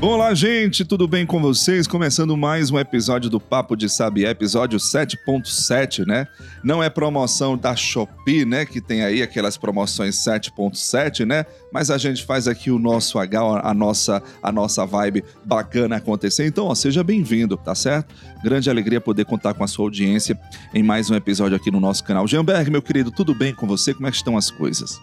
Olá, 0.00 0.32
gente, 0.32 0.84
tudo 0.84 1.08
bem 1.08 1.26
com 1.26 1.40
vocês? 1.40 1.88
Começando 1.88 2.36
mais 2.36 2.70
um 2.70 2.78
episódio 2.78 3.28
do 3.28 3.40
Papo 3.40 3.74
de 3.74 3.88
Sabiá, 3.88 4.30
episódio 4.30 4.78
7.7, 4.78 6.06
né? 6.06 6.28
Não 6.62 6.80
é 6.80 6.88
promoção 6.88 7.58
da 7.58 7.74
Shopee, 7.74 8.44
né? 8.44 8.64
Que 8.64 8.80
tem 8.80 9.02
aí 9.02 9.22
aquelas 9.22 9.56
promoções 9.56 10.14
7.7, 10.14 11.26
né? 11.26 11.44
Mas 11.72 11.90
a 11.90 11.98
gente 11.98 12.24
faz 12.24 12.46
aqui 12.46 12.70
o 12.70 12.78
nosso 12.78 13.18
H, 13.18 13.60
a 13.64 13.74
nossa, 13.74 14.22
a 14.40 14.52
nossa 14.52 14.86
vibe 14.86 15.24
bacana 15.44 15.96
acontecer. 15.96 16.46
Então, 16.46 16.66
ó, 16.66 16.76
seja 16.76 17.02
bem-vindo, 17.02 17.56
tá 17.56 17.74
certo? 17.74 18.14
Grande 18.44 18.70
alegria 18.70 19.00
poder 19.00 19.24
contar 19.24 19.52
com 19.54 19.64
a 19.64 19.66
sua 19.66 19.86
audiência 19.86 20.38
em 20.72 20.82
mais 20.82 21.10
um 21.10 21.16
episódio 21.16 21.56
aqui 21.56 21.72
no 21.72 21.80
nosso 21.80 22.04
canal. 22.04 22.24
Jeanberg, 22.28 22.70
meu 22.70 22.80
querido, 22.80 23.10
tudo 23.10 23.34
bem 23.34 23.52
com 23.52 23.66
você? 23.66 23.92
Como 23.92 24.06
é 24.06 24.12
que 24.12 24.16
estão 24.16 24.36
as 24.36 24.48
coisas? 24.48 25.00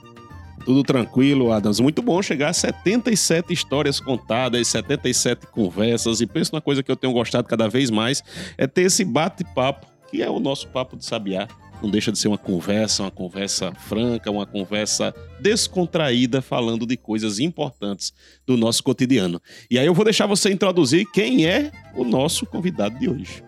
Tudo 0.66 0.82
tranquilo, 0.82 1.52
Adams. 1.52 1.80
Muito 1.80 2.02
bom 2.02 2.20
chegar 2.24 2.50
a 2.50 2.54
77 2.54 3.54
histórias 3.54 4.00
contadas, 4.00 4.68
77 4.68 5.46
conversas. 5.46 6.22
E 6.22 6.26
penso 6.26 6.55
na 6.55 6.60
coisa 6.60 6.82
que 6.82 6.91
eu 6.91 6.96
tenho 6.96 7.14
gostado 7.14 7.48
cada 7.48 7.70
vez 7.70 7.91
mais: 7.91 8.24
é 8.58 8.66
ter 8.66 8.82
esse 8.82 9.05
bate-papo, 9.05 9.86
que 10.10 10.24
é 10.24 10.30
o 10.30 10.40
nosso 10.40 10.68
papo 10.70 10.98
de 10.98 11.05
sabiá. 11.05 11.48
Não 11.84 11.91
deixa 11.91 12.12
de 12.12 12.18
ser 12.18 12.30
uma 12.30 12.38
conversa, 12.38 13.04
uma 13.04 13.12
conversa 13.12 13.72
franca, 13.74 14.32
uma 14.32 14.46
conversa 14.46 15.14
descontraída, 15.40 16.41
falando 16.41 16.84
de 16.88 16.98
coisas 16.98 17.38
importantes 17.38 18.12
do 18.48 18.58
nosso 18.58 18.82
cotidiano. 18.82 19.40
E 19.70 19.77
aí 19.77 19.86
eu 19.86 19.94
vou 19.94 20.04
deixar 20.04 20.26
você 20.26 20.52
introduzir 20.52 21.05
quem 21.13 21.46
é 21.46 21.72
o 21.94 22.04
nosso 22.04 22.44
convidado 22.46 22.98
de 22.98 23.07
hoje. 23.07 23.44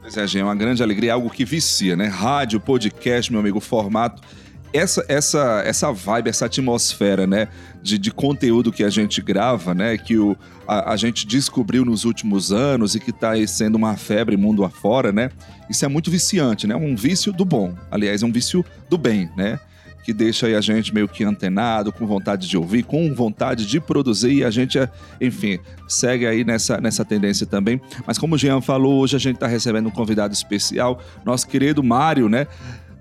Pois 0.00 0.16
é, 0.16 0.40
é 0.40 0.42
uma 0.42 0.56
grande 0.56 0.82
alegria, 0.82 1.12
algo 1.12 1.30
que 1.30 1.44
vicia, 1.44 1.94
né? 1.94 2.06
Rádio, 2.06 2.58
podcast, 2.58 3.30
meu 3.30 3.40
amigo, 3.40 3.60
formato 3.60 4.22
essa, 4.72 5.04
essa, 5.08 5.62
essa 5.64 5.92
vibe, 5.92 6.28
essa 6.28 6.46
atmosfera, 6.46 7.26
né, 7.26 7.48
de, 7.82 7.98
de 7.98 8.10
conteúdo 8.10 8.72
que 8.72 8.84
a 8.84 8.90
gente 8.90 9.20
grava, 9.22 9.74
né, 9.74 9.96
que 9.96 10.16
o, 10.18 10.36
a, 10.66 10.92
a 10.92 10.96
gente 10.96 11.26
descobriu 11.26 11.84
nos 11.84 12.04
últimos 12.04 12.52
anos 12.52 12.94
e 12.94 13.00
que 13.00 13.10
está 13.10 13.34
sendo 13.46 13.76
uma 13.76 13.96
febre 13.96 14.36
mundo 14.36 14.64
afora, 14.64 15.12
né, 15.12 15.30
isso 15.68 15.84
é 15.84 15.88
muito 15.88 16.10
viciante, 16.10 16.66
né, 16.66 16.76
um 16.76 16.94
vício 16.94 17.32
do 17.32 17.44
bom, 17.44 17.74
aliás, 17.90 18.22
é 18.22 18.26
um 18.26 18.32
vício 18.32 18.64
do 18.90 18.98
bem, 18.98 19.30
né, 19.36 19.58
que 20.04 20.12
deixa 20.14 20.46
a 20.46 20.60
gente 20.62 20.94
meio 20.94 21.06
que 21.06 21.22
antenado, 21.22 21.92
com 21.92 22.06
vontade 22.06 22.48
de 22.48 22.56
ouvir, 22.56 22.82
com 22.82 23.14
vontade 23.14 23.66
de 23.66 23.78
produzir 23.78 24.32
e 24.32 24.44
a 24.44 24.50
gente, 24.50 24.78
enfim, 25.20 25.58
segue 25.86 26.26
aí 26.26 26.44
nessa, 26.44 26.80
nessa 26.80 27.04
tendência 27.04 27.46
também. 27.46 27.78
Mas 28.06 28.16
como 28.16 28.34
o 28.34 28.38
Jean 28.38 28.62
falou, 28.62 29.02
hoje 29.02 29.16
a 29.16 29.18
gente 29.18 29.34
está 29.34 29.46
recebendo 29.46 29.88
um 29.88 29.90
convidado 29.90 30.32
especial, 30.32 30.98
nosso 31.26 31.46
querido 31.46 31.82
Mário, 31.82 32.26
né? 32.26 32.46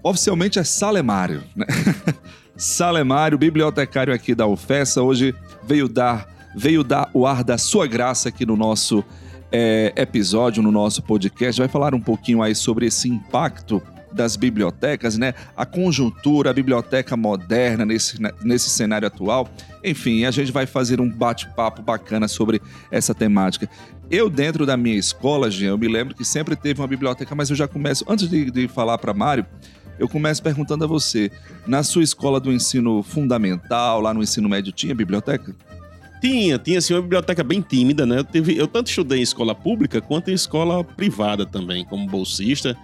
Oficialmente 0.08 0.58
é 0.58 0.64
Salemário, 0.64 1.44
né? 1.54 1.66
Salemário, 2.56 3.38
bibliotecário 3.38 4.14
aqui 4.14 4.34
da 4.34 4.48
UFESA, 4.48 5.04
hoje 5.04 5.36
veio 5.68 5.90
dar, 5.90 6.34
veio 6.56 6.82
dar 6.82 7.10
o 7.14 7.28
ar 7.28 7.44
da 7.44 7.58
sua 7.58 7.86
graça 7.86 8.30
aqui 8.30 8.46
no 8.46 8.56
nosso 8.56 9.04
é, 9.52 9.92
episódio, 9.98 10.64
no 10.64 10.72
nosso 10.72 11.04
podcast. 11.04 11.60
Vai 11.60 11.68
falar 11.68 11.94
um 11.94 12.00
pouquinho 12.00 12.42
aí 12.42 12.56
sobre 12.56 12.86
esse 12.86 13.10
impacto 13.10 13.84
das 14.14 14.38
bibliotecas, 14.38 15.18
né? 15.18 15.34
A 15.58 15.66
conjuntura, 15.66 16.52
a 16.52 16.54
biblioteca 16.54 17.18
moderna 17.18 17.86
nesse, 17.86 18.22
né, 18.22 18.32
nesse 18.42 18.70
cenário 18.70 19.10
atual. 19.10 19.50
Enfim, 19.84 20.24
a 20.24 20.32
gente 20.32 20.54
vai 20.54 20.66
fazer 20.66 21.02
um 21.02 21.10
bate-papo 21.10 21.82
bacana 21.82 22.30
sobre 22.30 22.62
essa 22.90 23.14
temática. 23.14 23.70
Eu, 24.10 24.30
dentro 24.30 24.66
da 24.66 24.78
minha 24.78 24.96
escola, 24.96 25.52
Jean, 25.52 25.72
eu 25.72 25.78
me 25.78 25.90
lembro 25.90 26.16
que 26.16 26.24
sempre 26.24 26.56
teve 26.56 26.80
uma 26.80 26.88
biblioteca, 26.88 27.36
mas 27.36 27.50
eu 27.50 27.58
já 27.58 27.68
começo, 27.68 28.06
antes 28.08 28.30
de, 28.30 28.50
de 28.50 28.68
falar 28.70 28.98
para 28.98 29.14
Mário, 29.14 29.46
eu 30.00 30.08
começo 30.08 30.42
perguntando 30.42 30.84
a 30.84 30.88
você: 30.88 31.32
na 31.66 31.84
sua 31.84 32.04
escola 32.04 32.40
do 32.40 32.52
ensino 32.52 33.02
fundamental, 33.04 34.02
lá 34.02 34.14
no 34.14 34.22
ensino 34.22 34.48
médio, 34.48 34.72
tinha 34.72 34.94
biblioteca? 34.94 35.56
Tinha, 36.20 36.58
tinha 36.58 36.80
assim 36.80 36.94
uma 36.96 37.02
biblioteca 37.02 37.44
bem 37.44 37.62
tímida, 37.62 38.06
né? 38.06 38.20
Eu, 38.20 38.24
tive, 38.24 38.58
eu 38.58 38.68
tanto 38.68 38.88
estudei 38.88 39.20
em 39.20 39.22
escola 39.22 39.54
pública 39.54 40.02
quanto 40.02 40.32
em 40.32 40.34
escola 40.34 40.84
privada 40.84 41.46
também, 41.46 41.86
como 41.86 42.08
bolsista. 42.08 42.76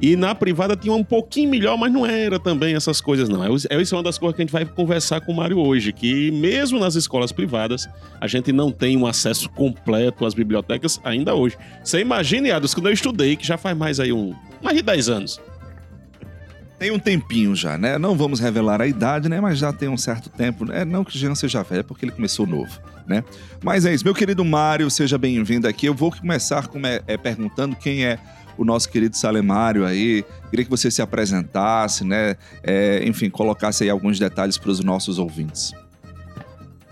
E 0.00 0.16
na 0.16 0.34
privada 0.34 0.76
tinha 0.76 0.92
um 0.92 1.04
pouquinho 1.04 1.48
melhor, 1.48 1.78
mas 1.78 1.92
não 1.92 2.04
era 2.04 2.38
também 2.38 2.74
essas 2.74 3.00
coisas, 3.00 3.28
não. 3.28 3.42
Essa 3.44 3.68
é, 3.70 3.76
é 3.80 3.94
uma 3.94 4.02
das 4.02 4.18
coisas 4.18 4.36
que 4.36 4.42
a 4.42 4.44
gente 4.44 4.52
vai 4.52 4.66
conversar 4.66 5.20
com 5.20 5.32
o 5.32 5.36
Mário 5.36 5.58
hoje, 5.58 5.92
que 5.92 6.30
mesmo 6.32 6.78
nas 6.78 6.94
escolas 6.94 7.32
privadas, 7.32 7.88
a 8.20 8.26
gente 8.26 8.52
não 8.52 8.70
tem 8.70 8.96
um 8.96 9.06
acesso 9.06 9.48
completo 9.48 10.26
às 10.26 10.34
bibliotecas 10.34 11.00
ainda 11.04 11.34
hoje. 11.34 11.56
Você 11.82 12.00
imagine, 12.00 12.50
Ados, 12.50 12.74
quando 12.74 12.88
eu 12.88 12.92
estudei, 12.92 13.36
que 13.36 13.46
já 13.46 13.56
faz 13.56 13.76
mais 13.76 14.00
aí 14.00 14.12
um. 14.12 14.34
mais 14.60 14.76
de 14.76 14.82
10 14.82 15.08
anos 15.08 15.40
tem 16.82 16.90
um 16.90 16.98
tempinho 16.98 17.54
já, 17.54 17.78
né? 17.78 17.96
Não 17.96 18.16
vamos 18.16 18.40
revelar 18.40 18.82
a 18.82 18.86
idade, 18.88 19.28
né? 19.28 19.40
Mas 19.40 19.56
já 19.56 19.72
tem 19.72 19.88
um 19.88 19.96
certo 19.96 20.28
tempo. 20.28 20.64
Né? 20.64 20.84
Não 20.84 21.04
que 21.04 21.16
Jean 21.16 21.32
seja 21.32 21.62
velho, 21.62 21.78
é 21.78 21.82
porque 21.84 22.04
ele 22.04 22.10
começou 22.10 22.44
novo, 22.44 22.76
né? 23.06 23.22
Mas 23.62 23.86
é 23.86 23.94
isso. 23.94 24.04
Meu 24.04 24.12
querido 24.12 24.44
Mário, 24.44 24.90
seja 24.90 25.16
bem-vindo 25.16 25.68
aqui. 25.68 25.86
Eu 25.86 25.94
vou 25.94 26.10
começar 26.10 26.66
com, 26.66 26.84
é, 26.84 27.00
é, 27.06 27.16
perguntando 27.16 27.76
quem 27.76 28.04
é 28.04 28.18
o 28.58 28.64
nosso 28.64 28.90
querido 28.90 29.16
Salemário 29.16 29.86
aí. 29.86 30.24
Queria 30.50 30.64
que 30.64 30.70
você 30.70 30.90
se 30.90 31.00
apresentasse, 31.00 32.04
né? 32.04 32.34
É, 32.64 33.00
enfim, 33.06 33.30
colocasse 33.30 33.84
aí 33.84 33.90
alguns 33.90 34.18
detalhes 34.18 34.58
para 34.58 34.72
os 34.72 34.80
nossos 34.80 35.20
ouvintes. 35.20 35.72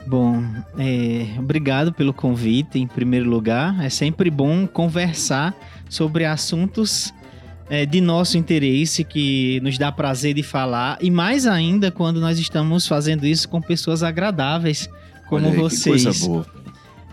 Bom, 0.06 0.40
é, 0.78 1.36
obrigado 1.36 1.92
pelo 1.92 2.14
convite, 2.14 2.78
em 2.78 2.86
primeiro 2.86 3.28
lugar. 3.28 3.84
É 3.84 3.90
sempre 3.90 4.30
bom 4.30 4.68
conversar 4.68 5.52
sobre 5.88 6.24
assuntos 6.24 7.12
é, 7.70 7.86
de 7.86 8.00
nosso 8.00 8.36
interesse, 8.36 9.04
que 9.04 9.60
nos 9.62 9.78
dá 9.78 9.92
prazer 9.92 10.34
de 10.34 10.42
falar, 10.42 10.98
e 11.00 11.08
mais 11.08 11.46
ainda 11.46 11.92
quando 11.92 12.20
nós 12.20 12.36
estamos 12.38 12.84
fazendo 12.86 13.24
isso 13.24 13.48
com 13.48 13.62
pessoas 13.62 14.02
agradáveis 14.02 14.90
como 15.28 15.46
aí, 15.46 15.56
vocês. 15.56 16.02
Coisa 16.02 16.26
boa. 16.26 16.46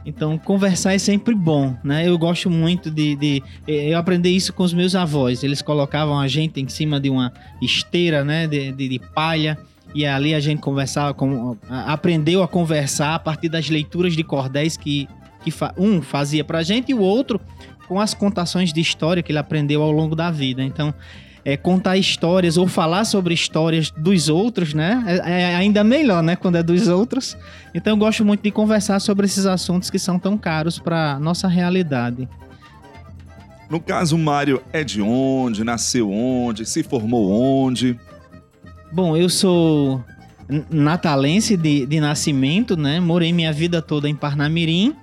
Então, 0.03 0.37
conversar 0.37 0.93
é 0.93 0.97
sempre 0.97 1.35
bom, 1.35 1.75
né? 1.83 2.07
Eu 2.07 2.17
gosto 2.17 2.49
muito 2.49 2.89
de, 2.89 3.15
de, 3.15 3.43
é, 3.67 3.93
Eu 3.93 3.97
aprendi 3.97 4.29
isso 4.29 4.51
com 4.51 4.63
os 4.63 4.73
meus 4.73 4.95
avós. 4.95 5.43
Eles 5.43 5.61
colocavam 5.61 6.17
a 6.17 6.27
gente 6.27 6.59
em 6.59 6.67
cima 6.67 6.99
de 6.99 7.09
uma 7.09 7.31
esteira, 7.61 8.23
né? 8.23 8.47
De, 8.47 8.71
de, 8.71 8.89
de 8.89 8.99
palha. 8.99 9.57
E 9.93 10.05
ali 10.05 10.33
a 10.33 10.39
gente 10.39 10.59
conversava, 10.59 11.13
com, 11.13 11.57
aprendeu 11.69 12.41
a 12.41 12.47
conversar 12.47 13.15
a 13.15 13.19
partir 13.19 13.49
das 13.49 13.69
leituras 13.69 14.15
de 14.15 14.23
cordéis 14.23 14.77
que, 14.77 15.07
que 15.43 15.53
um 15.77 16.01
fazia 16.01 16.43
pra 16.43 16.63
gente 16.63 16.91
e 16.91 16.95
o 16.95 16.99
outro 16.99 17.39
com 17.87 17.99
as 17.99 18.13
contações 18.13 18.73
de 18.73 18.81
história 18.81 19.23
que 19.23 19.31
ele 19.31 19.39
aprendeu 19.39 19.81
ao 19.81 19.91
longo 19.91 20.15
da 20.15 20.29
vida. 20.29 20.63
Então, 20.63 20.93
é, 21.45 21.55
contar 21.55 21.95
histórias 21.95 22.57
ou 22.57 22.67
falar 22.67 23.05
sobre 23.05 23.33
histórias 23.33 23.89
dos 23.89 24.27
outros, 24.27 24.73
né? 24.73 25.03
É, 25.07 25.43
é, 25.43 25.55
ainda 25.55 25.83
melhor, 25.83 26.21
né? 26.21 26.35
Quando 26.35 26.57
é 26.57 26.63
dos 26.63 26.89
outros. 26.89 27.37
Então, 27.73 27.93
eu 27.93 27.97
gosto 27.97 28.25
muito 28.25 28.43
de 28.43 28.51
conversar 28.51 28.99
sobre 28.99 29.25
esses 29.25 29.45
assuntos 29.45 29.89
que 29.89 29.97
são 29.97 30.19
tão 30.19 30.37
caros 30.37 30.77
para 30.77 31.17
nossa 31.19 31.47
realidade. 31.47 32.27
No 33.69 33.79
caso, 33.79 34.15
o 34.15 34.19
Mário 34.19 34.61
é 34.73 34.83
de 34.83 35.01
onde? 35.01 35.63
Nasceu 35.63 36.11
onde? 36.11 36.65
Se 36.65 36.83
formou 36.83 37.31
onde? 37.31 37.97
Bom, 38.91 39.15
eu 39.15 39.29
sou 39.29 40.03
natalense 40.69 41.55
de, 41.55 41.85
de 41.85 41.99
nascimento, 41.99 42.75
né? 42.75 42.99
Morei 42.99 43.31
minha 43.31 43.53
vida 43.53 43.81
toda 43.81 44.09
em 44.09 44.15
Parnamirim 44.15 44.95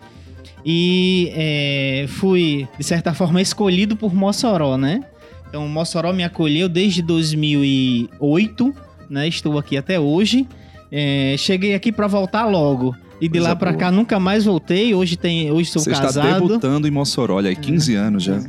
e 0.64 1.30
é, 1.34 2.06
fui, 2.08 2.66
de 2.78 2.84
certa 2.84 3.12
forma, 3.12 3.42
escolhido 3.42 3.96
por 3.96 4.14
Mossoró, 4.14 4.78
né? 4.78 5.04
Então, 5.48 5.68
Mossoró 5.68 6.12
me 6.12 6.24
acolheu 6.24 6.68
desde 6.68 7.02
2008, 7.02 8.74
né? 9.10 9.28
Estou 9.28 9.58
aqui 9.58 9.76
até 9.76 10.00
hoje. 10.00 10.48
É, 10.90 11.34
cheguei 11.36 11.74
aqui 11.74 11.92
para 11.92 12.06
voltar 12.06 12.46
logo. 12.46 12.94
E 13.20 13.28
de 13.28 13.38
Coisa 13.38 13.48
lá 13.48 13.56
para 13.56 13.74
cá 13.74 13.90
nunca 13.90 14.18
mais 14.18 14.44
voltei. 14.44 14.94
Hoje 14.94 15.16
tem, 15.16 15.50
hoje 15.50 15.70
sou 15.70 15.82
Você 15.82 15.90
casado. 15.90 16.12
Você 16.12 16.20
está 16.20 16.38
debutando 16.40 16.88
em 16.88 16.90
Mossoró, 16.90 17.36
olha 17.36 17.50
aí, 17.50 17.56
15 17.56 17.94
é. 17.94 17.98
anos 17.98 18.22
já. 18.22 18.42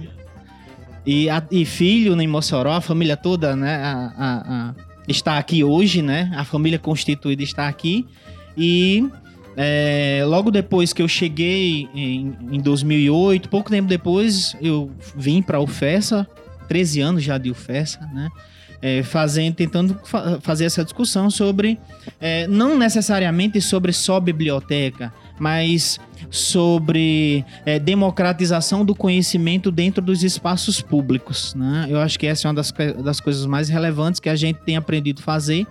E, 1.06 1.30
a, 1.30 1.44
e 1.52 1.66
filho 1.66 2.16
né, 2.16 2.24
em 2.24 2.28
Mossoró, 2.28 2.72
a 2.72 2.82
família 2.82 3.16
toda, 3.16 3.56
né? 3.56 3.76
A, 3.76 4.14
a, 4.18 4.76
está 5.08 5.38
aqui 5.38 5.64
hoje, 5.64 6.02
né? 6.02 6.32
A 6.36 6.44
família 6.44 6.80
constituída 6.80 7.44
está 7.44 7.68
aqui. 7.68 8.06
E 8.58 9.08
é, 9.58 10.24
logo 10.26 10.52
depois 10.52 10.92
que 10.92 11.02
eu 11.02 11.08
cheguei 11.08 11.88
em, 11.94 12.36
em 12.52 12.60
2008, 12.60 13.50
pouco 13.50 13.70
tempo 13.70 13.88
depois, 13.88 14.56
eu 14.62 14.92
vim 15.16 15.42
para 15.42 15.58
a 15.58 15.62
UFESA, 15.62 16.28
13 16.68 17.02
anos 17.02 17.24
já 17.24 17.38
de 17.38 17.50
UFESA, 17.50 18.00
né? 18.14 18.30
É, 18.82 19.02
fazendo, 19.02 19.56
tentando 19.56 20.00
fa 20.04 20.40
fazer 20.42 20.66
essa 20.66 20.84
discussão 20.84 21.32
sobre, 21.32 21.80
é, 22.20 22.46
não 22.46 22.78
necessariamente 22.78 23.60
sobre 23.60 23.92
só 23.92 24.20
biblioteca, 24.20 25.12
mas 25.40 26.00
sobre 26.30 27.44
é, 27.66 27.80
democratização 27.80 28.86
do 28.86 28.94
conhecimento 28.94 29.72
dentro 29.72 30.04
dos 30.04 30.24
espaços 30.24 30.82
públicos. 30.82 31.56
Né? 31.56 31.88
Eu 31.90 32.00
acho 32.00 32.20
que 32.20 32.28
essa 32.28 32.48
é 32.48 32.50
uma 32.50 32.56
das, 32.56 32.72
das 33.04 33.20
coisas 33.20 33.46
mais 33.46 33.70
relevantes 33.70 34.20
que 34.20 34.30
a 34.30 34.36
gente 34.36 34.58
tem 34.58 34.76
aprendido 34.78 35.20
a 35.20 35.24
fazer 35.24 35.66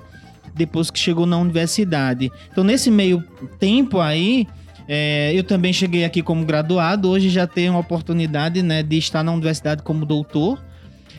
depois 0.54 0.90
que 0.90 0.98
chegou 0.98 1.26
na 1.26 1.36
universidade. 1.36 2.30
Então, 2.50 2.64
nesse 2.64 2.90
meio 2.90 3.22
tempo 3.58 4.00
aí, 4.00 4.46
É, 4.86 5.32
eu 5.34 5.42
também 5.42 5.72
cheguei 5.72 6.04
aqui 6.04 6.22
como 6.22 6.44
graduado, 6.44 7.08
hoje 7.08 7.30
já 7.30 7.46
tenho 7.46 7.72
a 7.72 7.78
oportunidade 7.78 8.62
né, 8.62 8.82
de 8.82 8.98
estar 8.98 9.22
na 9.24 9.32
universidade 9.32 9.82
como 9.82 10.04
doutor 10.04 10.62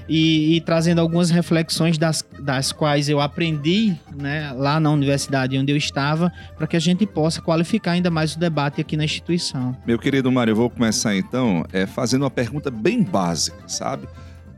e, 0.08 0.56
e 0.56 0.62
trazendo 0.62 1.02
algumas 1.02 1.32
reflexões 1.32 1.98
das, 1.98 2.24
das 2.40 2.72
quais 2.72 3.10
eu 3.10 3.20
aprendi 3.20 3.96
né, 4.16 4.54
lá 4.54 4.80
na 4.80 4.92
universidade 4.92 5.58
onde 5.58 5.72
eu 5.72 5.78
estava, 5.78 6.32
para 6.56 6.68
que 6.68 6.76
a 6.76 6.80
gente 6.80 7.08
possa 7.08 7.42
qualificar 7.42 7.94
ainda 7.94 8.12
mais 8.12 8.36
o 8.36 8.40
debate 8.40 8.82
aqui 8.82 8.96
na 8.96 9.04
instituição. 9.04 9.76
Meu 9.84 9.98
querido 9.98 10.32
Mário, 10.32 10.52
eu 10.52 10.56
vou 10.56 10.70
começar 10.70 11.16
então 11.16 11.66
é, 11.74 11.88
fazendo 11.88 12.22
uma 12.22 12.30
pergunta 12.30 12.70
bem 12.70 13.02
básica, 13.02 13.58
sabe? 13.68 14.08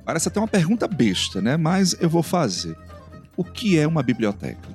Parece 0.03 0.27
até 0.27 0.37
uma 0.37 0.49
pergunta 0.49 0.85
besta, 0.85 1.41
né? 1.41 1.55
Mas 1.55 1.95
eu 2.01 2.09
vou 2.09 2.21
fazer. 2.21 2.75
O 3.37 3.43
que 3.43 3.77
é 3.77 3.87
uma 3.87 4.01
biblioteca? 4.01 4.67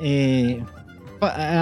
É, 0.00 0.58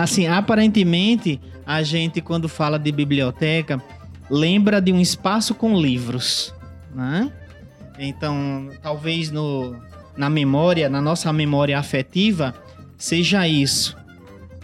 assim, 0.00 0.26
aparentemente, 0.28 1.40
a 1.66 1.82
gente, 1.82 2.20
quando 2.20 2.49
fala 2.49 2.78
de 2.78 2.93
biblioteca, 2.93 3.82
lembra 4.31 4.81
de 4.81 4.93
um 4.93 5.00
espaço 5.00 5.55
com 5.55 5.76
livros, 5.76 6.55
né? 6.94 7.31
Então, 7.99 8.70
talvez 8.81 9.32
no, 9.32 9.76
na 10.16 10.31
memória, 10.31 10.88
na 10.88 11.00
nossa 11.00 11.32
memória 11.32 11.76
afetiva, 11.76 12.54
seja 12.96 13.49
isso 13.49 13.99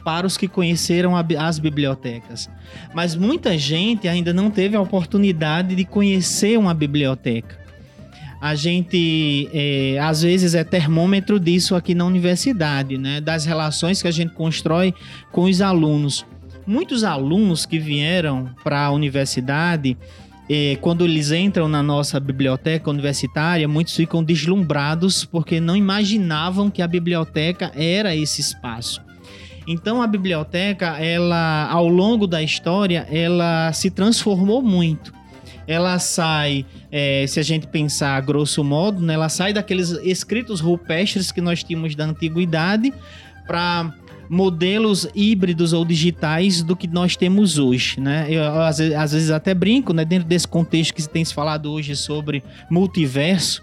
para 0.05 0.27
os 0.27 0.37
que 0.37 0.47
conheceram 0.47 1.17
a, 1.17 1.25
as 1.39 1.59
bibliotecas. 1.59 2.49
Mas 2.95 3.17
muita 3.17 3.57
gente 3.59 4.07
ainda 4.07 4.33
não 4.33 4.51
teve 4.51 4.77
a 4.77 4.81
oportunidade 4.81 5.75
de 5.75 5.85
conhecer 5.85 6.59
uma 6.59 6.75
biblioteca. 6.75 7.64
A 8.45 8.55
gente, 8.55 9.49
é, 9.55 9.99
às 9.99 10.21
vezes, 10.21 10.55
é 10.55 10.63
termômetro 10.63 11.41
disso 11.41 11.75
aqui 11.75 11.95
na 11.95 12.05
universidade, 12.05 12.99
né? 12.99 13.19
das 13.19 13.47
relações 13.47 14.03
que 14.03 14.07
a 14.07 14.11
gente 14.11 14.35
constrói 14.35 14.93
com 15.33 15.45
os 15.45 15.63
alunos. 15.63 16.27
Muitos 16.67 17.05
alunos 17.05 17.65
que 17.65 17.79
vieram 17.79 18.51
para 18.63 18.85
a 18.85 18.91
universidade 18.91 19.97
é, 20.47 20.77
quando 20.83 21.07
eles 21.07 21.33
entram 21.33 21.69
na 21.69 21.83
nossa 21.83 22.21
biblioteca 22.21 22.91
universitária, 22.91 23.67
muitos 23.67 23.97
ficam 23.97 24.23
deslumbrados 24.23 25.25
porque 25.25 25.59
não 25.59 25.75
imaginavam 25.75 26.69
que 26.69 26.83
a 26.83 26.87
biblioteca 26.87 27.73
era 27.75 28.15
esse 28.15 28.43
espaço. 28.43 29.01
Então 29.67 30.03
a 30.03 30.07
biblioteca, 30.07 30.99
ela 30.99 31.67
ao 31.71 31.89
longo 31.89 32.27
da 32.27 32.43
história, 32.43 33.09
ela 33.11 33.73
se 33.73 33.91
transformou 33.91 34.61
muito. 34.61 35.15
Ela 35.67 35.99
sai, 35.99 36.67
é, 36.91 37.27
se 37.27 37.41
a 37.41 37.43
gente 37.43 37.67
pensar 37.67 38.21
grosso 38.21 38.63
modo, 38.63 39.01
né, 39.01 39.15
ela 39.15 39.29
sai 39.29 39.53
daqueles 39.53 39.91
escritos 40.03 40.61
rupestres 40.61 41.33
que 41.33 41.41
nós 41.41 41.63
tínhamos 41.63 41.95
da 41.95 42.05
antiguidade 42.05 42.93
para 43.47 43.93
modelos 44.29 45.07
híbridos 45.15 45.73
ou 45.73 45.85
digitais 45.85 46.63
do 46.63 46.75
que 46.75 46.87
nós 46.87 47.17
temos 47.17 47.59
hoje, 47.59 48.01
né? 48.01 48.27
Eu, 48.29 48.63
às, 48.63 48.81
às 48.81 49.13
vezes 49.13 49.31
até 49.31 49.55
brinco, 49.55 49.93
né? 49.93 50.05
Dentro 50.05 50.27
desse 50.27 50.49
contexto 50.49 50.95
que 50.95 51.07
tem 51.09 51.25
se 51.25 51.35
falado 51.35 51.71
hoje 51.71 51.95
sobre 51.95 52.43
multiverso, 52.71 53.63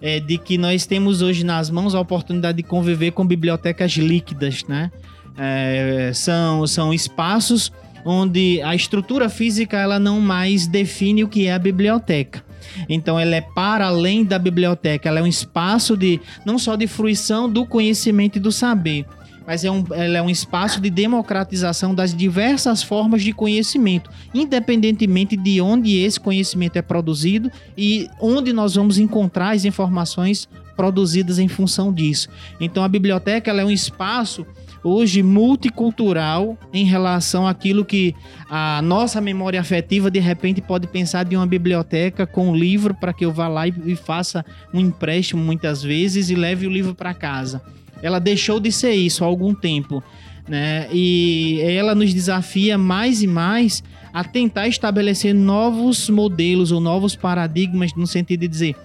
é, 0.00 0.18
de 0.18 0.36
que 0.38 0.58
nós 0.58 0.84
temos 0.84 1.22
hoje 1.22 1.44
nas 1.44 1.70
mãos 1.70 1.94
a 1.94 2.00
oportunidade 2.00 2.56
de 2.56 2.62
conviver 2.62 3.12
com 3.12 3.26
bibliotecas 3.26 3.92
líquidas, 3.92 4.64
né? 4.64 4.90
É, 5.36 6.10
são, 6.12 6.66
são 6.66 6.92
espaços 6.92 7.72
onde 8.04 8.60
a 8.62 8.74
estrutura 8.74 9.28
física 9.28 9.78
ela 9.78 9.98
não 9.98 10.20
mais 10.20 10.66
define 10.66 11.24
o 11.24 11.28
que 11.28 11.46
é 11.46 11.52
a 11.52 11.58
biblioteca. 11.58 12.44
Então 12.88 13.18
ela 13.18 13.34
é 13.36 13.40
para 13.40 13.86
além 13.86 14.24
da 14.24 14.38
biblioteca, 14.38 15.08
ela 15.08 15.20
é 15.20 15.22
um 15.22 15.26
espaço 15.26 15.96
de 15.96 16.20
não 16.44 16.58
só 16.58 16.76
de 16.76 16.86
fruição 16.86 17.50
do 17.50 17.66
conhecimento 17.66 18.36
e 18.36 18.40
do 18.40 18.52
saber, 18.52 19.04
mas 19.46 19.64
é 19.64 19.70
um, 19.70 19.84
ela 19.92 20.18
é 20.18 20.22
um 20.22 20.30
espaço 20.30 20.80
de 20.80 20.88
democratização 20.88 21.94
das 21.94 22.14
diversas 22.14 22.82
formas 22.82 23.22
de 23.22 23.32
conhecimento, 23.32 24.10
independentemente 24.32 25.36
de 25.36 25.60
onde 25.60 25.96
esse 25.98 26.18
conhecimento 26.18 26.76
é 26.76 26.82
produzido 26.82 27.50
e 27.76 28.08
onde 28.20 28.52
nós 28.52 28.74
vamos 28.74 28.98
encontrar 28.98 29.50
as 29.50 29.64
informações 29.64 30.48
produzidas 30.76 31.38
em 31.38 31.48
função 31.48 31.92
disso. 31.92 32.28
Então 32.60 32.82
a 32.82 32.88
biblioteca 32.88 33.50
é 33.50 33.64
um 33.64 33.70
espaço 33.70 34.46
hoje 34.84 35.22
multicultural 35.22 36.58
em 36.72 36.84
relação 36.84 37.46
àquilo 37.46 37.84
que 37.84 38.14
a 38.50 38.80
nossa 38.82 39.20
memória 39.20 39.60
afetiva 39.60 40.10
de 40.10 40.18
repente 40.18 40.60
pode 40.60 40.86
pensar 40.86 41.24
de 41.24 41.36
uma 41.36 41.46
biblioteca 41.46 42.26
com 42.26 42.50
um 42.50 42.56
livro 42.56 42.94
para 42.94 43.12
que 43.12 43.24
eu 43.24 43.32
vá 43.32 43.48
lá 43.48 43.68
e, 43.68 43.74
e 43.86 43.96
faça 43.96 44.44
um 44.72 44.80
empréstimo 44.80 45.42
muitas 45.42 45.82
vezes 45.82 46.30
e 46.30 46.34
leve 46.34 46.66
o 46.66 46.70
livro 46.70 46.94
para 46.94 47.14
casa 47.14 47.62
ela 48.02 48.18
deixou 48.18 48.58
de 48.58 48.72
ser 48.72 48.92
isso 48.92 49.24
há 49.24 49.26
algum 49.26 49.54
tempo, 49.54 50.02
né? 50.46 50.88
E 50.92 51.60
ela 51.62 51.94
nos 51.94 52.12
desafia 52.12 52.76
mais 52.76 53.22
e 53.22 53.26
mais 53.26 53.82
a 54.12 54.24
tentar 54.24 54.66
estabelecer 54.66 55.32
novos 55.32 56.10
modelos 56.10 56.72
ou 56.72 56.80
novos 56.80 57.14
paradigmas 57.14 57.94
no 57.94 58.06
sentido 58.06 58.40
de 58.40 58.48
dizer, 58.48 58.76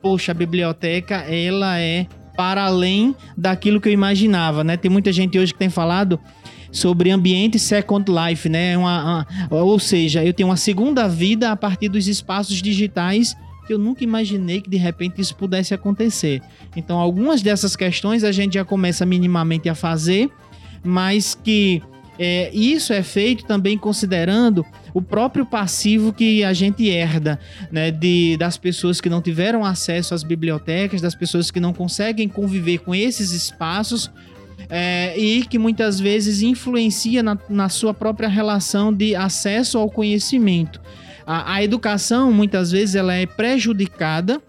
poxa, 0.00 0.30
a 0.30 0.34
biblioteca 0.34 1.16
ela 1.16 1.80
é 1.80 2.06
para 2.36 2.64
além 2.64 3.14
daquilo 3.36 3.80
que 3.80 3.88
eu 3.88 3.92
imaginava, 3.92 4.62
né? 4.62 4.76
Tem 4.76 4.90
muita 4.90 5.12
gente 5.12 5.38
hoje 5.38 5.52
que 5.52 5.58
tem 5.58 5.70
falado 5.70 6.20
sobre 6.70 7.10
ambiente 7.10 7.58
Second 7.58 8.04
Life, 8.10 8.48
né? 8.48 8.76
Uma, 8.76 9.26
uma, 9.50 9.62
ou 9.62 9.78
seja, 9.78 10.24
eu 10.24 10.32
tenho 10.32 10.48
uma 10.48 10.56
segunda 10.56 11.08
vida 11.08 11.50
a 11.50 11.56
partir 11.56 11.88
dos 11.88 12.06
espaços 12.06 12.60
digitais 12.60 13.36
que 13.66 13.72
eu 13.72 13.78
nunca 13.78 14.04
imaginei 14.04 14.60
que 14.60 14.70
de 14.70 14.76
repente 14.76 15.20
isso 15.20 15.34
pudesse 15.34 15.74
acontecer. 15.74 16.40
Então, 16.76 16.98
algumas 16.98 17.42
dessas 17.42 17.74
questões 17.74 18.22
a 18.22 18.30
gente 18.30 18.54
já 18.54 18.64
começa 18.64 19.04
minimamente 19.04 19.68
a 19.68 19.74
fazer, 19.74 20.30
mas 20.84 21.34
que 21.34 21.82
é, 22.18 22.50
isso 22.54 22.92
é 22.92 23.02
feito 23.02 23.44
também 23.44 23.76
considerando 23.76 24.64
o 24.94 25.02
próprio 25.02 25.44
passivo 25.44 26.12
que 26.12 26.42
a 26.42 26.52
gente 26.52 26.88
herda, 26.88 27.38
né, 27.70 27.90
de, 27.90 28.36
das 28.38 28.56
pessoas 28.56 29.00
que 29.00 29.10
não 29.10 29.20
tiveram 29.20 29.64
acesso 29.64 30.14
às 30.14 30.22
bibliotecas, 30.22 31.00
das 31.00 31.14
pessoas 31.14 31.50
que 31.50 31.60
não 31.60 31.72
conseguem 31.72 32.28
conviver 32.28 32.78
com 32.78 32.94
esses 32.94 33.32
espaços 33.32 34.10
é, 34.68 35.16
e 35.18 35.44
que 35.44 35.58
muitas 35.58 36.00
vezes 36.00 36.42
influencia 36.42 37.22
na, 37.22 37.38
na 37.48 37.68
sua 37.68 37.92
própria 37.92 38.28
relação 38.28 38.92
de 38.92 39.14
acesso 39.14 39.78
ao 39.78 39.90
conhecimento. 39.90 40.80
A, 41.26 41.54
a 41.54 41.62
educação, 41.62 42.32
muitas 42.32 42.70
vezes, 42.70 42.94
ela 42.94 43.14
é 43.14 43.26
prejudicada 43.26 44.40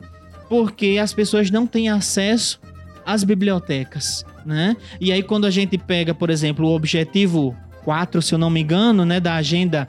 porque 0.48 0.98
as 1.02 1.14
pessoas 1.14 1.52
não 1.52 1.68
têm 1.68 1.90
acesso 1.90 2.60
às 3.06 3.24
bibliotecas, 3.24 4.26
né? 4.48 4.78
E 5.00 5.12
aí, 5.12 5.22
quando 5.22 5.46
a 5.46 5.52
gente 5.52 5.78
pega, 5.78 6.14
por 6.16 6.30
exemplo, 6.30 6.66
o 6.68 6.74
objetivo 6.74 7.56
4, 7.84 8.22
se 8.22 8.34
eu 8.34 8.40
não 8.40 8.50
me 8.50 8.62
engano, 8.62 9.06
né, 9.06 9.20
da 9.20 9.36
agenda 9.36 9.88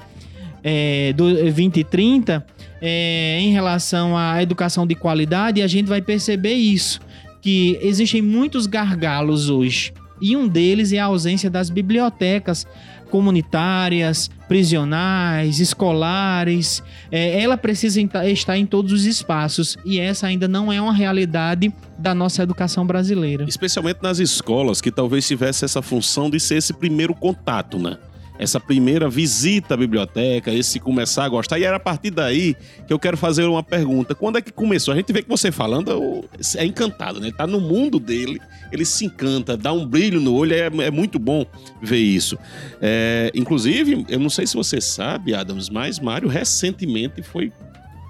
é, 0.63 1.13
do 1.15 1.33
2030, 1.33 2.45
é, 2.83 3.39
em 3.41 3.53
relação 3.53 4.17
à 4.17 4.43
educação 4.43 4.87
de 4.87 4.95
qualidade, 4.95 5.63
a 5.63 5.67
gente 5.67 5.87
vai 5.87 6.03
perceber 6.03 6.55
isso, 6.55 7.01
que 7.41 7.79
existem 7.81 8.21
muitos 8.21 8.67
gargalos 8.67 9.49
hoje. 9.49 9.93
E 10.21 10.37
um 10.37 10.49
deles 10.49 10.93
é 10.93 10.99
a 10.99 11.05
ausência 11.05 11.49
das 11.49 11.71
bibliotecas 11.71 12.67
comunitárias, 13.09 14.31
prisionais, 14.47 15.61
escolares. 15.61 16.83
É, 17.11 17.43
ela 17.43 17.57
precisa 17.57 18.01
estar 18.01 18.57
em 18.57 18.67
todos 18.67 18.93
os 18.93 19.05
espaços 19.05 19.77
e 19.85 19.99
essa 19.99 20.27
ainda 20.27 20.47
não 20.47 20.73
é 20.73 20.81
uma 20.81 20.93
realidade 20.93 21.73
da 21.99 22.15
nossa 22.15 22.43
educação 22.43 22.87
brasileira. 22.87 23.45
Especialmente 23.49 23.99
nas 24.03 24.19
escolas, 24.19 24.81
que 24.81 24.91
talvez 24.91 25.27
tivesse 25.27 25.65
essa 25.65 25.83
função 25.83 26.31
de 26.31 26.39
ser 26.39 26.57
esse 26.57 26.73
primeiro 26.73 27.15
contato, 27.15 27.79
né? 27.79 27.97
Essa 28.39 28.61
primeira 28.61 29.09
visita 29.09 29.75
à 29.75 29.77
biblioteca, 29.77 30.53
esse 30.53 30.79
começar 30.79 31.25
a 31.25 31.29
gostar. 31.29 31.59
E 31.59 31.65
era 31.65 31.77
a 31.77 31.81
partir 31.81 32.11
daí 32.11 32.55
que 32.87 32.93
eu 32.93 32.99
quero 32.99 33.17
fazer 33.17 33.45
uma 33.45 33.63
pergunta. 33.63 34.15
Quando 34.15 34.39
é 34.39 34.43
que 34.43 34.53
começou? 34.53 34.95
A 34.95 34.97
gente 34.97 35.13
vê 35.13 35.23
que 35.23 35.29
você 35.29 35.51
falando 35.51 36.25
é 36.57 36.65
encantado, 36.65 37.21
né? 37.21 37.33
Tá 37.37 37.47
no 37.47 37.61
mundo 37.61 37.99
dele, 37.99 38.41
ele 38.71 38.85
se 38.85 39.05
encanta, 39.05 39.57
dá 39.57 39.73
um 39.73 39.85
brilho 39.85 40.21
no 40.21 40.35
olho, 40.35 40.55
é, 40.55 40.67
é 40.87 40.91
muito 40.91 41.19
bom 41.19 41.45
ver 41.83 41.99
isso. 41.99 42.39
É, 42.81 43.33
inclusive, 43.35 44.07
eu 44.09 44.21
não 44.21 44.31
sei 44.31 44.47
se 44.47 44.55
você 44.55 44.81
sabe, 44.81 45.35
Adams, 45.35 45.69
mas 45.69 45.99
Mário 45.99 46.29
recentemente 46.29 47.23
foi 47.23 47.53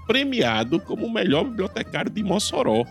premiado 0.07 0.79
como 0.81 1.07
o 1.07 1.13
melhor 1.13 1.45
bibliotecário 1.45 2.11
de 2.11 2.23
Mossoró, 2.23 2.85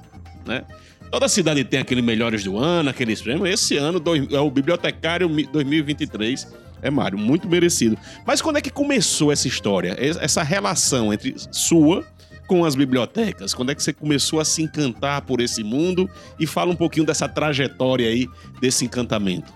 né? 0.45 0.63
Toda 1.11 1.29
cidade 1.29 1.63
tem 1.63 1.79
aquele 1.79 2.01
melhores 2.01 2.43
do 2.43 2.57
ano, 2.57 2.89
aqueles 2.89 3.21
prêmios. 3.21 3.49
Esse 3.49 3.77
ano 3.77 4.01
é 4.29 4.39
o 4.39 4.51
bibliotecário 4.51 5.29
2023 5.29 6.45
é, 6.81 6.89
Mário, 6.89 7.17
muito 7.17 7.47
merecido. 7.47 7.97
Mas 8.25 8.41
quando 8.41 8.57
é 8.57 8.61
que 8.61 8.69
começou 8.69 9.31
essa 9.31 9.47
história? 9.47 9.95
Essa 9.99 10.43
relação 10.43 11.13
entre 11.13 11.35
sua 11.51 12.05
com 12.47 12.63
as 12.63 12.75
bibliotecas? 12.75 13.53
Quando 13.53 13.71
é 13.71 13.75
que 13.75 13.83
você 13.83 13.93
começou 13.93 14.39
a 14.39 14.45
se 14.45 14.61
encantar 14.61 15.21
por 15.21 15.41
esse 15.41 15.63
mundo? 15.63 16.09
E 16.39 16.47
fala 16.47 16.71
um 16.71 16.75
pouquinho 16.75 17.05
dessa 17.05 17.27
trajetória 17.27 18.07
aí, 18.07 18.27
desse 18.61 18.85
encantamento. 18.85 19.51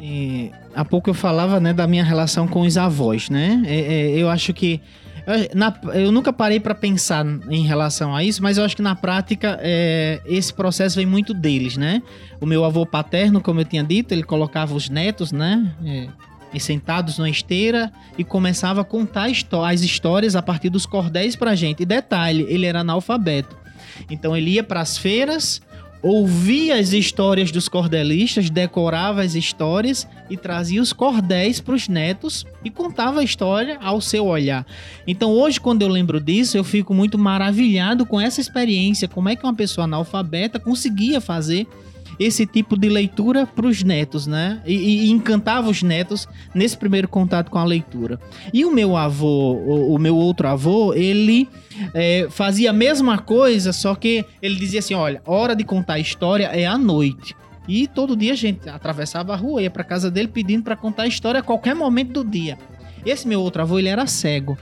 E, 0.00 0.50
há 0.74 0.84
pouco 0.84 1.10
eu 1.10 1.14
falava 1.14 1.60
né, 1.60 1.72
da 1.72 1.86
minha 1.86 2.04
relação 2.04 2.46
com 2.46 2.62
os 2.62 2.76
avós, 2.76 3.30
né? 3.30 3.62
É, 3.66 3.80
é, 3.80 4.10
eu 4.10 4.28
acho 4.28 4.52
que 4.52 4.80
na, 5.54 5.74
eu 5.94 6.12
nunca 6.12 6.32
parei 6.32 6.60
para 6.60 6.74
pensar 6.74 7.24
em 7.48 7.64
relação 7.64 8.14
a 8.14 8.22
isso, 8.22 8.42
mas 8.42 8.58
eu 8.58 8.64
acho 8.64 8.76
que 8.76 8.82
na 8.82 8.94
prática 8.94 9.58
é, 9.62 10.20
esse 10.26 10.52
processo 10.52 10.96
vem 10.96 11.06
muito 11.06 11.32
deles, 11.32 11.76
né? 11.76 12.02
O 12.40 12.46
meu 12.46 12.64
avô 12.64 12.84
paterno, 12.84 13.40
como 13.40 13.60
eu 13.60 13.64
tinha 13.64 13.82
dito, 13.82 14.12
ele 14.12 14.22
colocava 14.22 14.74
os 14.74 14.88
netos, 14.90 15.32
né? 15.32 15.74
É, 15.84 16.08
sentados 16.58 17.18
numa 17.18 17.28
esteira 17.28 17.92
e 18.16 18.22
começava 18.22 18.82
a 18.82 18.84
contar 18.84 19.28
as 19.68 19.80
histórias 19.80 20.36
a 20.36 20.42
partir 20.42 20.68
dos 20.68 20.86
cordéis 20.86 21.34
pra 21.34 21.54
gente. 21.54 21.82
E 21.82 21.86
detalhe, 21.86 22.46
ele 22.48 22.66
era 22.66 22.80
analfabeto. 22.80 23.56
Então 24.08 24.36
ele 24.36 24.50
ia 24.52 24.62
para 24.62 24.80
as 24.80 24.96
feiras, 24.96 25.60
ouvia 26.04 26.78
as 26.78 26.92
histórias 26.92 27.50
dos 27.50 27.66
cordelistas, 27.66 28.50
decorava 28.50 29.22
as 29.22 29.34
histórias 29.34 30.06
e 30.28 30.36
trazia 30.36 30.82
os 30.82 30.92
cordéis 30.92 31.62
para 31.62 31.74
os 31.74 31.88
netos 31.88 32.44
e 32.62 32.68
contava 32.68 33.20
a 33.20 33.24
história 33.24 33.78
ao 33.80 34.02
seu 34.02 34.26
olhar. 34.26 34.66
Então 35.06 35.30
hoje, 35.30 35.58
quando 35.58 35.80
eu 35.80 35.88
lembro 35.88 36.20
disso, 36.20 36.58
eu 36.58 36.62
fico 36.62 36.92
muito 36.92 37.16
maravilhado 37.16 38.04
com 38.04 38.20
essa 38.20 38.38
experiência, 38.38 39.08
como 39.08 39.30
é 39.30 39.36
que 39.36 39.44
uma 39.44 39.54
pessoa 39.54 39.86
analfabeta 39.86 40.60
conseguia 40.60 41.22
fazer 41.22 41.66
esse 42.18 42.46
tipo 42.46 42.76
de 42.78 42.88
leitura 42.88 43.46
para 43.46 43.66
os 43.66 43.82
netos, 43.82 44.26
né? 44.26 44.60
E, 44.66 44.74
e, 45.06 45.10
encantava 45.10 45.68
os 45.68 45.82
netos 45.82 46.26
nesse 46.54 46.76
primeiro 46.76 47.08
contato 47.08 47.50
com 47.50 47.58
a 47.58 47.64
leitura. 47.64 48.18
E 48.52 48.64
o 48.64 48.70
meu 48.70 48.96
avô, 48.96 49.54
o, 49.54 49.94
o 49.94 49.98
meu 49.98 50.16
outro 50.16 50.48
avô, 50.48 50.94
ele 50.94 51.48
é, 51.92 52.26
fazia 52.30 52.70
a 52.70 52.72
mesma 52.72 53.18
coisa, 53.18 53.72
só 53.72 53.94
que 53.94 54.24
ele 54.40 54.56
dizia 54.56 54.80
assim: 54.80 54.94
olha, 54.94 55.22
hora 55.24 55.54
de 55.54 55.64
contar 55.64 55.98
história 55.98 56.46
é 56.46 56.66
à 56.66 56.78
noite. 56.78 57.34
E 57.66 57.86
todo 57.86 58.16
dia 58.16 58.32
a 58.32 58.36
gente 58.36 58.68
atravessava 58.68 59.32
a 59.32 59.36
rua, 59.36 59.62
ia 59.62 59.70
para 59.70 59.82
casa 59.82 60.10
dele 60.10 60.28
pedindo 60.28 60.62
para 60.62 60.76
contar 60.76 61.04
a 61.04 61.06
história 61.06 61.40
a 61.40 61.42
qualquer 61.42 61.74
momento 61.74 62.12
do 62.12 62.30
dia. 62.30 62.58
Esse 63.06 63.26
meu 63.26 63.40
outro 63.40 63.62
avô, 63.62 63.78
ele 63.78 63.88
era 63.88 64.06
cego, 64.06 64.58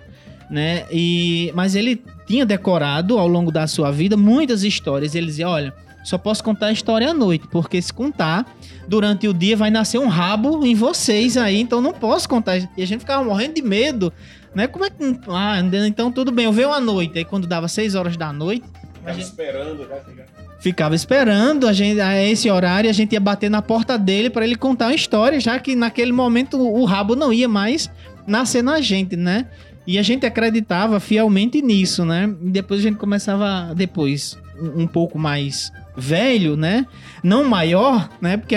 né? 0.49 0.85
E 0.90 1.50
mas 1.54 1.75
ele 1.75 2.02
tinha 2.26 2.47
decorado 2.47 3.18
ao 3.18 3.26
longo 3.26 3.50
da 3.50 3.66
sua 3.66 3.90
vida 3.90 4.16
muitas 4.16 4.62
histórias. 4.62 5.14
Ele 5.14 5.26
dizia: 5.26 5.49
olha, 5.49 5.75
só 6.02 6.18
posso 6.18 6.42
contar 6.42 6.66
a 6.66 6.73
história 6.73 7.11
à 7.11 7.14
noite, 7.14 7.47
porque 7.50 7.80
se 7.80 7.92
contar 7.92 8.47
durante 8.88 9.28
o 9.28 9.35
dia 9.35 9.56
vai 9.56 9.71
nascer 9.71 9.99
um 9.99 10.09
rabo 10.09 10.64
em 10.66 10.75
vocês 10.75 11.37
aí, 11.37 11.61
então 11.61 11.80
não 11.80 11.92
posso 11.92 12.28
contar. 12.28 12.59
E 12.59 12.82
a 12.82 12.87
gente 12.87 13.00
ficava 13.00 13.23
morrendo 13.25 13.54
de 13.54 13.62
medo, 13.62 14.12
né? 14.54 14.66
Como 14.66 14.85
é 14.85 14.90
que. 14.90 14.97
Ah, 15.28 15.61
então 15.87 16.11
tudo 16.11 16.32
bem, 16.32 16.47
eu 16.47 16.52
venho 16.52 16.73
à 16.73 16.80
noite. 16.80 17.18
Aí 17.18 17.25
quando 17.25 17.47
dava 17.47 17.68
6 17.68 17.94
horas 17.94 18.16
da 18.16 18.32
noite. 18.32 18.64
Ficava 18.94 19.14
gente... 19.14 19.25
esperando, 19.25 19.88
já 19.88 20.25
Ficava 20.61 20.94
esperando, 20.94 21.66
a 21.66 21.73
gente, 21.73 22.00
a 22.00 22.23
esse 22.23 22.49
horário 22.49 22.88
a 22.88 22.92
gente 22.92 23.14
ia 23.14 23.21
bater 23.21 23.50
na 23.50 23.61
porta 23.61 23.99
dele 23.99 24.30
para 24.30 24.44
ele 24.44 24.54
contar 24.54 24.87
uma 24.87 24.94
história, 24.94 25.40
já 25.40 25.59
que 25.59 25.75
naquele 25.75 26.12
momento 26.12 26.56
o 26.56 26.85
rabo 26.85 27.16
não 27.16 27.32
ia 27.32 27.49
mais 27.49 27.90
nascer 28.28 28.62
na 28.62 28.80
gente, 28.80 29.16
né? 29.16 29.49
E 29.86 29.98
a 29.98 30.02
gente 30.02 30.24
acreditava 30.24 31.00
fielmente 31.00 31.60
nisso, 31.60 32.04
né? 32.04 32.32
E 32.42 32.50
depois 32.50 32.80
a 32.80 32.82
gente 32.84 32.96
começava, 32.96 33.74
depois, 33.74 34.38
um, 34.60 34.86
pouco 34.86 35.18
mais 35.18 35.72
velho, 35.96 36.56
né? 36.56 36.86
Não 37.22 37.44
maior, 37.44 38.08
né? 38.20 38.36
Porque 38.36 38.54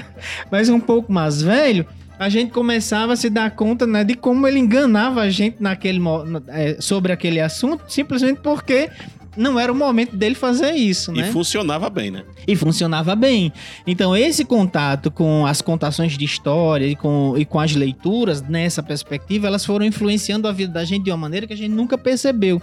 mas 0.50 0.68
um 0.68 0.80
pouco 0.80 1.10
mais 1.12 1.40
velho, 1.40 1.86
a 2.18 2.28
gente 2.28 2.50
começava 2.50 3.12
a 3.12 3.16
se 3.16 3.28
dar 3.28 3.50
conta, 3.50 3.86
né, 3.86 4.02
de 4.02 4.14
como 4.14 4.46
ele 4.46 4.58
enganava 4.58 5.20
a 5.20 5.30
gente 5.30 5.56
naquele 5.60 6.00
é, 6.48 6.76
sobre 6.80 7.12
aquele 7.12 7.40
assunto, 7.40 7.84
simplesmente 7.88 8.40
porque 8.40 8.88
não 9.36 9.58
era 9.58 9.70
o 9.70 9.74
momento 9.74 10.16
dele 10.16 10.34
fazer 10.34 10.72
isso, 10.72 11.12
né? 11.12 11.28
E 11.28 11.32
funcionava 11.32 11.90
bem, 11.90 12.10
né? 12.10 12.24
E 12.46 12.56
funcionava 12.56 13.14
bem. 13.14 13.52
Então, 13.86 14.16
esse 14.16 14.44
contato 14.44 15.10
com 15.10 15.46
as 15.46 15.60
contações 15.60 16.16
de 16.16 16.24
história 16.24 16.86
e 16.86 16.96
com, 16.96 17.34
e 17.36 17.44
com 17.44 17.60
as 17.60 17.74
leituras, 17.74 18.40
nessa 18.42 18.82
perspectiva, 18.82 19.46
elas 19.46 19.64
foram 19.64 19.84
influenciando 19.84 20.48
a 20.48 20.52
vida 20.52 20.72
da 20.72 20.84
gente 20.84 21.04
de 21.04 21.10
uma 21.10 21.16
maneira 21.16 21.46
que 21.46 21.52
a 21.52 21.56
gente 21.56 21.72
nunca 21.72 21.98
percebeu. 21.98 22.60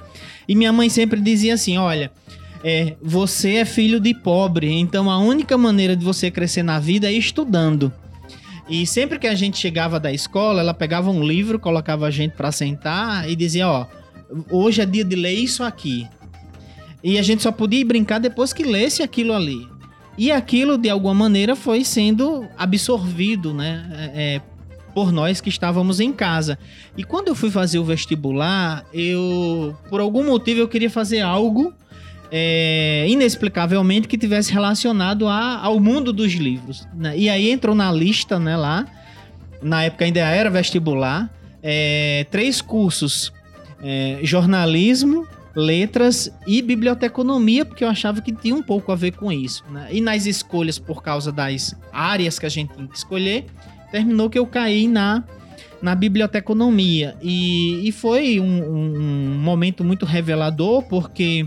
E 0.48 0.56
minha 0.56 0.74
mãe 0.74 0.90
sempre 0.90 1.22
dizia 1.22 1.54
assim: 1.54 1.78
olha 1.78 2.12
é, 2.64 2.96
você 3.02 3.56
é 3.56 3.66
filho 3.66 4.00
de 4.00 4.14
pobre, 4.14 4.72
então 4.72 5.12
a 5.12 5.20
única 5.20 5.58
maneira 5.58 5.96
de 5.96 6.06
você 6.06 6.32
crescer 6.32 6.64
na 6.64 6.80
vida 6.80 7.08
é 7.08 7.12
estudando. 7.12 7.92
E 8.70 8.88
sempre 8.88 9.20
que 9.20 9.28
a 9.28 9.36
gente 9.36 9.58
chegava 9.58 10.00
da 10.00 10.14
escola, 10.14 10.62
ela 10.62 10.74
pegava 10.74 11.12
um 11.12 11.22
livro, 11.22 11.60
colocava 11.60 12.08
a 12.08 12.12
gente 12.12 12.32
para 12.32 12.52
sentar 12.54 13.30
e 13.30 13.36
dizia: 13.36 13.68
Ó, 13.68 13.86
hoje 14.50 14.82
é 14.82 14.86
dia 14.86 15.04
de 15.04 15.16
ler 15.18 15.34
isso 15.34 15.62
aqui. 15.62 16.08
E 17.04 17.20
a 17.20 17.22
gente 17.22 17.44
só 17.44 17.52
podia 17.52 17.86
brincar 17.86 18.20
depois 18.20 18.54
que 18.54 18.64
lesse 18.64 19.04
aquilo 19.04 19.34
ali. 19.34 19.68
E 20.18 20.32
aquilo, 20.32 20.78
de 20.78 20.90
alguma 20.90 21.14
maneira, 21.14 21.56
foi 21.56 21.84
sendo 21.84 22.48
absorvido, 22.58 23.54
né? 23.54 24.12
É, 24.16 24.36
é 24.36 24.42
por 24.94 25.12
nós 25.12 25.42
que 25.42 25.50
estávamos 25.50 26.00
em 26.00 26.14
casa. 26.14 26.58
E 26.96 27.04
quando 27.04 27.28
eu 27.30 27.36
fui 27.36 27.50
fazer 27.50 27.80
o 27.80 27.84
vestibular, 27.84 28.86
eu, 28.94 29.76
por 29.90 30.00
algum 30.00 30.24
motivo, 30.24 30.60
eu 30.60 30.68
queria 30.68 30.90
fazer 30.90 31.22
algo 31.22 31.74
é, 32.32 33.06
inexplicavelmente 33.08 34.08
que 34.08 34.18
tivesse 34.18 34.54
relacionado 34.54 35.28
a, 35.28 35.58
ao 35.58 35.80
mundo 35.80 36.14
dos 36.14 36.34
livros. 36.34 36.88
Né? 36.94 37.18
E 37.18 37.30
aí 37.30 37.50
entrou 37.50 37.76
na 37.76 37.92
lista, 37.92 38.40
né, 38.40 38.56
lá, 38.56 38.86
na 39.62 39.84
época 39.84 40.06
ainda 40.06 40.20
era 40.20 40.50
vestibular, 40.50 41.30
é, 41.62 42.26
três 42.30 42.62
cursos: 42.62 43.32
é, 43.82 44.20
jornalismo, 44.24 45.28
letras 45.56 46.32
e 46.48 46.62
biblioteconomia, 46.62 47.64
porque 47.64 47.84
eu 47.84 47.88
achava 47.88 48.22
que 48.22 48.32
tinha 48.32 48.56
um 48.56 48.64
pouco 48.64 48.92
a 48.92 48.96
ver 48.96 49.12
com 49.12 49.32
isso. 49.32 49.64
Né? 49.70 49.90
E 49.92 50.02
nas 50.02 50.26
escolhas, 50.26 50.80
por 50.80 51.04
causa 51.04 51.32
das 51.32 51.76
áreas 51.92 52.40
que 52.40 52.46
a 52.46 52.50
gente 52.50 52.74
tinha 52.74 52.88
que 52.88 52.98
escolher, 52.98 53.46
terminou 53.92 54.30
que 54.30 54.40
eu 54.40 54.48
caí 54.48 54.88
na 54.88 55.24
na 55.84 55.94
biblioteconomia. 55.94 57.14
E, 57.22 57.86
e 57.86 57.92
foi 57.92 58.40
um, 58.40 58.64
um, 58.64 59.38
momento 59.38 59.84
muito 59.84 60.06
revelador, 60.06 60.82
porque 60.84 61.46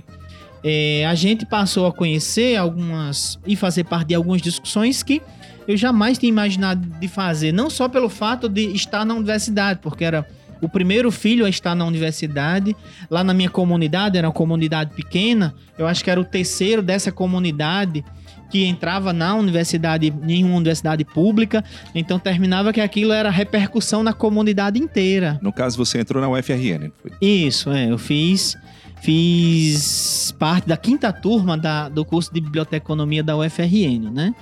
é, 0.62 1.06
a 1.06 1.14
gente 1.14 1.46
passou 1.46 1.86
a 1.86 1.92
conhecer 1.92 2.54
algumas 2.56 3.38
e 3.46 3.56
fazer 3.56 3.84
parte 3.84 4.08
de 4.08 4.14
algumas 4.14 4.42
discussões 4.42 5.02
que 5.02 5.22
eu 5.66 5.74
jamais 5.74 6.18
tinha 6.18 6.28
imaginado 6.28 6.86
de 7.00 7.08
fazer, 7.08 7.50
não 7.50 7.70
só 7.70 7.88
pelo 7.88 8.10
fato 8.10 8.46
de 8.46 8.66
estar 8.74 9.06
na 9.06 9.14
universidade, 9.14 9.80
porque 9.82 10.04
era 10.04 10.28
o 10.60 10.68
primeiro 10.68 11.10
filho 11.10 11.44
a 11.44 11.48
estar 11.48 11.74
na 11.74 11.84
universidade. 11.84 12.76
Lá 13.10 13.22
na 13.22 13.34
minha 13.34 13.50
comunidade, 13.50 14.18
era 14.18 14.26
uma 14.26 14.34
comunidade 14.34 14.94
pequena, 14.94 15.54
eu 15.78 15.86
acho 15.86 16.02
que 16.02 16.10
era 16.10 16.20
o 16.20 16.24
terceiro 16.24 16.82
dessa 16.82 17.12
comunidade 17.12 18.04
que 18.50 18.64
entrava 18.64 19.12
na 19.12 19.34
universidade, 19.34 20.12
em 20.26 20.44
uma 20.44 20.56
universidade 20.56 21.04
pública, 21.04 21.64
então 21.94 22.18
terminava 22.18 22.72
que 22.72 22.80
aquilo 22.80 23.12
era 23.12 23.28
repercussão 23.28 24.02
na 24.02 24.12
comunidade 24.12 24.78
inteira. 24.78 25.38
No 25.42 25.52
caso, 25.52 25.76
você 25.76 25.98
entrou 25.98 26.22
na 26.22 26.28
UFRN, 26.28 26.90
foi? 27.02 27.12
Isso, 27.20 27.70
é, 27.70 27.90
eu 27.90 27.98
fiz 27.98 28.56
fiz 29.00 30.34
parte 30.38 30.66
da 30.66 30.76
quinta 30.76 31.12
turma 31.12 31.56
da, 31.56 31.88
do 31.88 32.04
curso 32.04 32.32
de 32.32 32.40
biblioteconomia 32.40 33.22
da 33.22 33.36
UFRN, 33.36 34.10
né? 34.12 34.34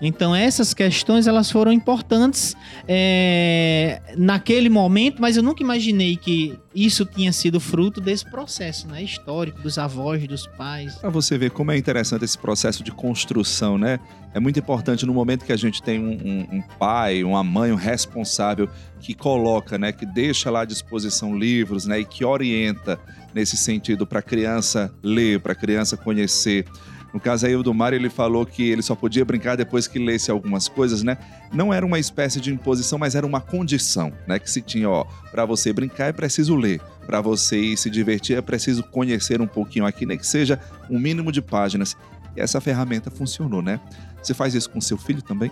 Então 0.00 0.34
essas 0.34 0.74
questões 0.74 1.26
elas 1.26 1.50
foram 1.50 1.72
importantes 1.72 2.54
é, 2.86 4.00
naquele 4.16 4.68
momento, 4.68 5.20
mas 5.20 5.36
eu 5.36 5.42
nunca 5.42 5.62
imaginei 5.62 6.16
que 6.16 6.58
isso 6.74 7.06
tinha 7.06 7.32
sido 7.32 7.58
fruto 7.58 8.00
desse 8.00 8.24
processo, 8.30 8.86
né, 8.86 9.02
histórico 9.02 9.62
dos 9.62 9.78
avós, 9.78 10.26
dos 10.26 10.46
pais. 10.46 10.96
Para 10.96 11.08
você 11.08 11.38
ver 11.38 11.50
como 11.50 11.72
é 11.72 11.78
interessante 11.78 12.24
esse 12.24 12.36
processo 12.36 12.84
de 12.84 12.92
construção, 12.92 13.78
né? 13.78 13.98
É 14.34 14.40
muito 14.40 14.58
importante 14.58 15.06
no 15.06 15.14
momento 15.14 15.46
que 15.46 15.52
a 15.52 15.56
gente 15.56 15.82
tem 15.82 15.98
um, 15.98 16.10
um, 16.12 16.58
um 16.58 16.62
pai, 16.78 17.24
uma 17.24 17.42
mãe, 17.42 17.72
um 17.72 17.76
responsável 17.76 18.68
que 19.00 19.14
coloca, 19.14 19.78
né, 19.78 19.92
que 19.92 20.04
deixa 20.04 20.50
lá 20.50 20.60
à 20.60 20.64
disposição 20.66 21.34
livros, 21.34 21.86
né, 21.86 22.00
e 22.00 22.04
que 22.04 22.22
orienta 22.22 22.98
nesse 23.34 23.56
sentido 23.56 24.06
para 24.06 24.18
a 24.18 24.22
criança 24.22 24.92
ler, 25.02 25.40
para 25.40 25.52
a 25.52 25.54
criança 25.54 25.96
conhecer 25.96 26.66
no 27.16 27.20
caso 27.20 27.46
aí 27.46 27.56
do 27.62 27.72
Mário, 27.72 27.96
ele 27.96 28.10
falou 28.10 28.44
que 28.44 28.68
ele 28.68 28.82
só 28.82 28.94
podia 28.94 29.24
brincar 29.24 29.56
depois 29.56 29.88
que 29.88 29.98
lesse 29.98 30.30
algumas 30.30 30.68
coisas, 30.68 31.02
né? 31.02 31.16
Não 31.50 31.72
era 31.72 31.86
uma 31.86 31.98
espécie 31.98 32.42
de 32.42 32.52
imposição, 32.52 32.98
mas 32.98 33.14
era 33.14 33.26
uma 33.26 33.40
condição, 33.40 34.12
né? 34.28 34.38
Que 34.38 34.50
se 34.50 34.60
tinha, 34.60 34.90
ó, 34.90 35.06
para 35.30 35.46
você 35.46 35.72
brincar 35.72 36.08
é 36.08 36.12
preciso 36.12 36.54
ler, 36.54 36.78
para 37.06 37.22
você 37.22 37.74
se 37.74 37.88
divertir 37.88 38.36
é 38.36 38.42
preciso 38.42 38.82
conhecer 38.82 39.40
um 39.40 39.46
pouquinho 39.46 39.86
aqui, 39.86 40.04
nem 40.04 40.18
que 40.18 40.26
seja 40.26 40.60
um 40.90 40.98
mínimo 40.98 41.32
de 41.32 41.40
páginas. 41.40 41.96
E 42.36 42.40
essa 42.42 42.60
ferramenta 42.60 43.10
funcionou, 43.10 43.62
né? 43.62 43.80
Você 44.22 44.34
faz 44.34 44.54
isso 44.54 44.68
com 44.68 44.78
seu 44.78 44.98
filho 44.98 45.22
também? 45.22 45.50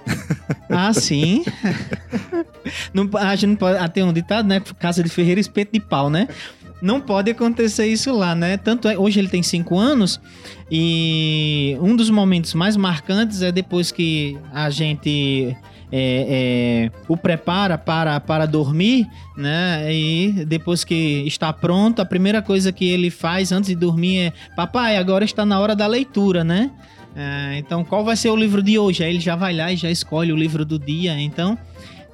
Ah, 0.68 0.92
sim. 0.92 1.44
não, 2.92 3.08
a 3.18 3.34
gente 3.36 3.50
não 3.50 3.56
pode. 3.56 3.78
Ah, 3.78 3.88
tem 3.88 4.02
um 4.02 4.12
ditado, 4.12 4.46
né? 4.46 4.60
Casa 4.78 5.02
de 5.02 5.08
Ferreira, 5.08 5.40
espeto 5.40 5.72
de 5.72 5.80
pau, 5.80 6.10
né? 6.10 6.28
Não 6.82 7.00
pode 7.00 7.30
acontecer 7.30 7.86
isso 7.86 8.12
lá, 8.12 8.34
né? 8.34 8.56
Tanto 8.56 8.88
é, 8.88 8.98
hoje 8.98 9.18
ele 9.18 9.28
tem 9.28 9.42
cinco 9.42 9.78
anos 9.78 10.20
e 10.70 11.76
um 11.80 11.96
dos 11.96 12.10
momentos 12.10 12.54
mais 12.54 12.76
marcantes 12.76 13.42
é 13.42 13.50
depois 13.50 13.90
que 13.90 14.38
a 14.52 14.68
gente 14.70 15.56
é, 15.92 16.90
é, 16.90 16.90
o 17.06 17.16
prepara 17.16 17.78
para, 17.78 18.18
para 18.18 18.46
dormir, 18.46 19.06
né? 19.36 19.86
E 19.92 20.44
depois 20.46 20.82
que 20.82 21.22
está 21.26 21.52
pronto, 21.52 22.02
a 22.02 22.04
primeira 22.04 22.42
coisa 22.42 22.72
que 22.72 22.84
ele 22.84 23.10
faz 23.10 23.52
antes 23.52 23.68
de 23.68 23.76
dormir 23.76 24.18
é: 24.18 24.32
Papai, 24.56 24.96
agora 24.96 25.24
está 25.24 25.46
na 25.46 25.60
hora 25.60 25.76
da 25.76 25.86
leitura, 25.86 26.42
né? 26.42 26.70
É, 27.16 27.58
então, 27.58 27.84
qual 27.84 28.04
vai 28.04 28.16
ser 28.16 28.30
o 28.30 28.36
livro 28.36 28.60
de 28.60 28.76
hoje? 28.76 29.04
Aí 29.04 29.10
ele 29.10 29.20
já 29.20 29.36
vai 29.36 29.54
lá 29.54 29.72
e 29.72 29.76
já 29.76 29.88
escolhe 29.88 30.32
o 30.32 30.36
livro 30.36 30.64
do 30.64 30.78
dia. 30.78 31.18
Então, 31.20 31.56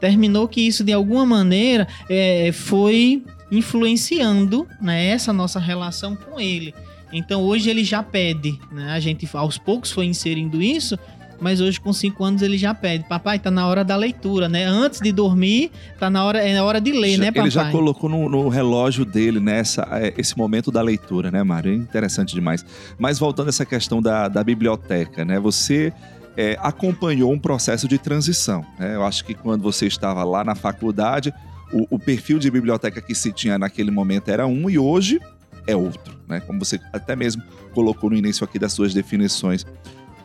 terminou 0.00 0.48
que 0.48 0.60
isso 0.60 0.82
de 0.82 0.92
alguma 0.92 1.26
maneira 1.26 1.86
é, 2.08 2.50
foi 2.52 3.22
influenciando 3.52 4.66
né, 4.80 5.06
essa 5.06 5.32
nossa 5.32 5.58
relação 5.58 6.16
com 6.16 6.40
ele. 6.40 6.74
Então 7.12 7.42
hoje 7.42 7.68
ele 7.68 7.82
já 7.84 8.02
pede, 8.02 8.58
né? 8.70 8.92
A 8.92 9.00
gente 9.00 9.28
aos 9.34 9.58
poucos 9.58 9.90
foi 9.90 10.06
inserindo 10.06 10.62
isso 10.62 10.96
mas 11.40 11.60
hoje 11.60 11.80
com 11.80 11.92
5 11.92 12.22
anos 12.22 12.42
ele 12.42 12.58
já 12.58 12.74
pede, 12.74 13.04
papai, 13.08 13.38
tá 13.38 13.50
na 13.50 13.66
hora 13.66 13.82
da 13.82 13.96
leitura, 13.96 14.46
né? 14.48 14.64
Antes 14.66 15.00
de 15.00 15.10
dormir, 15.10 15.70
tá 15.98 16.10
na 16.10 16.22
hora, 16.22 16.38
é 16.46 16.60
hora 16.60 16.80
de 16.80 16.92
ler, 16.92 17.16
Já- 17.16 17.22
né, 17.22 17.26
papai? 17.30 17.42
Ele 17.44 17.50
já 17.50 17.70
colocou 17.70 18.10
no, 18.10 18.28
no 18.28 18.48
relógio 18.50 19.06
dele, 19.06 19.40
né, 19.40 19.58
essa- 19.60 19.88
é, 19.92 20.12
esse 20.18 20.36
momento 20.36 20.70
da 20.70 20.82
leitura, 20.82 21.30
né, 21.30 21.42
Mário? 21.42 21.72
É 21.72 21.74
interessante 21.74 22.34
demais. 22.34 22.64
Mas 22.98 23.18
voltando 23.18 23.46
a 23.46 23.48
essa 23.48 23.64
questão 23.64 24.02
da, 24.02 24.28
da 24.28 24.44
biblioteca, 24.44 25.24
né? 25.24 25.40
Você 25.40 25.92
é, 26.40 26.56
acompanhou 26.62 27.30
um 27.30 27.38
processo 27.38 27.86
de 27.86 27.98
transição, 27.98 28.64
né? 28.78 28.94
Eu 28.94 29.04
acho 29.04 29.22
que 29.26 29.34
quando 29.34 29.60
você 29.60 29.86
estava 29.86 30.24
lá 30.24 30.42
na 30.42 30.54
faculdade, 30.54 31.34
o, 31.70 31.96
o 31.96 31.98
perfil 31.98 32.38
de 32.38 32.50
biblioteca 32.50 33.02
que 33.02 33.14
se 33.14 33.30
tinha 33.30 33.58
naquele 33.58 33.90
momento 33.90 34.30
era 34.30 34.46
um 34.46 34.70
e 34.70 34.78
hoje 34.78 35.20
é 35.66 35.76
outro, 35.76 36.18
né? 36.26 36.40
Como 36.40 36.58
você 36.58 36.80
até 36.94 37.14
mesmo 37.14 37.42
colocou 37.74 38.08
no 38.08 38.16
início 38.16 38.42
aqui 38.42 38.58
das 38.58 38.72
suas 38.72 38.94
definições. 38.94 39.66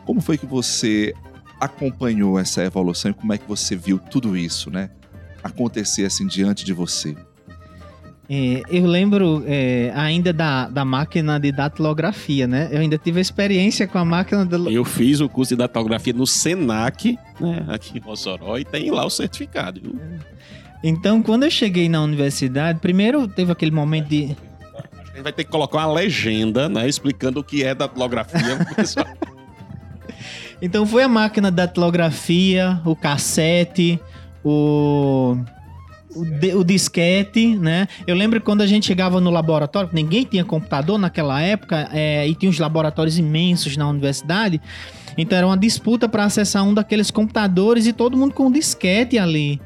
Como 0.06 0.22
foi 0.22 0.38
que 0.38 0.46
você 0.46 1.12
acompanhou 1.60 2.38
essa 2.38 2.64
evolução 2.64 3.10
e 3.10 3.14
como 3.14 3.34
é 3.34 3.38
que 3.38 3.46
você 3.46 3.76
viu 3.76 3.98
tudo 3.98 4.34
isso, 4.38 4.70
né? 4.70 4.88
Acontecer 5.44 6.06
assim 6.06 6.26
diante 6.26 6.64
de 6.64 6.72
você. 6.72 7.14
É, 8.28 8.62
eu 8.68 8.86
lembro 8.86 9.44
é, 9.46 9.92
ainda 9.94 10.32
da, 10.32 10.68
da 10.68 10.84
máquina 10.84 11.38
de 11.38 11.52
datilografia, 11.52 12.46
né? 12.46 12.68
Eu 12.72 12.80
ainda 12.80 12.98
tive 12.98 13.20
experiência 13.20 13.86
com 13.86 13.98
a 13.98 14.04
máquina 14.04 14.44
de... 14.44 14.74
Eu 14.74 14.84
fiz 14.84 15.20
o 15.20 15.28
curso 15.28 15.54
de 15.54 15.58
datilografia 15.58 16.12
no 16.12 16.26
Senac, 16.26 17.16
né, 17.40 17.64
aqui 17.68 17.98
em 17.98 18.00
Mossoró, 18.00 18.58
e 18.58 18.64
tem 18.64 18.90
lá 18.90 19.06
o 19.06 19.10
certificado. 19.10 19.80
viu? 19.80 20.00
Então, 20.82 21.22
quando 21.22 21.44
eu 21.44 21.50
cheguei 21.50 21.88
na 21.88 22.02
universidade, 22.02 22.80
primeiro 22.80 23.28
teve 23.28 23.52
aquele 23.52 23.70
momento 23.70 24.08
de... 24.08 24.36
A 24.74 25.04
gente 25.04 25.22
vai 25.22 25.32
ter 25.32 25.44
que 25.44 25.50
colocar 25.50 25.78
uma 25.78 25.92
legenda, 25.92 26.68
né, 26.68 26.88
explicando 26.88 27.40
o 27.40 27.44
que 27.44 27.62
é 27.62 27.74
datilografia 27.74 28.66
pessoal. 28.74 29.06
Então 30.60 30.86
foi 30.86 31.02
a 31.02 31.08
máquina 31.08 31.50
da 31.50 31.66
datilografia, 31.66 32.80
o 32.82 32.96
cassete, 32.96 34.00
o, 34.42 35.36
o, 36.16 36.58
o 36.60 36.64
disquete, 36.64 37.56
né? 37.56 37.86
Eu 38.06 38.14
lembro 38.16 38.40
quando 38.40 38.62
a 38.62 38.66
gente 38.66 38.86
chegava 38.86 39.20
no 39.20 39.30
laboratório, 39.30 39.90
ninguém 39.92 40.24
tinha 40.24 40.44
computador 40.44 40.98
naquela 40.98 41.40
época, 41.40 41.88
é, 41.92 42.26
e 42.26 42.34
tinha 42.34 42.48
uns 42.50 42.58
laboratórios 42.58 43.18
imensos 43.18 43.76
na 43.76 43.88
universidade. 43.88 44.60
Então 45.18 45.36
era 45.38 45.46
uma 45.46 45.56
disputa 45.56 46.08
para 46.08 46.24
acessar 46.24 46.62
um 46.64 46.74
daqueles 46.74 47.10
computadores 47.10 47.86
e 47.86 47.92
todo 47.92 48.16
mundo 48.16 48.34
com 48.34 48.46
um 48.46 48.52
disquete 48.52 49.18
ali. 49.18 49.60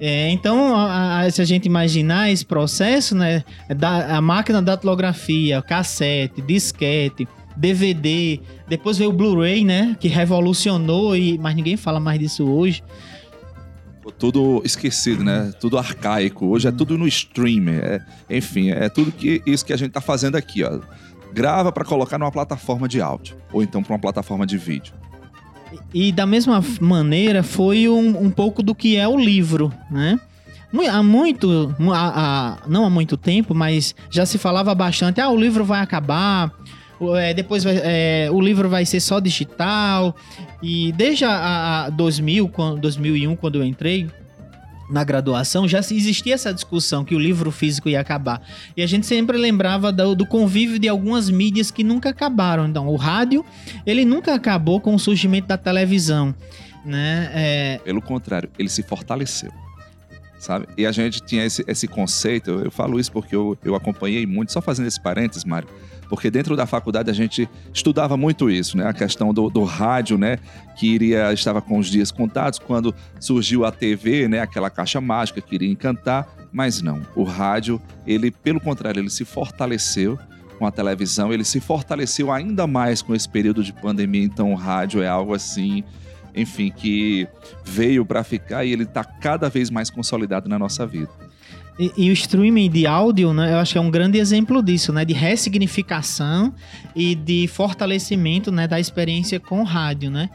É, 0.00 0.28
então, 0.30 0.74
a- 0.76 1.20
a- 1.20 1.30
se 1.30 1.40
a 1.40 1.44
gente 1.44 1.66
imaginar 1.66 2.30
esse 2.30 2.44
processo, 2.44 3.14
né, 3.14 3.44
da, 3.76 4.16
a 4.16 4.20
máquina 4.20 4.60
da 4.60 4.74
datilografia, 4.74 5.62
cassete, 5.62 6.42
disquete, 6.42 7.26
DVD, 7.56 8.40
depois 8.68 8.98
veio 8.98 9.10
o 9.10 9.12
Blu-ray, 9.12 9.64
né, 9.64 9.96
que 10.00 10.08
revolucionou, 10.08 11.16
e, 11.16 11.38
mas 11.38 11.54
ninguém 11.54 11.76
fala 11.76 12.00
mais 12.00 12.18
disso 12.18 12.44
hoje. 12.44 12.82
Tudo 14.12 14.60
esquecido, 14.64 15.22
né? 15.24 15.52
Tudo 15.60 15.78
arcaico. 15.78 16.46
Hoje 16.46 16.68
é 16.68 16.72
tudo 16.72 16.96
no 16.98 17.06
streamer. 17.06 18.02
é- 18.28 18.36
enfim, 18.36 18.70
é 18.70 18.88
tudo 18.88 19.10
que 19.12 19.42
isso 19.46 19.64
que 19.64 19.72
a 19.72 19.76
gente 19.76 19.92
tá 19.92 20.00
fazendo 20.00 20.36
aqui, 20.36 20.62
ó. 20.64 20.80
Grava 21.32 21.72
para 21.72 21.84
colocar 21.84 22.18
numa 22.18 22.30
plataforma 22.30 22.86
de 22.88 23.00
áudio 23.00 23.36
ou 23.52 23.62
então 23.62 23.82
para 23.82 23.92
uma 23.92 23.98
plataforma 23.98 24.46
de 24.46 24.56
vídeo. 24.56 24.92
E 25.92 26.12
da 26.12 26.24
mesma 26.26 26.62
maneira 26.80 27.42
foi 27.42 27.88
um, 27.88 28.22
um 28.22 28.30
pouco 28.30 28.62
do 28.62 28.74
que 28.74 28.96
é 28.96 29.08
o 29.08 29.18
livro, 29.18 29.72
né? 29.90 30.18
Há 30.90 31.02
muito, 31.04 31.72
mu- 31.78 31.92
há- 31.92 32.12
há- 32.14 32.58
não 32.68 32.84
há 32.84 32.90
muito 32.90 33.16
tempo, 33.16 33.54
mas 33.54 33.94
já 34.10 34.26
se 34.26 34.38
falava 34.38 34.74
bastante, 34.74 35.20
ah, 35.20 35.28
o 35.30 35.36
livro 35.38 35.64
vai 35.64 35.80
acabar, 35.80 36.50
é, 37.16 37.34
depois 37.34 37.64
vai- 37.64 37.80
é, 37.82 38.28
o 38.30 38.40
livro 38.40 38.68
vai 38.68 38.84
ser 38.86 39.00
só 39.00 39.20
digital. 39.20 40.14
E 40.62 40.92
desde 40.92 41.24
a, 41.24 41.84
a 41.86 41.90
2000, 41.90 42.48
quando, 42.48 42.80
2001, 42.80 43.36
quando 43.36 43.56
eu 43.56 43.64
entrei 43.64 44.08
na 44.90 45.02
graduação, 45.02 45.66
já 45.66 45.78
existia 45.78 46.34
essa 46.34 46.52
discussão 46.52 47.04
que 47.04 47.14
o 47.14 47.18
livro 47.18 47.50
físico 47.50 47.88
ia 47.88 48.00
acabar. 48.00 48.42
E 48.76 48.82
a 48.82 48.86
gente 48.86 49.06
sempre 49.06 49.38
lembrava 49.38 49.90
do, 49.90 50.14
do 50.14 50.26
convívio 50.26 50.78
de 50.78 50.88
algumas 50.88 51.30
mídias 51.30 51.70
que 51.70 51.82
nunca 51.82 52.10
acabaram. 52.10 52.66
Então, 52.68 52.86
o 52.88 52.96
rádio 52.96 53.44
ele 53.86 54.04
nunca 54.04 54.34
acabou 54.34 54.80
com 54.80 54.94
o 54.94 54.98
surgimento 54.98 55.48
da 55.48 55.56
televisão, 55.56 56.34
né? 56.84 57.30
É, 57.34 57.80
Pelo 57.82 58.02
contrário, 58.02 58.50
ele 58.58 58.68
se 58.68 58.82
fortaleceu. 58.82 59.50
Sabe? 60.38 60.66
E 60.76 60.84
a 60.84 60.92
gente 60.92 61.22
tinha 61.24 61.42
esse, 61.46 61.64
esse 61.66 61.88
conceito, 61.88 62.50
eu, 62.50 62.64
eu 62.66 62.70
falo 62.70 63.00
isso 63.00 63.10
porque 63.10 63.34
eu, 63.34 63.56
eu 63.64 63.74
acompanhei 63.74 64.26
muito, 64.26 64.52
só 64.52 64.60
fazendo 64.60 64.86
esse 64.86 65.00
parênteses, 65.00 65.42
Mário, 65.46 65.66
porque 66.08 66.30
dentro 66.30 66.56
da 66.56 66.66
faculdade 66.66 67.10
a 67.10 67.14
gente 67.14 67.48
estudava 67.72 68.16
muito 68.16 68.50
isso, 68.50 68.76
né? 68.76 68.86
A 68.86 68.92
questão 68.92 69.32
do, 69.32 69.48
do 69.48 69.64
rádio, 69.64 70.18
né? 70.18 70.38
Que 70.76 70.86
iria, 70.86 71.32
estava 71.32 71.60
com 71.60 71.78
os 71.78 71.88
dias 71.88 72.10
contados, 72.10 72.58
quando 72.58 72.94
surgiu 73.20 73.64
a 73.64 73.70
TV, 73.70 74.28
né? 74.28 74.40
Aquela 74.40 74.70
caixa 74.70 75.00
mágica 75.00 75.40
que 75.40 75.54
iria 75.54 75.70
encantar, 75.70 76.28
mas 76.52 76.82
não. 76.82 77.02
O 77.14 77.24
rádio, 77.24 77.80
ele, 78.06 78.30
pelo 78.30 78.60
contrário, 78.60 79.00
ele 79.00 79.10
se 79.10 79.24
fortaleceu 79.24 80.18
com 80.58 80.66
a 80.66 80.70
televisão, 80.70 81.32
ele 81.32 81.44
se 81.44 81.60
fortaleceu 81.60 82.30
ainda 82.30 82.66
mais 82.66 83.02
com 83.02 83.14
esse 83.14 83.28
período 83.28 83.62
de 83.64 83.72
pandemia, 83.72 84.24
então 84.24 84.52
o 84.52 84.54
rádio 84.54 85.02
é 85.02 85.08
algo 85.08 85.34
assim 85.34 85.82
enfim, 86.34 86.70
que 86.70 87.28
veio 87.64 88.04
para 88.04 88.24
ficar 88.24 88.64
e 88.64 88.72
ele 88.72 88.82
está 88.82 89.04
cada 89.04 89.48
vez 89.48 89.70
mais 89.70 89.88
consolidado 89.88 90.48
na 90.48 90.58
nossa 90.58 90.86
vida. 90.86 91.08
E, 91.78 91.92
e 91.96 92.10
o 92.10 92.12
streaming 92.12 92.70
de 92.70 92.86
áudio, 92.86 93.32
né? 93.32 93.52
Eu 93.52 93.58
acho 93.58 93.72
que 93.72 93.78
é 93.78 93.80
um 93.80 93.90
grande 93.90 94.18
exemplo 94.18 94.62
disso, 94.62 94.92
né? 94.92 95.04
De 95.04 95.12
ressignificação 95.12 96.54
e 96.94 97.14
de 97.14 97.48
fortalecimento, 97.48 98.52
né? 98.52 98.68
Da 98.68 98.78
experiência 98.78 99.40
com 99.40 99.62
rádio, 99.62 100.10
né? 100.10 100.30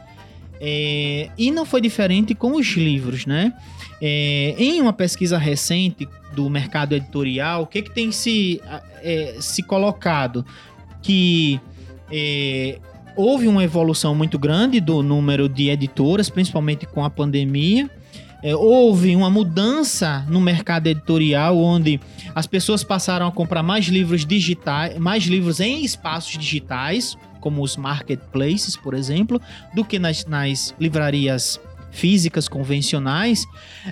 É, 0.60 1.30
e 1.38 1.50
não 1.50 1.64
foi 1.64 1.80
diferente 1.80 2.34
com 2.34 2.56
os 2.56 2.66
livros, 2.76 3.24
né? 3.24 3.54
É, 4.02 4.54
em 4.58 4.80
uma 4.80 4.92
pesquisa 4.92 5.38
recente 5.38 6.06
do 6.32 6.48
mercado 6.50 6.94
editorial, 6.94 7.62
o 7.62 7.66
que, 7.66 7.82
que 7.82 7.90
tem 7.90 8.12
se, 8.12 8.60
é, 9.02 9.36
se 9.40 9.62
colocado? 9.62 10.44
Que 11.02 11.58
é, 12.12 12.78
houve 13.16 13.48
uma 13.48 13.64
evolução 13.64 14.14
muito 14.14 14.38
grande 14.38 14.80
do 14.80 15.02
número 15.02 15.48
de 15.48 15.70
editoras, 15.70 16.28
principalmente 16.28 16.86
com 16.86 17.02
a 17.02 17.08
pandemia. 17.08 17.90
É, 18.42 18.56
houve 18.56 19.14
uma 19.14 19.28
mudança 19.28 20.24
no 20.28 20.40
mercado 20.40 20.86
editorial, 20.86 21.58
onde 21.58 22.00
as 22.34 22.46
pessoas 22.46 22.82
passaram 22.82 23.26
a 23.26 23.32
comprar 23.32 23.62
mais 23.62 23.86
livros 23.86 24.24
digitais, 24.24 24.98
mais 24.98 25.24
livros 25.24 25.60
em 25.60 25.84
espaços 25.84 26.38
digitais, 26.38 27.16
como 27.40 27.62
os 27.62 27.76
marketplaces, 27.76 28.76
por 28.76 28.94
exemplo, 28.94 29.40
do 29.74 29.84
que 29.84 29.98
nas, 29.98 30.24
nas 30.26 30.74
livrarias 30.80 31.60
físicas 31.90 32.48
convencionais. 32.48 33.46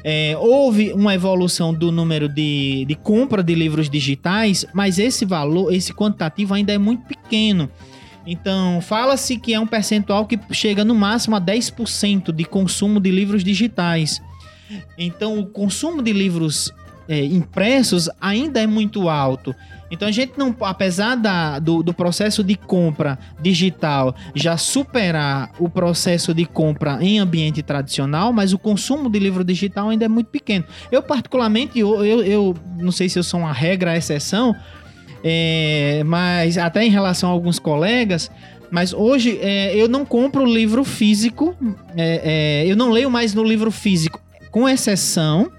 É, 0.05 0.37
houve 0.39 0.93
uma 0.93 1.15
evolução 1.15 1.75
do 1.75 1.91
número 1.91 2.29
de, 2.29 2.85
de 2.87 2.95
compra 2.95 3.43
de 3.43 3.55
livros 3.55 3.91
digitais, 3.91 4.65
mas 4.73 4.99
esse 4.99 5.25
valor, 5.25 5.73
esse 5.73 5.93
quantitativo 5.93 6.55
ainda 6.55 6.73
é 6.73 6.79
muito 6.79 7.05
pequeno. 7.07 7.69
Então, 8.27 8.81
fala-se 8.81 9.39
que 9.39 9.55
é 9.55 9.61
um 9.61 9.67
percentual 9.67 10.27
que 10.27 10.39
chega 10.53 10.85
no 10.85 10.95
máximo 10.95 11.35
a 11.35 11.41
10% 11.41 12.31
de 12.31 12.45
consumo 12.45 13.01
de 13.01 13.11
livros 13.11 13.43
digitais. 13.43 14.21
Então, 14.97 15.39
o 15.39 15.47
consumo 15.47 16.03
de 16.03 16.13
livros 16.13 16.73
é, 17.09 17.25
impressos 17.25 18.11
ainda 18.21 18.61
é 18.61 18.67
muito 18.67 19.09
alto. 19.09 19.55
Então, 19.91 20.07
a 20.07 20.13
gente 20.13 20.35
não, 20.37 20.55
apesar 20.61 21.15
da, 21.15 21.59
do, 21.59 21.83
do 21.83 21.95
processo 21.95 22.45
de 22.45 22.55
compra 22.55 23.19
digital 23.41 24.15
já 24.35 24.57
superar 24.57 25.51
o 25.59 25.69
processo 25.69 26.35
de 26.35 26.45
compra 26.45 26.99
em 27.01 27.19
ambiente 27.19 27.63
tradicional, 27.63 28.33
mas 28.33 28.53
o 28.53 28.59
consumo 28.59 29.09
de 29.09 29.19
livro 29.19 29.43
digital 29.43 29.89
ainda 29.89 30.05
é 30.05 30.09
muito 30.09 30.27
pequeno. 30.27 30.65
Eu, 30.93 31.03
particularmente, 31.03 31.79
eu, 31.79 32.05
eu, 32.05 32.23
eu 32.23 32.57
não 32.77 32.93
sei 32.93 33.09
se 33.09 33.19
eu 33.19 33.23
sou 33.23 33.41
uma 33.41 33.53
regra, 33.53 33.97
exceção, 33.97 34.55
é, 35.25 36.03
mas 36.05 36.59
até 36.59 36.85
em 36.85 36.91
relação 36.91 37.31
a 37.31 37.33
alguns 37.33 37.59
colegas, 37.59 38.31
mas 38.71 38.93
hoje 38.93 39.39
é, 39.41 39.75
eu 39.75 39.89
não 39.89 40.05
compro 40.05 40.45
livro 40.45 40.85
físico, 40.85 41.57
é, 41.97 42.65
é, 42.67 42.71
eu 42.71 42.77
não 42.77 42.91
leio 42.91 43.11
mais 43.11 43.33
no 43.33 43.43
livro 43.43 43.71
físico, 43.71 44.21
com 44.51 44.69
exceção 44.69 45.51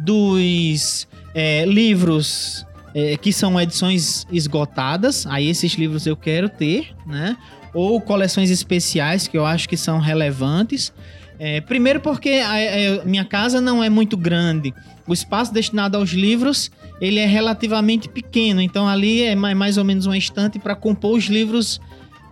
dos 0.00 1.06
é, 1.34 1.64
livros 1.64 2.66
é, 2.94 3.16
que 3.16 3.32
são 3.32 3.60
edições 3.60 4.26
esgotadas, 4.32 5.26
aí 5.26 5.48
esses 5.48 5.72
livros 5.74 6.06
eu 6.06 6.16
quero 6.16 6.48
ter, 6.48 6.94
né? 7.06 7.36
Ou 7.74 8.00
coleções 8.00 8.50
especiais 8.50 9.28
que 9.28 9.36
eu 9.36 9.44
acho 9.44 9.68
que 9.68 9.76
são 9.76 9.98
relevantes. 9.98 10.92
É, 11.38 11.60
primeiro 11.60 12.00
porque 12.00 12.30
a, 12.44 12.52
a- 13.02 13.04
minha 13.04 13.24
casa 13.24 13.60
não 13.60 13.84
é 13.84 13.88
muito 13.90 14.16
grande. 14.16 14.74
O 15.06 15.12
espaço 15.12 15.52
destinado 15.52 15.96
aos 15.96 16.10
livros 16.10 16.70
ele 17.00 17.20
é 17.20 17.26
relativamente 17.26 18.08
pequeno, 18.08 18.60
então 18.60 18.88
ali 18.88 19.22
é 19.22 19.36
mai- 19.36 19.54
mais 19.54 19.76
ou 19.76 19.84
menos 19.84 20.06
uma 20.06 20.16
estante 20.18 20.58
para 20.58 20.74
compor 20.74 21.16
os 21.16 21.24
livros 21.26 21.80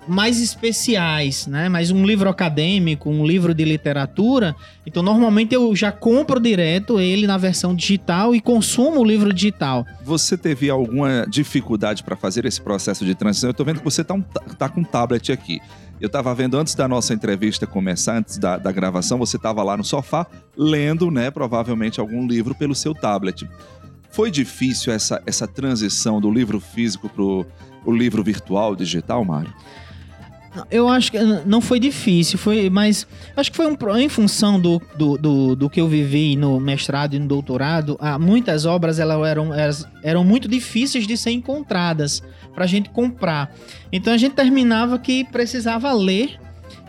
mais 0.07 0.41
especiais, 0.41 1.47
né? 1.47 1.69
Mas 1.69 1.91
um 1.91 2.05
livro 2.05 2.29
acadêmico, 2.29 3.11
um 3.11 3.27
livro 3.27 3.55
de 3.55 3.65
literatura, 3.65 4.55
então 4.85 5.03
normalmente 5.03 5.55
eu 5.55 5.75
já 5.75 5.91
compro 5.91 6.41
direto 6.41 7.01
ele 7.01 7.27
na 7.27 7.37
versão 7.37 7.75
digital 7.75 8.35
e 8.35 8.41
consumo 8.41 9.01
o 9.01 9.05
livro 9.05 9.33
digital. 9.33 9.85
Você 10.05 10.37
teve 10.37 10.71
alguma 10.71 11.27
dificuldade 11.29 12.03
para 12.03 12.17
fazer 12.17 12.45
esse 12.45 12.61
processo 12.61 13.05
de 13.05 13.15
transição? 13.15 13.49
Eu 13.49 13.53
estou 13.53 13.67
vendo 13.67 13.79
que 13.79 13.85
você 13.85 14.05
tá, 14.05 14.15
um 14.15 14.23
tá 14.23 14.69
com 14.69 14.81
um 14.81 14.85
tablet 14.85 15.33
aqui. 15.33 15.61
Eu 16.01 16.09
estava 16.09 16.35
vendo 16.35 16.59
antes 16.59 16.75
da 16.75 16.87
nossa 16.87 17.15
entrevista 17.15 17.67
começar, 17.67 18.19
antes 18.19 18.37
da, 18.37 18.59
da 18.59 18.71
gravação, 18.71 19.17
você 19.19 19.37
estava 19.37 19.63
lá 19.63 19.77
no 19.77 19.85
sofá 19.85 20.27
lendo, 20.57 21.11
né, 21.11 21.31
provavelmente 21.31 21.99
algum 21.99 22.27
livro 22.27 22.55
pelo 22.55 22.75
seu 22.75 22.95
tablet. 22.95 23.49
Foi 24.11 24.31
difícil 24.31 24.93
essa, 24.93 25.23
essa 25.27 25.47
transição 25.47 26.21
do 26.21 26.31
livro 26.31 26.61
físico 26.61 27.09
para 27.09 27.23
o 27.23 27.47
livro 27.93 28.23
virtual, 28.23 28.77
digital, 28.77 29.25
Mário? 29.25 29.53
Eu 30.71 30.89
acho 30.89 31.11
que 31.11 31.19
não 31.45 31.61
foi 31.61 31.79
difícil, 31.79 32.39
foi, 32.39 32.71
mas 32.71 33.07
acho 33.37 33.51
que 33.51 33.57
foi 33.57 33.67
um, 33.67 33.97
em 33.99 34.09
função 34.09 34.61
do, 34.61 34.81
do, 34.97 35.19
do, 35.19 35.57
do, 35.57 35.71
que 35.71 35.81
eu 35.81 35.89
vivi 35.89 36.37
no 36.37 36.59
mestrado 36.61 37.15
e 37.15 37.19
no 37.19 37.27
doutorado. 37.27 37.97
Ah, 38.01 38.19
muitas 38.19 38.65
obras 38.65 38.99
elas 38.99 39.27
eram, 39.27 39.55
elas 39.55 39.87
eram 40.03 40.25
muito 40.25 40.49
difíceis 40.49 41.07
de 41.07 41.17
ser 41.17 41.31
encontradas 41.31 42.23
para 42.55 42.65
a 42.65 42.67
gente 42.67 42.91
comprar. 42.91 43.55
Então 43.93 44.13
a 44.13 44.17
gente 44.17 44.35
terminava 44.35 44.99
que 44.99 45.25
precisava 45.25 45.93
ler 45.93 46.39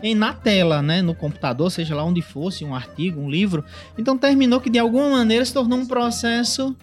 em, 0.02 0.14
na 0.14 0.32
tela, 0.32 0.80
né, 0.80 1.02
no 1.02 1.14
computador, 1.14 1.70
seja 1.70 1.94
lá 1.94 2.04
onde 2.04 2.22
fosse, 2.22 2.64
um 2.64 2.74
artigo, 2.74 3.20
um 3.20 3.30
livro. 3.30 3.64
Então 3.96 4.16
terminou 4.16 4.60
que 4.60 4.70
de 4.70 4.78
alguma 4.78 5.10
maneira 5.10 5.44
se 5.44 5.52
tornou 5.52 5.78
um 5.78 5.86
processo 5.86 6.76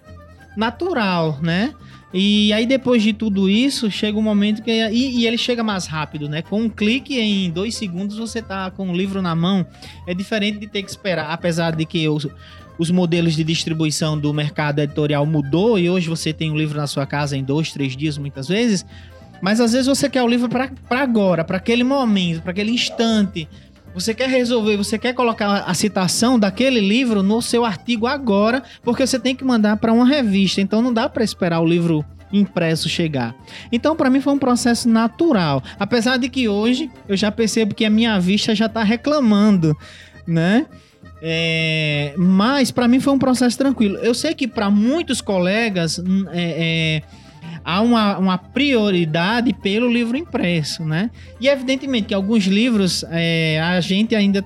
natural, 0.56 1.40
né? 1.42 1.74
E 2.18 2.54
aí, 2.54 2.66
depois 2.66 3.04
de 3.04 3.12
tudo 3.12 3.50
isso, 3.50 3.92
chega 3.92 4.18
um 4.18 4.22
momento 4.22 4.64
que. 4.64 4.72
E, 4.72 5.20
e, 5.20 5.28
ele 5.28 5.38
chega 5.38 5.62
mais 5.62 5.86
rápido, 5.86 6.30
né? 6.30 6.42
Com 6.42 6.62
um 6.62 6.70
clique 6.70 7.20
em 7.20 7.52
dois 7.52 7.76
segundos 7.76 8.18
você 8.18 8.42
tá 8.42 8.72
com 8.72 8.90
o 8.90 8.96
livro 8.96 9.22
na 9.22 9.36
mão. 9.36 9.66
É 10.08 10.14
diferente 10.14 10.58
de 10.58 10.66
ter 10.66 10.82
que 10.82 10.90
esperar, 10.90 11.30
apesar 11.30 11.76
de 11.76 11.84
que 11.84 12.08
os, 12.08 12.26
os 12.78 12.90
modelos 12.90 13.36
de 13.36 13.44
distribuição 13.44 14.18
do 14.18 14.34
mercado 14.34 14.80
editorial 14.80 15.26
mudou 15.26 15.78
e 15.78 15.90
hoje 15.90 16.08
você 16.08 16.32
tem 16.32 16.50
o 16.50 16.54
um 16.54 16.58
livro 16.58 16.78
na 16.78 16.88
sua 16.88 17.06
casa 17.06 17.36
em 17.36 17.44
dois, 17.44 17.74
três 17.74 17.98
dias, 17.98 18.18
muitas 18.18 18.48
vezes. 18.48 18.86
Mas 19.42 19.60
às 19.60 19.74
vezes 19.74 19.86
você 19.86 20.10
quer 20.10 20.24
o 20.24 20.28
livro 20.30 20.48
para 20.48 20.72
agora, 20.92 21.44
para 21.44 21.58
aquele 21.58 21.84
momento, 21.84 22.42
para 22.44 22.52
aquele 22.52 22.72
instante. 22.72 23.46
Você 23.96 24.14
quer 24.14 24.30
resolver, 24.30 24.76
você 24.76 25.00
quer 25.00 25.14
colocar 25.14 25.64
a 25.66 25.74
citação 25.74 26.38
daquele 26.38 26.82
livro 26.82 27.24
no 27.24 27.42
seu 27.42 27.64
artigo 27.64 28.06
agora, 28.06 28.62
porque 28.84 29.08
você 29.08 29.18
tem 29.18 29.34
que 29.34 29.46
mandar 29.46 29.78
para 29.78 29.94
uma 29.94 30.06
revista. 30.06 30.60
Então 30.60 30.82
não 30.82 30.94
dá 30.94 31.08
para 31.08 31.24
esperar 31.24 31.62
o 31.62 31.66
livro 31.66 32.06
impresso 32.32 32.90
chegar. 32.90 33.34
Então 33.72 33.96
para 33.96 34.10
mim 34.10 34.20
foi 34.20 34.34
um 34.34 34.38
processo 34.38 34.90
natural, 34.90 35.64
apesar 35.80 36.18
de 36.18 36.28
que 36.28 36.50
hoje 36.50 36.92
eu 37.08 37.16
já 37.16 37.32
percebo 37.32 37.74
que 37.74 37.86
a 37.86 37.90
minha 37.90 38.20
vista 38.20 38.54
já 38.54 38.66
está 38.66 38.84
reclamando, 38.84 39.74
né? 40.28 40.66
É, 41.22 42.14
mas 42.18 42.72
para 42.72 42.90
mim 42.90 43.00
foi 43.00 43.14
um 43.14 43.20
processo 43.20 43.58
tranquilo. 43.58 43.96
Eu 44.00 44.14
sei 44.14 44.34
que 44.34 44.46
para 44.46 44.70
muitos 44.70 45.22
colegas 45.22 46.00
hum, 46.00 46.26
é, 46.32 47.02
é, 47.02 47.02
há 47.66 47.82
uma, 47.82 48.18
uma, 48.20 48.38
prioridade 48.38 49.52
pelo 49.52 49.92
livro 49.92 50.16
impresso, 50.16 50.86
né? 50.86 51.10
E 51.42 51.48
evidentemente 51.48 52.10
que 52.10 52.14
alguns 52.14 52.46
livros 52.46 53.04
é, 53.10 53.60
a 53.60 53.82
gente 53.82 54.16
ainda 54.16 54.46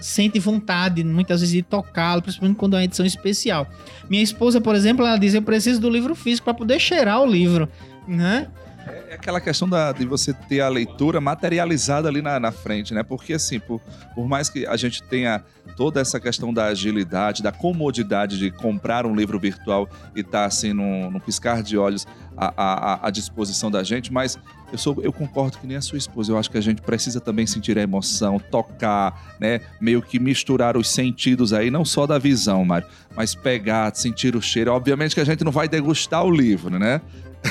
sente 0.00 0.38
vontade, 0.38 1.04
muitas 1.04 1.40
vezes, 1.40 1.54
de 1.54 1.62
tocá-lo, 1.62 2.22
principalmente 2.22 2.56
quando 2.56 2.74
é 2.74 2.78
uma 2.78 2.84
edição 2.84 3.04
especial. 3.04 3.66
Minha 4.08 4.22
esposa, 4.22 4.60
por 4.60 4.74
exemplo, 4.74 5.06
ela 5.06 5.18
diz: 5.18 5.34
Eu 5.34 5.42
preciso 5.42 5.80
do 5.80 5.90
livro 5.90 6.14
físico 6.14 6.46
para 6.46 6.54
poder 6.54 6.80
cheirar 6.80 7.20
o 7.20 7.26
livro, 7.26 7.68
né? 8.08 8.48
É 8.86 9.14
aquela 9.14 9.40
questão 9.40 9.68
da, 9.68 9.92
de 9.92 10.04
você 10.04 10.32
ter 10.32 10.60
a 10.60 10.68
leitura 10.68 11.20
materializada 11.20 12.08
ali 12.08 12.20
na, 12.20 12.38
na 12.38 12.52
frente, 12.52 12.92
né? 12.92 13.02
Porque, 13.02 13.32
assim, 13.32 13.58
por, 13.58 13.80
por 14.14 14.26
mais 14.28 14.50
que 14.50 14.66
a 14.66 14.76
gente 14.76 15.02
tenha 15.02 15.42
toda 15.76 16.00
essa 16.00 16.20
questão 16.20 16.52
da 16.52 16.66
agilidade, 16.66 17.42
da 17.42 17.50
comodidade 17.50 18.38
de 18.38 18.50
comprar 18.50 19.06
um 19.06 19.14
livro 19.14 19.38
virtual 19.38 19.88
e 20.14 20.20
estar, 20.20 20.40
tá, 20.40 20.44
assim, 20.44 20.72
num, 20.72 21.10
num 21.10 21.20
piscar 21.20 21.62
de 21.62 21.78
olhos 21.78 22.06
à, 22.36 22.52
à, 22.56 23.06
à 23.06 23.10
disposição 23.10 23.70
da 23.70 23.82
gente, 23.82 24.12
mas 24.12 24.38
eu, 24.70 24.78
sou, 24.78 24.96
eu 25.02 25.12
concordo 25.12 25.58
que 25.58 25.66
nem 25.66 25.76
a 25.76 25.80
sua 25.80 25.96
esposa. 25.96 26.32
Eu 26.32 26.38
acho 26.38 26.50
que 26.50 26.58
a 26.58 26.60
gente 26.60 26.82
precisa 26.82 27.20
também 27.20 27.46
sentir 27.46 27.78
a 27.78 27.82
emoção, 27.82 28.38
tocar, 28.38 29.36
né? 29.40 29.60
Meio 29.80 30.02
que 30.02 30.18
misturar 30.18 30.76
os 30.76 30.88
sentidos 30.88 31.52
aí, 31.52 31.70
não 31.70 31.84
só 31.84 32.06
da 32.06 32.18
visão, 32.18 32.64
Mário, 32.64 32.86
mas 33.16 33.34
pegar, 33.34 33.94
sentir 33.94 34.36
o 34.36 34.42
cheiro. 34.42 34.72
Obviamente 34.72 35.14
que 35.14 35.20
a 35.20 35.24
gente 35.24 35.44
não 35.44 35.52
vai 35.52 35.68
degustar 35.68 36.24
o 36.24 36.30
livro, 36.30 36.78
né? 36.78 37.00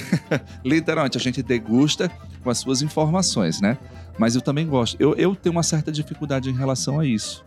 Literalmente, 0.64 1.18
a 1.18 1.22
gente 1.22 1.42
degusta 1.42 2.12
com 2.44 2.50
as 2.50 2.58
suas 2.60 2.82
informações, 2.82 3.62
né? 3.62 3.78
Mas 4.18 4.36
eu 4.36 4.42
também 4.42 4.68
gosto. 4.68 4.96
Eu, 5.00 5.16
eu 5.16 5.36
tenho 5.36 5.54
uma 5.54 5.64
certa 5.64 5.92
dificuldade 5.92 6.50
em 6.50 6.54
relação 6.54 7.00
a 7.00 7.06
isso. 7.06 7.44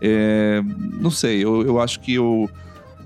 É, 0.00 0.60
não 1.00 1.10
sei, 1.10 1.44
eu, 1.44 1.62
eu 1.62 1.80
acho 1.80 2.00
que 2.00 2.14
eu 2.14 2.48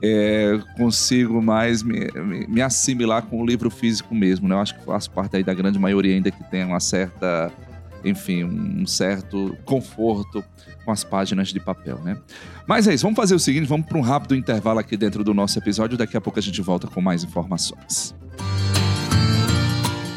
é, 0.03 0.59
consigo 0.77 1.41
mais 1.43 1.83
me, 1.83 2.09
me, 2.49 2.63
assimilar 2.63 3.23
com 3.23 3.41
o 3.41 3.47
livro 3.47 3.71
físico 3.71 4.15
mesmo, 4.15 4.49
né? 4.49 4.55
Eu 4.55 4.61
acho 4.61 4.75
que 4.79 4.85
faço 4.85 5.11
parte 5.11 5.37
aí 5.37 5.45
da 5.45 5.55
grande 5.55 5.79
maioria 5.79 6.15
ainda 6.15 6.31
que 6.31 6.43
tem 6.51 6.65
uma 6.65 6.81
certa, 6.81 7.53
enfim, 8.05 8.45
um 8.45 8.87
certo 8.87 9.57
conforto 9.65 10.45
com 10.85 10.93
as 10.93 11.05
páginas 11.05 11.49
de 11.49 11.61
papel, 11.61 11.99
né? 11.99 12.17
Mas 12.67 12.87
é 12.87 12.95
isso, 12.95 13.03
vamos 13.03 13.17
fazer 13.17 13.35
o 13.35 13.39
seguinte, 13.39 13.67
vamos 13.67 13.87
para 13.87 13.99
um 13.99 14.03
rápido 14.03 14.35
intervalo 14.35 14.79
aqui 14.79 14.97
dentro 14.97 15.25
do 15.25 15.35
nosso 15.35 15.59
episódio, 15.59 15.97
daqui 15.97 16.17
a 16.17 16.21
pouco 16.21 16.39
a 16.39 16.43
gente 16.43 16.61
volta 16.63 16.87
com 16.87 17.01
mais 17.01 17.25
informações. 17.25 18.15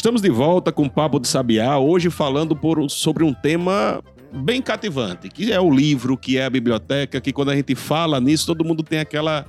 Estamos 0.00 0.22
de 0.22 0.30
volta 0.30 0.72
com 0.72 0.84
o 0.84 0.90
Papo 0.90 1.20
de 1.20 1.28
Sabiá, 1.28 1.76
hoje 1.76 2.08
falando 2.08 2.56
por, 2.56 2.88
sobre 2.88 3.22
um 3.22 3.34
tema 3.34 4.02
bem 4.32 4.62
cativante, 4.62 5.28
que 5.28 5.52
é 5.52 5.60
o 5.60 5.70
livro, 5.70 6.16
que 6.16 6.38
é 6.38 6.46
a 6.46 6.48
biblioteca, 6.48 7.20
que 7.20 7.34
quando 7.34 7.50
a 7.50 7.54
gente 7.54 7.74
fala 7.74 8.18
nisso, 8.18 8.46
todo 8.46 8.64
mundo 8.64 8.82
tem 8.82 8.98
aquela 8.98 9.44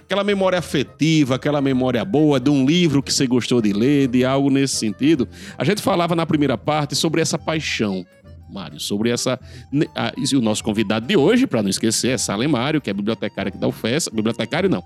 aquela 0.00 0.24
memória 0.24 0.58
afetiva, 0.58 1.36
aquela 1.36 1.60
memória 1.60 2.04
boa 2.04 2.40
de 2.40 2.50
um 2.50 2.66
livro 2.66 3.00
que 3.04 3.12
você 3.12 3.24
gostou 3.24 3.62
de 3.62 3.72
ler, 3.72 4.08
de 4.08 4.24
algo 4.24 4.50
nesse 4.50 4.74
sentido. 4.74 5.28
A 5.56 5.62
gente 5.62 5.80
falava 5.80 6.16
na 6.16 6.26
primeira 6.26 6.58
parte 6.58 6.96
sobre 6.96 7.20
essa 7.20 7.38
paixão, 7.38 8.04
Mário, 8.50 8.80
sobre 8.80 9.10
essa. 9.10 9.38
e 9.72 10.36
o 10.36 10.40
nosso 10.40 10.64
convidado 10.64 11.06
de 11.06 11.16
hoje, 11.16 11.46
para 11.46 11.62
não 11.62 11.70
esquecer, 11.70 12.14
é 12.14 12.18
Salem 12.18 12.48
Mário, 12.48 12.80
que 12.80 12.90
é 12.90 12.92
bibliotecário 12.92 13.50
aqui 13.50 13.58
da 13.58 13.68
UFES. 13.68 14.08
Bibliotecário 14.08 14.68
não. 14.68 14.82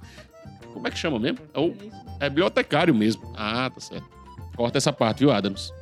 Como 0.74 0.86
é 0.86 0.90
que 0.90 0.98
chama 0.98 1.18
mesmo? 1.18 1.38
É, 2.20 2.26
é 2.26 2.28
bibliotecário 2.28 2.94
mesmo. 2.94 3.22
Ah, 3.34 3.70
tá 3.70 3.80
certo. 3.80 4.17
Corta 4.58 4.76
essa 4.76 4.92
parte, 4.92 5.20
viu, 5.20 5.30
Adams? 5.30 5.72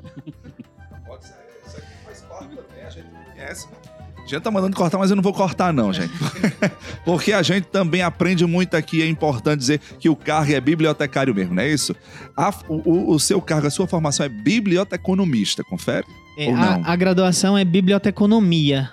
Pode 1.07 1.25
ser. 1.25 1.35
Isso 1.67 1.79
aqui 1.79 1.87
faz 2.05 2.21
parte 2.21 2.55
também, 2.55 2.85
a 2.85 2.91
gente 2.91 3.07
conhece. 3.33 3.69
A 4.19 4.21
gente 4.29 4.41
tá 4.43 4.51
mandando 4.51 4.77
cortar, 4.77 4.99
mas 4.99 5.09
eu 5.09 5.17
não 5.17 5.23
vou 5.23 5.33
cortar, 5.33 5.73
não, 5.73 5.95
gente. 5.95 6.13
Porque 7.03 7.33
a 7.33 7.43
gente 7.43 7.69
também 7.69 8.03
aprende 8.03 8.45
muito 8.45 8.77
aqui. 8.77 9.01
É 9.01 9.09
importante 9.09 9.61
dizer 9.61 9.79
que 9.99 10.11
o 10.11 10.15
cargo 10.15 10.53
é 10.53 10.61
bibliotecário 10.61 11.35
mesmo, 11.35 11.55
não 11.55 11.63
é 11.63 11.71
isso? 11.71 11.97
A, 12.37 12.53
o, 12.69 13.15
o, 13.15 13.19
seu 13.19 13.41
cargo, 13.41 13.67
a 13.67 13.71
sua 13.71 13.87
formação 13.87 14.27
é 14.27 14.29
biblioteconomista, 14.29 15.65
confere? 15.65 16.07
É, 16.37 16.49
Ou 16.49 16.57
não? 16.57 16.85
A, 16.85 16.93
a 16.93 16.97
graduação 16.97 17.57
é 17.57 17.65
biblioteconomia. 17.65 18.91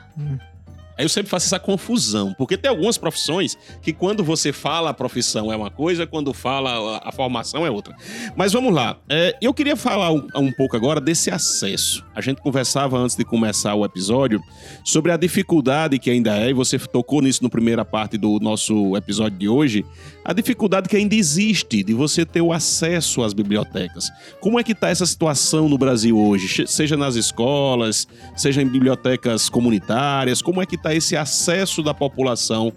Aí 0.97 1.05
eu 1.05 1.09
sempre 1.09 1.29
faço 1.29 1.47
essa 1.47 1.59
confusão, 1.59 2.33
porque 2.37 2.57
tem 2.57 2.69
algumas 2.69 2.97
profissões 2.97 3.57
que 3.81 3.91
quando 3.91 4.23
você 4.23 4.53
fala 4.53 4.91
a 4.91 4.93
profissão 4.93 5.51
é 5.51 5.55
uma 5.55 5.71
coisa, 5.71 6.05
quando 6.05 6.33
fala 6.33 7.01
a, 7.03 7.11
formação 7.11 7.65
é 7.65 7.71
outra. 7.71 7.95
Mas 8.35 8.53
vamos 8.53 8.73
lá. 8.73 8.97
É, 9.09 9.35
eu 9.41 9.53
queria 9.53 9.75
falar 9.75 10.11
um, 10.11 10.27
um 10.35 10.51
pouco 10.51 10.75
agora 10.75 11.01
desse 11.01 11.31
acesso. 11.31 12.05
A 12.15 12.21
gente 12.21 12.41
conversava 12.41 12.97
antes 12.97 13.15
de 13.15 13.25
começar 13.25 13.73
o 13.73 13.85
episódio 13.85 14.41
sobre 14.83 15.11
a 15.11 15.17
dificuldade 15.17 15.97
que 15.97 16.09
ainda 16.09 16.37
é, 16.37 16.49
e 16.49 16.53
você 16.53 16.77
tocou 16.77 17.21
nisso 17.21 17.43
na 17.43 17.49
primeira 17.49 17.83
parte 17.83 18.17
do 18.17 18.39
nosso 18.39 18.95
episódio 18.95 19.37
de 19.37 19.49
hoje, 19.49 19.85
a 20.23 20.33
dificuldade 20.33 20.87
que 20.87 20.95
ainda 20.95 21.15
existe 21.15 21.83
de 21.83 21.93
você 21.93 22.25
ter 22.25 22.41
o 22.41 22.53
acesso 22.53 23.23
às 23.23 23.33
bibliotecas. 23.33 24.09
Como 24.39 24.59
é 24.59 24.63
que 24.63 24.71
está 24.71 24.89
essa 24.89 25.05
situação 25.05 25.67
no 25.67 25.77
Brasil 25.77 26.17
hoje? 26.17 26.67
Seja 26.67 26.95
nas 26.95 27.15
escolas, 27.15 28.07
seja 28.35 28.61
em 28.61 28.67
bibliotecas 28.67 29.49
comunitárias, 29.49 30.41
como 30.41 30.61
é 30.61 30.65
que 30.65 30.75
está 30.83 30.93
esse 30.93 31.15
acesso 31.15 31.81
da 31.81 31.93
população 31.93 32.73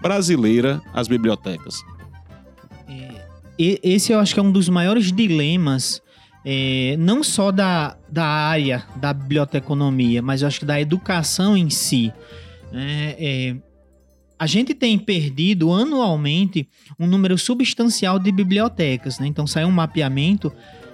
brasileira 0.00 0.80
às 0.94 1.06
bibliotecas? 1.06 1.82
E- 3.58 3.78
Esse 3.82 4.12
eu 4.12 4.18
acho 4.18 4.32
que 4.32 4.40
é 4.40 4.42
um 4.42 4.50
dos 4.50 4.70
maiores 4.70 5.12
dilemas, 5.12 6.00
é, 6.44 6.96
não 6.98 7.22
só 7.22 7.52
da, 7.52 7.98
da 8.10 8.24
área 8.24 8.86
da 8.96 9.12
biblioteconomia, 9.12 10.22
mas 10.22 10.40
eu 10.40 10.48
acho 10.48 10.60
que 10.60 10.64
da 10.64 10.80
educação 10.80 11.54
em 11.54 11.68
si. 11.68 12.10
É, 12.72 13.16
é, 13.18 13.56
a 14.38 14.46
gente 14.46 14.72
tem 14.72 14.98
perdido 14.98 15.70
anualmente 15.74 16.66
um 16.98 17.06
número 17.06 17.36
substancial 17.36 18.18
de 18.18 18.32
bibliotecas. 18.32 19.18
né? 19.18 19.26
Então 19.26 19.46
saiu 19.46 19.68
um 19.68 19.72
mapeamento 19.72 20.50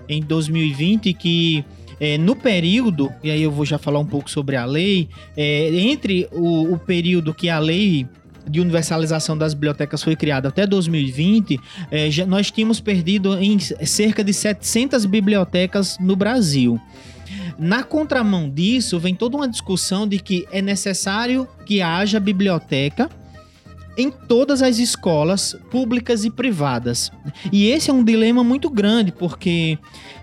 em 0.09 0.21
2020 0.21 1.13
que 1.15 1.65
é, 2.01 2.19
no 2.19 2.37
período, 2.37 3.13
e 3.23 3.31
aí 3.31 3.43
eu 3.43 3.51
vou 3.51 3.65
já 3.65 3.79
falar 3.79 3.99
um 3.99 4.07
pouco 4.07 4.31
sobre 4.31 4.57
a 4.57 4.65
lei, 4.65 5.09
é, 5.37 5.69
entre 5.75 6.29
o, 6.33 6.75
o 6.75 6.79
período 6.79 7.33
que 7.35 7.49
a 7.49 7.59
lei 7.59 8.07
de 8.49 8.61
universalização 8.61 9.37
das 9.37 9.55
bibliotecas 9.55 10.03
foi 10.05 10.15
criada 10.15 10.49
até 10.49 10.65
2020, 10.67 11.59
eh, 11.91 12.11
já- 12.13 12.25
nós 12.25 12.49
tínhamos 12.49 12.79
perdido 12.79 13.37
em 13.43 13.59
cerca 13.59 14.23
de 14.23 14.33
700 14.33 15.05
bibliotecas 15.05 15.99
no 15.99 16.15
Brasil. 16.15 16.81
Na 17.59 17.83
contramão 17.83 18.49
disso, 18.49 19.01
vem 19.01 19.17
toda 19.17 19.37
uma 19.37 19.49
discussão 19.49 20.07
de 20.07 20.21
que 20.21 20.47
é 20.53 20.63
necessário 20.63 21.49
que 21.65 21.83
haja 21.83 22.21
biblioteca 22.21 23.11
em 23.97 24.11
todas 24.11 24.63
as 24.63 24.79
escolas 24.79 25.57
públicas 25.71 26.25
e 26.25 26.31
privadas. 26.31 27.11
E 27.53 27.69
esse 27.69 27.91
é 27.91 27.93
um 27.93 28.05
dilema 28.05 28.45
muito 28.45 28.69
grande, 28.69 29.11
porque 29.11 29.79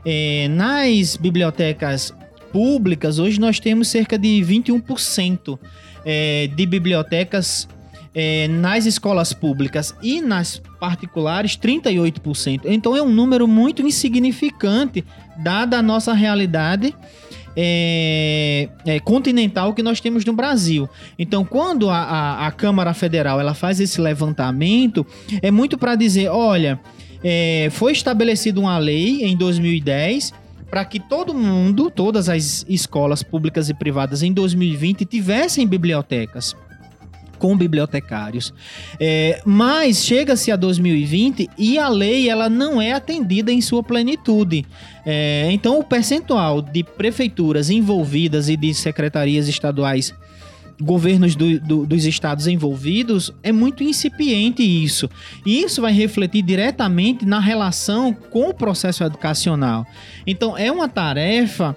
eh, 0.05 0.47
nas 0.49 1.17
bibliotecas 1.17 2.13
públicas, 2.51 3.17
hoje 3.17 3.39
nós 3.39 3.59
temos 3.59 3.87
cerca 3.87 4.17
de 4.17 4.41
21% 4.41 5.57
eh, 6.05 6.49
de 6.55 6.65
bibliotecas 6.65 7.67
eh, 8.13 8.47
nas 8.47 8.85
escolas 8.85 9.33
públicas 9.33 9.95
e 10.03 10.21
nas 10.21 10.61
particulares 10.79 11.57
38%. 11.57 12.61
Então 12.65 12.95
é 12.95 13.01
um 13.01 13.09
número 13.09 13.47
muito 13.47 13.81
insignificante 13.81 15.03
dada 15.37 15.79
a 15.79 15.81
nossa 15.81 16.13
realidade 16.13 16.95
é, 17.55 18.69
é, 18.85 18.99
continental 18.99 19.73
que 19.73 19.83
nós 19.83 19.99
temos 19.99 20.23
no 20.25 20.33
Brasil. 20.33 20.89
Então, 21.17 21.43
quando 21.45 21.89
a, 21.89 21.97
a- 21.97 22.47
a 22.47 22.51
Câmara 22.51 22.93
Federal 22.93 23.39
ela 23.39 23.53
faz 23.53 23.79
esse 23.79 23.99
levantamento, 24.01 25.05
é 25.41 25.51
muito 25.51 25.77
para 25.77 25.95
dizer, 25.95 26.29
olha, 26.29 26.79
é, 27.23 27.69
foi 27.71 27.91
estabelecida 27.91 28.59
uma 28.59 28.77
lei 28.77 29.23
em 29.23 29.35
2010 29.37 30.33
para 30.69 30.83
que 30.83 30.99
todo 30.99 31.33
mundo, 31.33 31.91
todas 31.91 32.27
as 32.27 32.65
escolas 32.67 33.21
públicas 33.21 33.69
e 33.69 33.73
privadas 33.73 34.23
em 34.23 34.33
2020 34.33 35.05
tivessem 35.05 35.67
bibliotecas 35.67 36.55
com 37.43 37.57
bibliotecários. 37.57 38.53
É, 38.97 39.41
mas 39.43 40.05
chega-se 40.05 40.49
a 40.49 40.55
2020 40.55 41.49
e 41.57 41.77
a 41.77 41.89
lei 41.89 42.29
ela 42.29 42.49
não 42.49 42.81
é 42.81 42.93
atendida 42.93 43.51
em 43.51 43.59
sua 43.59 43.83
plenitude. 43.83 44.65
É, 45.05 45.49
então 45.51 45.77
o 45.77 45.83
percentual 45.83 46.61
de 46.61 46.85
prefeituras 46.85 47.69
envolvidas 47.69 48.47
e 48.47 48.55
de 48.55 48.73
secretarias 48.73 49.49
estaduais 49.49 50.13
governos 50.81 51.35
do- 51.35 51.59
do- 51.59 51.85
dos 51.85 52.05
estados 52.05 52.47
envolvidos 52.47 53.29
é 53.43 53.51
muito 53.51 53.83
incipiente 53.83 54.63
isso. 54.63 55.09
E 55.45 55.61
isso 55.63 55.81
vai 55.81 55.91
refletir 55.91 56.41
diretamente 56.43 57.25
na 57.25 57.41
relação 57.41 58.13
com 58.13 58.47
o 58.49 58.53
processo 58.53 59.03
educacional. 59.03 59.85
Então 60.25 60.57
é 60.57 60.71
uma 60.71 60.87
tarefa 60.87 61.75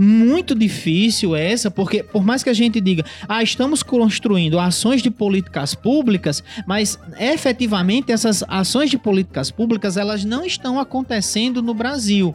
muito 0.00 0.54
difícil 0.54 1.34
essa, 1.34 1.72
porque 1.72 2.04
por 2.04 2.24
mais 2.24 2.44
que 2.44 2.48
a 2.48 2.54
gente 2.54 2.80
diga, 2.80 3.04
ah, 3.28 3.42
estamos 3.42 3.82
construindo 3.82 4.60
ações 4.60 5.02
de 5.02 5.10
políticas 5.10 5.74
públicas, 5.74 6.44
mas 6.68 6.96
efetivamente 7.18 8.12
essas 8.12 8.44
ações 8.46 8.90
de 8.90 8.96
políticas 8.96 9.50
públicas 9.50 9.96
elas 9.96 10.24
não 10.24 10.44
estão 10.44 10.78
acontecendo 10.78 11.60
no 11.60 11.74
Brasil. 11.74 12.32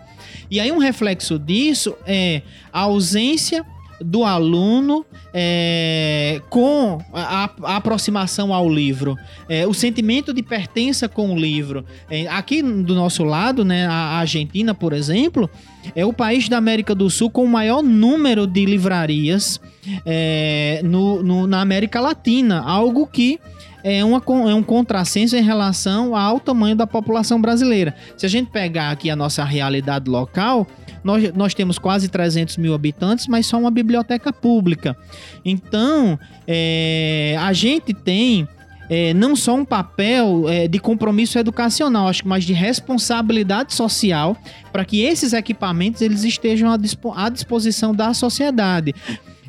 E 0.52 0.60
aí 0.60 0.74
um 0.74 0.78
reflexo 0.78 1.40
disso 1.40 1.96
é 2.06 2.42
a 2.72 2.82
ausência 2.82 3.66
do 4.04 4.24
aluno 4.24 5.06
é, 5.34 6.42
com 6.50 7.00
a, 7.14 7.50
a 7.64 7.76
aproximação 7.78 8.54
ao 8.54 8.70
livro, 8.70 9.18
é, 9.50 9.66
o 9.66 9.74
sentimento 9.74 10.34
de 10.34 10.44
pertença 10.44 11.08
com 11.10 11.34
o 11.34 11.38
livro. 11.40 11.86
É, 12.10 12.28
aqui 12.28 12.62
do 12.62 12.94
nosso 12.96 13.24
lado, 13.24 13.64
né, 13.66 13.86
a 13.88 14.18
Argentina, 14.20 14.74
por 14.74 14.94
exemplo, 14.94 15.50
é 15.96 16.06
o 16.06 16.14
país 16.14 16.48
da 16.48 16.58
América 16.58 16.94
do 16.94 17.10
Sul 17.10 17.30
com 17.30 17.44
o 17.44 17.50
maior 17.50 17.82
número 17.82 18.46
de 18.48 18.66
livrarias 18.66 19.60
é, 20.06 20.82
no, 20.84 21.22
no- 21.24 21.48
na 21.48 21.62
América 21.62 22.00
Latina, 22.00 22.62
algo 22.62 23.06
que 23.08 23.40
é, 23.84 24.04
uma, 24.04 24.22
é 24.50 24.54
um 24.54 24.64
contrassenso 24.64 25.36
em 25.36 25.44
relação 25.44 26.16
ao 26.16 26.40
tamanho 26.40 26.76
da 26.76 26.88
população 26.88 27.40
brasileira. 27.42 27.94
Se 28.18 28.26
a 28.26 28.30
gente 28.30 28.50
pegar 28.50 28.92
aqui 28.92 29.10
a 29.10 29.16
nossa 29.16 29.44
realidade 29.44 30.10
local, 30.10 30.66
nós, 31.04 31.34
nós 31.34 31.54
temos 31.54 31.78
quase 31.78 32.08
300 32.08 32.58
mil 32.58 32.74
habitantes, 32.74 33.28
mas 33.28 33.46
só 33.46 33.60
uma 33.60 33.70
biblioteca 33.72 34.32
pública. 34.32 34.96
Então, 35.44 36.18
é, 36.48 37.36
a 37.40 37.52
gente 37.52 37.94
tem 37.94 38.48
é, 38.90 39.14
não 39.14 39.36
só 39.36 39.56
um 39.56 39.66
papel 39.66 40.46
é, 40.48 40.68
de 40.68 40.80
compromisso 40.80 41.38
educacional, 41.40 42.08
acho 42.08 42.24
que 42.24 42.28
mais 42.28 42.44
de 42.44 42.54
responsabilidade 42.54 43.74
social 43.74 44.38
para 44.72 44.86
que 44.86 45.02
esses 45.02 45.34
equipamentos 45.34 46.02
eles 46.02 46.24
estejam 46.24 46.72
à, 46.72 46.78
dispo- 46.78 47.14
à 47.16 47.30
disposição 47.30 47.94
da 47.94 48.14
sociedade. 48.14 48.94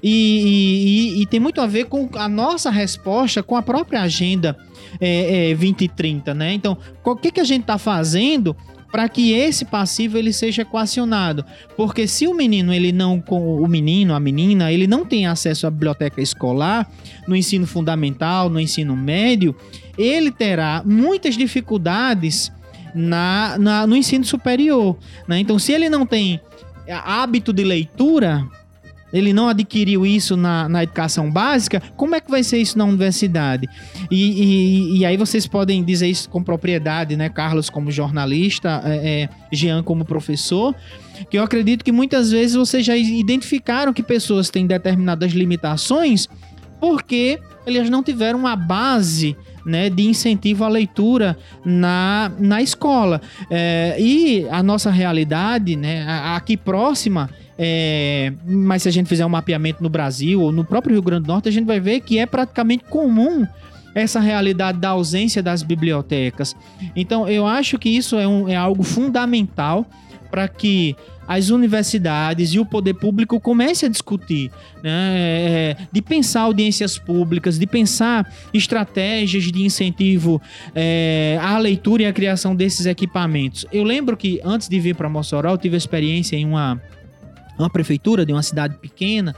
E, 0.06 1.14
e- 1.16 1.22
e- 1.22 1.26
tem 1.26 1.40
muito 1.40 1.62
a 1.62 1.66
ver 1.66 1.86
com 1.86 2.10
a 2.14 2.28
nossa 2.28 2.68
resposta 2.70 3.42
com 3.42 3.56
a 3.56 3.62
própria 3.62 4.02
agenda 4.02 4.54
é, 5.00 5.50
é, 5.50 5.54
2030, 5.54 6.34
né? 6.34 6.52
Então, 6.52 6.76
o 7.02 7.16
que, 7.16 7.30
que 7.32 7.40
a 7.40 7.44
gente 7.44 7.62
está 7.62 7.78
fazendo 7.78 8.54
para 8.92 9.08
que 9.08 9.32
esse 9.32 9.64
passivo 9.64 10.18
ele 10.18 10.30
seja 10.32 10.60
equacionado? 10.62 11.42
Porque 11.74 12.06
se 12.06 12.26
o 12.28 12.34
menino 12.34 12.72
ele 12.72 12.92
não 12.92 13.24
o 13.30 13.66
menino, 13.66 14.14
a 14.14 14.20
menina, 14.20 14.70
ele 14.70 14.86
não 14.86 15.06
tem 15.06 15.26
acesso 15.26 15.66
à 15.66 15.70
biblioteca 15.70 16.20
escolar 16.20 16.86
no 17.26 17.34
ensino 17.34 17.66
fundamental, 17.66 18.50
no 18.50 18.60
ensino 18.60 18.94
médio, 18.94 19.56
ele 19.96 20.30
terá 20.30 20.82
muitas 20.84 21.34
dificuldades 21.36 22.52
na, 22.94 23.56
na- 23.58 23.86
no 23.86 23.96
ensino 23.96 24.24
superior. 24.24 24.96
né? 25.26 25.38
Então, 25.40 25.58
se 25.58 25.72
ele 25.72 25.88
não 25.88 26.04
tem 26.04 26.38
hábito 26.88 27.52
de 27.54 27.64
leitura, 27.64 28.46
ele 29.14 29.32
não 29.32 29.48
adquiriu 29.48 30.04
isso 30.04 30.36
na, 30.36 30.68
na 30.68 30.82
educação 30.82 31.30
básica, 31.30 31.80
como 31.96 32.14
é 32.14 32.20
que 32.20 32.30
vai 32.30 32.42
ser 32.42 32.58
isso 32.58 32.76
na 32.76 32.84
universidade? 32.84 33.66
E, 34.10 34.42
e- 34.42 34.98
e 34.98 35.06
aí 35.06 35.16
vocês 35.16 35.46
podem 35.46 35.82
dizer 35.82 36.08
isso 36.08 36.28
com 36.28 36.42
propriedade, 36.42 37.16
né? 37.16 37.28
Carlos 37.28 37.70
como 37.70 37.90
jornalista, 37.90 38.82
é, 38.84 39.22
é, 39.22 39.28
Jean 39.52 39.82
como 39.82 40.04
professor, 40.04 40.74
que 41.30 41.38
eu 41.38 41.42
acredito 41.44 41.84
que 41.84 41.92
muitas 41.92 42.30
vezes 42.32 42.56
vocês 42.56 42.84
já 42.84 42.96
identificaram 42.96 43.92
que 43.92 44.02
pessoas 44.02 44.50
têm 44.50 44.66
determinadas 44.66 45.32
limitações 45.32 46.28
porque 46.80 47.38
eles 47.66 47.88
não 47.88 48.02
tiveram 48.02 48.38
uma 48.40 48.56
base 48.56 49.34
né, 49.64 49.88
de 49.88 50.02
incentivo 50.02 50.64
à 50.64 50.68
leitura 50.68 51.38
na, 51.64 52.30
na 52.38 52.60
escola. 52.60 53.22
É, 53.50 53.96
e 53.98 54.46
a 54.50 54.62
nossa 54.62 54.90
realidade, 54.90 55.74
né, 55.76 56.04
aqui 56.36 56.56
próxima, 56.56 57.30
é, 57.58 58.32
mas 58.46 58.82
se 58.82 58.88
a 58.88 58.92
gente 58.92 59.08
fizer 59.08 59.24
um 59.24 59.28
mapeamento 59.30 59.82
no 59.82 59.88
Brasil 59.88 60.40
ou 60.40 60.50
no 60.52 60.64
próprio 60.64 60.92
Rio 60.94 61.02
Grande 61.02 61.24
do 61.24 61.28
Norte, 61.28 61.48
a 61.48 61.52
gente 61.52 61.66
vai 61.66 61.80
ver 61.80 62.00
que 62.00 62.18
é 62.18 62.26
praticamente 62.26 62.84
comum 62.84 63.46
essa 63.94 64.18
realidade 64.18 64.78
da 64.78 64.88
ausência 64.90 65.42
das 65.42 65.62
bibliotecas. 65.62 66.56
Então, 66.96 67.28
eu 67.28 67.46
acho 67.46 67.78
que 67.78 67.88
isso 67.88 68.18
é, 68.18 68.26
um- 68.26 68.48
é 68.48 68.56
algo 68.56 68.82
fundamental 68.82 69.86
para 70.30 70.48
que 70.48 70.96
as 71.28 71.48
universidades 71.48 72.52
e 72.52 72.58
o 72.58 72.66
poder 72.66 72.94
público 72.94 73.40
comecem 73.40 73.86
a 73.88 73.90
discutir, 73.90 74.50
né, 74.82 74.90
é, 74.90 75.76
de 75.90 76.02
pensar 76.02 76.42
audiências 76.42 76.98
públicas, 76.98 77.56
de 77.58 77.66
pensar 77.66 78.30
estratégias 78.52 79.44
de 79.44 79.62
incentivo 79.62 80.42
é, 80.74 81.38
à 81.40 81.56
leitura 81.56 82.02
e 82.02 82.06
à 82.06 82.12
criação 82.12 82.54
desses 82.54 82.84
equipamentos. 82.84 83.64
Eu 83.72 83.84
lembro 83.84 84.16
que 84.16 84.40
antes 84.44 84.68
de 84.68 84.78
vir 84.80 84.96
para 84.96 85.08
Mossoró, 85.08 85.52
eu 85.52 85.58
tive 85.58 85.76
experiência 85.76 86.36
em 86.36 86.44
uma, 86.44 86.82
uma 87.58 87.70
prefeitura 87.70 88.24
de 88.26 88.32
uma 88.32 88.42
cidade 88.42 88.76
pequena 88.78 89.34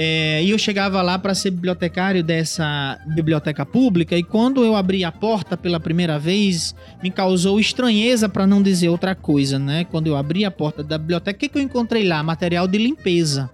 É, 0.00 0.44
e 0.44 0.50
eu 0.50 0.58
chegava 0.58 1.02
lá 1.02 1.18
para 1.18 1.34
ser 1.34 1.50
bibliotecário 1.50 2.22
dessa 2.22 2.96
biblioteca 3.06 3.66
pública 3.66 4.16
e 4.16 4.22
quando 4.22 4.64
eu 4.64 4.76
abri 4.76 5.02
a 5.02 5.10
porta 5.10 5.56
pela 5.56 5.80
primeira 5.80 6.20
vez, 6.20 6.72
me 7.02 7.10
causou 7.10 7.58
estranheza 7.58 8.28
para 8.28 8.46
não 8.46 8.62
dizer 8.62 8.90
outra 8.90 9.16
coisa, 9.16 9.58
né? 9.58 9.84
Quando 9.90 10.06
eu 10.06 10.16
abri 10.16 10.44
a 10.44 10.52
porta 10.52 10.84
da 10.84 10.96
biblioteca, 10.98 11.36
o 11.36 11.40
que, 11.40 11.48
que 11.48 11.58
eu 11.58 11.62
encontrei 11.62 12.06
lá? 12.06 12.22
Material 12.22 12.68
de 12.68 12.78
limpeza. 12.78 13.50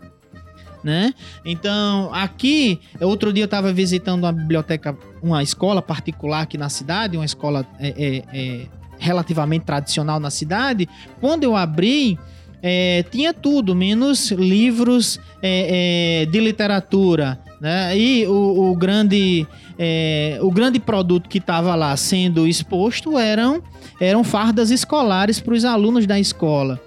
Né? 0.82 1.14
Então, 1.46 2.12
aqui, 2.12 2.78
outro 3.00 3.32
dia 3.32 3.44
eu 3.44 3.46
estava 3.46 3.72
visitando 3.72 4.24
uma 4.24 4.32
biblioteca, 4.32 4.94
uma 5.22 5.42
escola 5.42 5.80
particular 5.80 6.42
aqui 6.42 6.58
na 6.58 6.68
cidade, 6.68 7.16
uma 7.16 7.24
escola 7.24 7.66
é, 7.80 7.88
é, 7.88 8.22
é, 8.34 8.66
relativamente 8.98 9.64
tradicional 9.64 10.20
na 10.20 10.28
cidade. 10.28 10.86
Quando 11.22 11.44
eu 11.44 11.56
abri, 11.56 12.18
é, 12.66 13.02
tinha 13.10 13.34
tudo, 13.34 13.74
menos 13.74 14.30
livros 14.30 15.20
é, 15.42 16.22
é, 16.22 16.26
de 16.26 16.40
literatura. 16.40 17.38
Né? 17.60 17.94
E 17.94 18.26
o, 18.26 18.70
o 18.70 18.74
grande, 18.74 19.46
é, 19.78 20.38
o 20.40 20.50
grande 20.50 20.80
produto 20.80 21.28
que 21.28 21.36
estava 21.36 21.74
lá 21.74 21.94
sendo 21.94 22.46
exposto 22.46 23.18
eram, 23.18 23.62
eram 24.00 24.24
fardas 24.24 24.70
escolares 24.70 25.40
para 25.40 25.52
os 25.52 25.62
alunos 25.62 26.06
da 26.06 26.18
escola. 26.18 26.80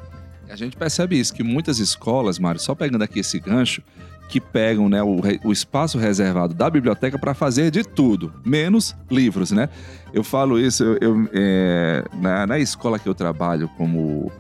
A 0.50 0.56
gente 0.56 0.76
percebe 0.76 1.20
isso, 1.20 1.32
que 1.32 1.44
muitas 1.44 1.78
escolas, 1.78 2.40
Mário, 2.40 2.60
só 2.60 2.74
pegando 2.74 3.04
aqui 3.04 3.20
esse 3.20 3.40
gancho, 3.40 3.84
que 4.30 4.42
pegam 4.42 4.90
né, 4.90 5.04
o, 5.04 5.20
o 5.44 5.52
espaço 5.52 6.00
reservado 6.00 6.56
da 6.56 6.72
biblioteca 6.72 7.20
para 7.20 7.36
fazer 7.36 7.70
de 7.70 7.84
tudo, 7.84 8.34
menos 8.44 8.96
livros, 9.12 9.52
né? 9.52 9.70
Eu 10.12 10.24
falo 10.24 10.60
isso, 10.60 10.84
eu, 10.84 10.98
eu, 11.00 11.30
é, 11.34 12.04
na, 12.16 12.48
na 12.48 12.60
escola 12.60 12.98
que 12.98 13.08
eu 13.08 13.14
trabalho 13.14 13.70
como 13.78 14.32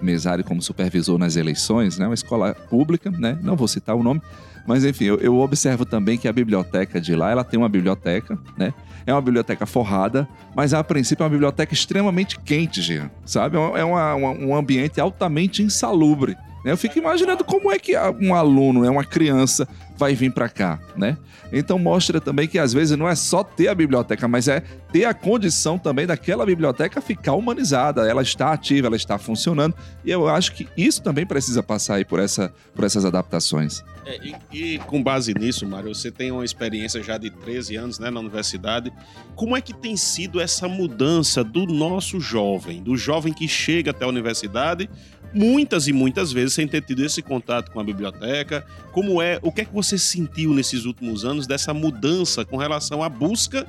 mesário, 0.00 0.44
como 0.44 0.60
supervisor 0.62 1.18
nas 1.18 1.36
eleições, 1.36 1.98
né? 1.98 2.06
Uma 2.06 2.14
escola 2.14 2.54
pública, 2.54 3.10
né? 3.10 3.38
Não 3.42 3.56
vou 3.56 3.66
citar 3.68 3.94
o 3.96 4.02
nome, 4.02 4.20
mas 4.66 4.84
enfim, 4.84 5.04
eu, 5.04 5.18
eu 5.18 5.38
observo 5.38 5.84
também 5.84 6.18
que 6.18 6.26
a 6.28 6.32
biblioteca 6.32 7.00
de 7.00 7.14
lá, 7.14 7.30
ela 7.30 7.44
tem 7.44 7.58
uma 7.58 7.68
biblioteca, 7.68 8.38
né? 8.56 8.72
É 9.06 9.12
uma 9.12 9.22
biblioteca 9.22 9.64
forrada, 9.66 10.28
mas 10.54 10.74
a 10.74 10.82
princípio 10.82 11.22
é 11.22 11.24
uma 11.24 11.30
biblioteca 11.30 11.72
extremamente 11.72 12.38
quente, 12.40 12.82
Jean, 12.82 13.08
sabe? 13.24 13.56
É 13.56 13.84
uma- 13.84 14.14
uma- 14.14 14.30
um 14.30 14.56
ambiente 14.56 15.00
altamente 15.00 15.62
insalubre. 15.62 16.36
Né? 16.64 16.72
Eu 16.72 16.76
fico 16.76 16.98
imaginando 16.98 17.44
como 17.44 17.72
é 17.72 17.78
que 17.78 17.94
um 18.20 18.34
aluno, 18.34 18.82
né, 18.82 18.90
uma 18.90 19.04
criança, 19.04 19.68
vai 19.96 20.14
vir 20.14 20.32
para 20.32 20.48
cá, 20.48 20.78
né? 20.96 21.16
Então 21.52 21.78
mostra 21.78 22.20
também 22.20 22.46
que 22.48 22.58
às 22.58 22.72
vezes 22.72 22.96
não 22.98 23.08
é 23.08 23.14
só 23.14 23.42
ter 23.42 23.68
a 23.68 23.74
biblioteca, 23.74 24.26
mas 24.28 24.48
é 24.48 24.60
ter 24.92 25.04
a 25.04 25.14
condição 25.14 25.78
também 25.78 26.06
daquela 26.06 26.44
biblioteca 26.44 27.00
ficar 27.00 27.34
humanizada, 27.34 28.08
ela 28.08 28.22
está 28.22 28.52
ativa, 28.52 28.88
ela 28.88 28.96
está 28.96 29.16
funcionando. 29.16 29.74
E 30.04 30.10
eu 30.10 30.28
acho 30.28 30.52
que 30.52 30.68
isso 30.76 31.02
também 31.02 31.24
precisa 31.24 31.62
passar 31.62 31.96
aí 31.96 32.04
por, 32.04 32.18
essa, 32.18 32.52
por 32.74 32.84
essas 32.84 33.04
adaptações. 33.04 33.82
É, 34.04 34.18
e, 34.52 34.74
e 34.74 34.78
com 34.80 35.02
base 35.02 35.34
nisso, 35.34 35.66
Mário, 35.66 35.94
você 35.94 36.10
tem 36.10 36.30
uma 36.30 36.44
experiência 36.44 37.02
já 37.02 37.16
de 37.16 37.30
13 37.30 37.76
anos 37.76 37.98
né, 37.98 38.10
na 38.10 38.20
universidade. 38.20 38.92
Como 39.34 39.56
é 39.56 39.60
que 39.60 39.74
tem 39.74 39.96
sido 39.96 40.40
essa 40.40 40.68
mudança 40.68 41.42
do 41.42 41.66
nosso 41.66 42.20
jovem, 42.20 42.82
do 42.82 42.96
jovem 42.96 43.32
que 43.32 43.48
chega 43.48 43.90
até 43.90 44.04
a 44.04 44.08
universidade, 44.08 44.88
muitas 45.36 45.86
e 45.86 45.92
muitas 45.92 46.32
vezes 46.32 46.54
sem 46.54 46.66
ter 46.66 46.82
tido 46.82 47.04
esse 47.04 47.22
contato 47.22 47.70
com 47.70 47.78
a 47.78 47.84
biblioteca? 47.84 48.66
Como 48.92 49.20
é, 49.20 49.38
o 49.42 49.52
que 49.52 49.60
é 49.60 49.64
que 49.64 49.74
você 49.74 49.98
sentiu 49.98 50.54
nesses 50.54 50.84
últimos 50.84 51.24
anos 51.24 51.46
dessa 51.46 51.74
mudança 51.74 52.44
com 52.44 52.56
relação 52.56 53.02
à 53.02 53.08
busca 53.08 53.66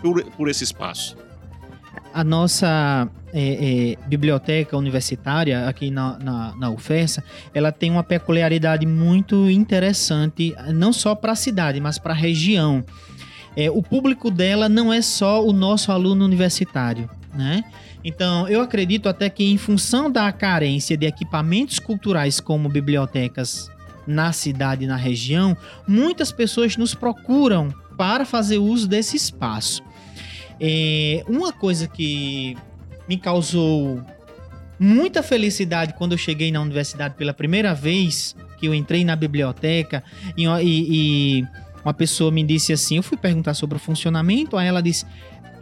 por, 0.00 0.22
por 0.32 0.48
esse 0.48 0.64
espaço? 0.64 1.16
a 2.12 2.22
nossa 2.22 3.08
é, 3.32 3.92
é, 3.92 4.06
biblioteca 4.06 4.76
universitária 4.76 5.66
aqui 5.66 5.90
na, 5.90 6.18
na, 6.18 6.54
na 6.56 6.76
ela 7.54 7.72
tem 7.72 7.90
uma 7.90 8.04
peculiaridade 8.04 8.86
muito 8.86 9.48
interessante, 9.50 10.54
não 10.74 10.92
só 10.92 11.14
para 11.14 11.32
a 11.32 11.36
cidade, 11.36 11.80
mas 11.80 11.98
para 11.98 12.12
a 12.12 12.16
região. 12.16 12.84
É, 13.56 13.70
o 13.70 13.82
público 13.82 14.30
dela 14.30 14.68
não 14.68 14.92
é 14.92 15.02
só 15.02 15.44
o 15.44 15.52
nosso 15.52 15.92
aluno 15.92 16.24
universitário, 16.24 17.08
né? 17.34 17.64
Então, 18.04 18.48
eu 18.48 18.60
acredito 18.60 19.08
até 19.08 19.30
que 19.30 19.44
em 19.44 19.56
função 19.56 20.10
da 20.10 20.30
carência 20.32 20.96
de 20.96 21.06
equipamentos 21.06 21.78
culturais 21.78 22.40
como 22.40 22.68
bibliotecas 22.68 23.70
na 24.06 24.32
cidade 24.32 24.84
e 24.84 24.86
na 24.88 24.96
região, 24.96 25.56
muitas 25.86 26.32
pessoas 26.32 26.76
nos 26.76 26.94
procuram 26.94 27.72
para 27.96 28.24
fazer 28.24 28.58
uso 28.58 28.88
desse 28.88 29.16
espaço. 29.16 29.82
É, 30.60 31.24
uma 31.28 31.52
coisa 31.52 31.86
que 31.86 32.56
me 33.08 33.16
causou 33.16 34.00
muita 34.78 35.22
felicidade 35.22 35.94
quando 35.94 36.12
eu 36.12 36.18
cheguei 36.18 36.50
na 36.50 36.60
universidade 36.60 37.14
pela 37.14 37.32
primeira 37.32 37.72
vez, 37.74 38.34
que 38.58 38.66
eu 38.66 38.74
entrei 38.74 39.04
na 39.04 39.14
biblioteca 39.14 40.02
e, 40.36 40.44
e- 40.46 41.38
e 41.40 41.46
uma 41.84 41.94
pessoa 41.94 42.30
me 42.30 42.42
disse 42.44 42.72
assim, 42.72 42.96
eu 42.96 43.02
fui 43.02 43.16
perguntar 43.16 43.54
sobre 43.54 43.76
o 43.76 43.78
funcionamento, 43.78 44.56
aí 44.56 44.66
ela 44.66 44.80
disse, 44.82 45.04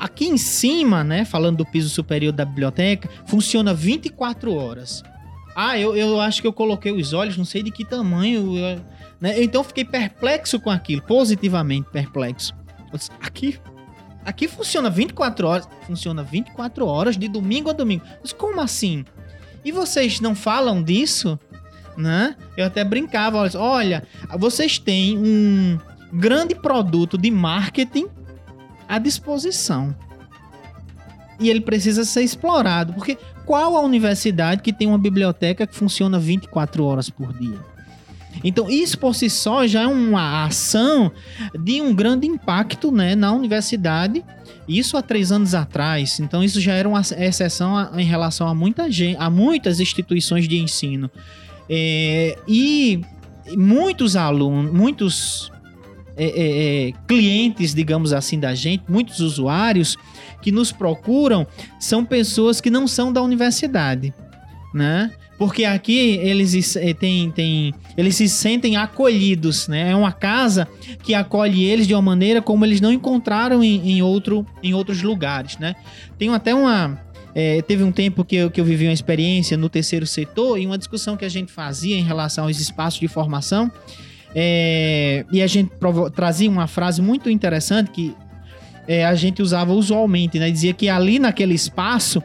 aqui 0.00 0.26
em 0.26 0.36
cima, 0.36 1.04
né, 1.04 1.24
falando 1.24 1.58
do 1.58 1.66
piso 1.66 1.88
superior 1.90 2.32
da 2.32 2.44
biblioteca, 2.44 3.08
funciona 3.26 3.72
24 3.74 4.52
horas. 4.54 5.02
Ah, 5.54 5.78
eu, 5.78 5.96
eu 5.96 6.20
acho 6.20 6.40
que 6.40 6.46
eu 6.46 6.52
coloquei 6.52 6.90
os 6.92 7.12
olhos, 7.12 7.36
não 7.36 7.44
sei 7.44 7.62
de 7.62 7.70
que 7.70 7.84
tamanho, 7.84 8.56
eu- 8.58 8.80
né? 9.20 9.42
então 9.42 9.60
eu 9.60 9.64
fiquei 9.64 9.84
perplexo 9.84 10.58
com 10.58 10.70
aquilo, 10.70 11.02
positivamente 11.02 11.88
perplexo. 11.90 12.54
Disse, 12.92 13.10
aqui 13.20 13.58
Aqui 14.22 14.46
funciona 14.46 14.90
24 14.90 15.46
horas. 15.48 15.68
Funciona 15.86 16.22
24 16.22 16.84
horas 16.86 17.16
de 17.16 17.26
domingo 17.26 17.70
a 17.70 17.72
domingo. 17.72 18.04
Mas 18.20 18.34
como 18.34 18.60
assim? 18.60 19.02
E 19.64 19.72
vocês 19.72 20.20
não 20.20 20.34
falam 20.34 20.82
disso? 20.82 21.38
Né? 21.96 22.36
Eu 22.54 22.66
até 22.66 22.84
brincava, 22.84 23.48
olha, 23.56 24.02
vocês 24.38 24.78
têm 24.78 25.16
um 25.18 25.78
grande 26.12 26.54
produto 26.54 27.16
de 27.16 27.30
marketing 27.30 28.08
à 28.90 28.98
disposição. 28.98 29.94
E 31.38 31.48
ele 31.48 31.60
precisa 31.60 32.04
ser 32.04 32.22
explorado, 32.22 32.92
porque 32.92 33.16
qual 33.46 33.76
a 33.76 33.80
universidade 33.80 34.62
que 34.62 34.72
tem 34.72 34.86
uma 34.86 34.98
biblioteca 34.98 35.66
que 35.66 35.74
funciona 35.74 36.18
24 36.18 36.84
horas 36.84 37.08
por 37.08 37.32
dia? 37.32 37.58
Então, 38.44 38.68
isso 38.68 38.98
por 38.98 39.14
si 39.14 39.30
só 39.30 39.66
já 39.66 39.82
é 39.82 39.86
uma 39.86 40.44
ação 40.44 41.10
de 41.58 41.80
um 41.80 41.94
grande 41.94 42.26
impacto 42.26 42.92
né, 42.92 43.14
na 43.14 43.32
universidade. 43.32 44.24
Isso 44.68 44.96
há 44.96 45.02
três 45.02 45.32
anos 45.32 45.54
atrás. 45.54 46.20
Então, 46.20 46.42
isso 46.42 46.60
já 46.60 46.74
era 46.74 46.88
uma 46.88 47.00
exceção 47.00 47.98
em 47.98 48.04
relação 48.04 48.46
a, 48.46 48.54
muita 48.54 48.90
gente, 48.90 49.16
a 49.18 49.28
muitas 49.28 49.80
instituições 49.80 50.46
de 50.46 50.58
ensino. 50.58 51.10
É, 51.68 52.38
e 52.46 53.00
muitos 53.56 54.16
alunos, 54.16 54.72
muitos 54.72 55.50
é, 56.22 56.26
é, 56.26 56.88
é, 56.88 56.92
clientes, 57.08 57.74
digamos 57.74 58.12
assim, 58.12 58.38
da 58.38 58.54
gente, 58.54 58.84
muitos 58.86 59.20
usuários 59.20 59.96
que 60.42 60.52
nos 60.52 60.70
procuram 60.70 61.46
são 61.78 62.04
pessoas 62.04 62.60
que 62.60 62.68
não 62.68 62.86
são 62.86 63.10
da 63.10 63.22
universidade, 63.22 64.12
né? 64.74 65.10
Porque 65.38 65.64
aqui 65.64 65.96
eles 66.18 66.76
eh, 66.76 66.92
têm, 66.92 67.30
têm, 67.30 67.72
eles 67.96 68.16
se 68.16 68.28
sentem 68.28 68.76
acolhidos, 68.76 69.68
né? 69.68 69.92
É 69.92 69.96
uma 69.96 70.12
casa 70.12 70.68
que 71.02 71.14
acolhe 71.14 71.64
eles 71.64 71.86
de 71.86 71.94
uma 71.94 72.02
maneira 72.02 72.42
como 72.42 72.66
eles 72.66 72.82
não 72.82 72.92
encontraram 72.92 73.64
em, 73.64 73.92
em 73.92 74.02
outro, 74.02 74.44
em 74.62 74.74
outros 74.74 75.02
lugares, 75.02 75.56
né? 75.56 75.74
Tem 76.18 76.28
até 76.28 76.54
uma... 76.54 77.00
eh, 77.34 77.62
teve 77.62 77.82
um 77.82 77.90
tempo 77.90 78.22
que 78.22 78.36
eu, 78.36 78.50
que 78.50 78.60
eu 78.60 78.64
vivi 78.66 78.84
uma 78.84 78.92
experiência 78.92 79.56
no 79.56 79.70
terceiro 79.70 80.06
setor 80.06 80.58
e 80.58 80.66
uma 80.66 80.76
discussão 80.76 81.16
que 81.16 81.24
a 81.24 81.30
gente 81.30 81.50
fazia 81.50 81.96
em 81.96 82.02
relação 82.02 82.44
aos 82.44 82.60
espaços 82.60 83.00
de 83.00 83.08
formação 83.08 83.72
eh, 84.34 85.24
e 85.32 85.42
a 85.42 85.46
gente 85.46 85.72
trazia 86.14 86.48
uma 86.48 86.66
frase 86.66 87.02
muito 87.02 87.28
interessante 87.28 87.90
que 87.90 88.14
eh, 88.86 89.04
a 89.04 89.14
gente 89.14 89.42
usava 89.42 89.72
usualmente, 89.72 90.38
né? 90.38 90.50
Dizia 90.50 90.72
que 90.72 90.88
ali 90.88 91.18
naquele 91.18 91.54
espaço 91.54 92.22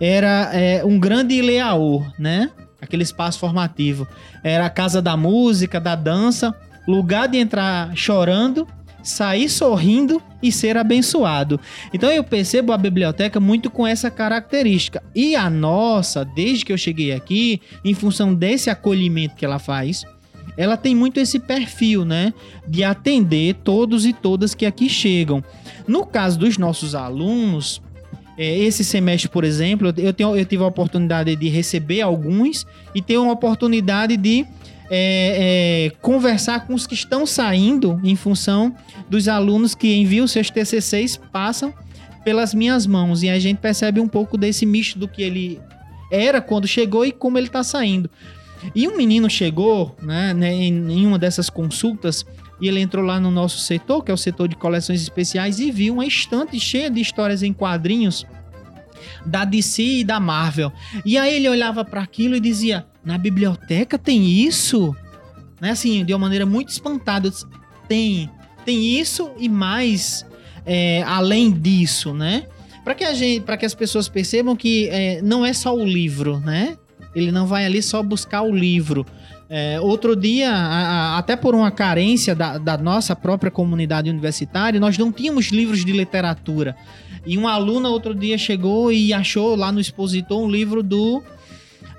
era 0.00 0.50
é, 0.52 0.84
um 0.84 0.98
grande 0.98 1.34
Ileaô, 1.34 2.02
né? 2.18 2.50
Aquele 2.80 3.02
espaço 3.02 3.38
formativo. 3.38 4.06
Era 4.42 4.66
a 4.66 4.70
casa 4.70 5.02
da 5.02 5.16
música, 5.16 5.80
da 5.80 5.96
dança, 5.96 6.54
lugar 6.86 7.28
de 7.28 7.38
entrar 7.38 7.96
chorando, 7.96 8.66
sair 9.02 9.48
sorrindo 9.48 10.22
e 10.42 10.52
ser 10.52 10.76
abençoado. 10.76 11.60
Então 11.92 12.10
eu 12.10 12.22
percebo 12.22 12.72
a 12.72 12.78
biblioteca 12.78 13.40
muito 13.40 13.70
com 13.70 13.86
essa 13.86 14.10
característica. 14.10 15.02
E 15.14 15.34
a 15.34 15.50
nossa, 15.50 16.24
desde 16.24 16.64
que 16.64 16.72
eu 16.72 16.78
cheguei 16.78 17.12
aqui, 17.12 17.60
em 17.84 17.94
função 17.94 18.32
desse 18.32 18.70
acolhimento 18.70 19.34
que 19.34 19.44
ela 19.44 19.58
faz, 19.58 20.04
ela 20.58 20.76
tem 20.76 20.92
muito 20.92 21.20
esse 21.20 21.38
perfil, 21.38 22.04
né? 22.04 22.34
De 22.66 22.82
atender 22.82 23.54
todos 23.62 24.04
e 24.04 24.12
todas 24.12 24.56
que 24.56 24.66
aqui 24.66 24.88
chegam. 24.88 25.42
No 25.86 26.04
caso 26.04 26.36
dos 26.36 26.58
nossos 26.58 26.96
alunos, 26.96 27.80
é, 28.36 28.58
esse 28.58 28.82
semestre, 28.82 29.28
por 29.28 29.44
exemplo, 29.44 29.94
eu, 29.96 30.12
tenho, 30.12 30.36
eu 30.36 30.44
tive 30.44 30.64
a 30.64 30.66
oportunidade 30.66 31.36
de 31.36 31.48
receber 31.48 32.00
alguns 32.00 32.66
e 32.92 33.00
ter 33.00 33.16
uma 33.18 33.32
oportunidade 33.32 34.16
de 34.16 34.44
é, 34.90 35.86
é, 35.86 35.90
conversar 36.02 36.66
com 36.66 36.74
os 36.74 36.88
que 36.88 36.94
estão 36.94 37.24
saindo 37.24 38.00
em 38.02 38.16
função 38.16 38.74
dos 39.08 39.28
alunos 39.28 39.76
que 39.76 39.94
enviam 39.94 40.26
seus 40.26 40.50
TCCs 40.50 41.20
passam 41.30 41.72
pelas 42.24 42.52
minhas 42.52 42.84
mãos 42.84 43.22
e 43.22 43.28
a 43.28 43.38
gente 43.38 43.58
percebe 43.58 44.00
um 44.00 44.08
pouco 44.08 44.36
desse 44.36 44.66
misto 44.66 44.98
do 44.98 45.06
que 45.06 45.22
ele 45.22 45.60
era 46.10 46.40
quando 46.40 46.66
chegou 46.66 47.04
e 47.06 47.12
como 47.12 47.38
ele 47.38 47.46
está 47.46 47.62
saindo. 47.62 48.10
E 48.74 48.88
um 48.88 48.96
menino 48.96 49.28
chegou, 49.28 49.94
né, 50.02 50.34
né, 50.34 50.52
em, 50.52 51.06
uma 51.06 51.18
dessas 51.18 51.48
consultas 51.48 52.24
e 52.60 52.68
ele 52.68 52.80
entrou 52.80 53.04
lá 53.04 53.20
no 53.20 53.30
nosso 53.30 53.58
setor, 53.58 54.02
que 54.02 54.10
é 54.10 54.14
o 54.14 54.18
setor 54.18 54.48
de 54.48 54.56
coleções 54.56 55.00
especiais, 55.00 55.60
e 55.60 55.70
viu 55.70 55.94
uma 55.94 56.06
estante 56.06 56.58
cheia 56.58 56.90
de 56.90 57.00
histórias 57.00 57.42
em 57.42 57.52
quadrinhos 57.52 58.26
da 59.24 59.44
DC 59.44 59.82
e 59.82 60.04
da 60.04 60.18
Marvel. 60.18 60.72
E 61.04 61.16
aí 61.16 61.34
ele 61.34 61.48
olhava 61.48 61.84
para 61.84 62.02
aquilo 62.02 62.34
e 62.34 62.40
dizia: 62.40 62.86
"Na 63.04 63.16
biblioteca 63.16 63.96
tem 63.96 64.24
isso?" 64.26 64.94
Né, 65.60 65.70
assim, 65.70 66.04
de 66.04 66.12
uma 66.12 66.20
maneira 66.20 66.46
muito 66.46 66.68
espantada. 66.68 67.30
Tem, 67.86 68.30
tem 68.64 68.98
isso 68.98 69.30
e 69.38 69.48
mais 69.48 70.26
é, 70.66 71.02
além 71.04 71.50
disso, 71.50 72.12
né? 72.12 72.46
Para 72.84 72.94
que 72.94 73.04
a 73.04 73.12
gente, 73.12 73.42
para 73.42 73.56
que 73.56 73.66
as 73.66 73.74
pessoas 73.74 74.08
percebam 74.08 74.54
que 74.54 74.88
é, 74.88 75.20
não 75.22 75.44
é 75.44 75.52
só 75.52 75.74
o 75.74 75.84
livro, 75.84 76.38
né? 76.40 76.76
Ele 77.18 77.32
não 77.32 77.46
vai 77.46 77.64
ali 77.66 77.82
só 77.82 78.02
buscar 78.02 78.42
o 78.42 78.54
livro. 78.54 79.04
É, 79.50 79.80
outro 79.80 80.14
dia, 80.14 80.50
a- 80.50 81.14
a- 81.14 81.18
até 81.18 81.34
por 81.34 81.54
uma 81.54 81.70
carência 81.70 82.34
da, 82.34 82.58
da 82.58 82.76
nossa 82.76 83.16
própria 83.16 83.50
comunidade 83.50 84.10
universitária, 84.10 84.78
nós 84.78 84.98
não 84.98 85.10
tínhamos 85.10 85.46
livros 85.46 85.84
de 85.84 85.92
literatura. 85.92 86.76
E 87.26 87.36
uma 87.38 87.52
aluna 87.52 87.88
outro 87.88 88.14
dia 88.14 88.36
chegou 88.38 88.92
e 88.92 89.12
achou 89.12 89.56
lá 89.56 89.72
no 89.72 89.80
expositor 89.80 90.42
um 90.42 90.50
livro 90.50 90.82
do. 90.82 91.22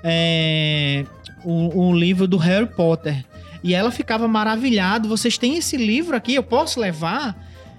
é, 0.02 1.04
um, 1.44 1.88
um 1.88 1.94
livro 1.96 2.26
do 2.28 2.36
Harry 2.36 2.66
Potter. 2.66 3.24
E 3.62 3.74
ela 3.74 3.90
ficava 3.90 4.26
maravilhada. 4.26 5.06
Vocês 5.08 5.36
têm 5.36 5.56
esse 5.56 5.76
livro 5.76 6.16
aqui? 6.16 6.34
Eu 6.34 6.42
posso 6.42 6.80
levar? 6.80 7.36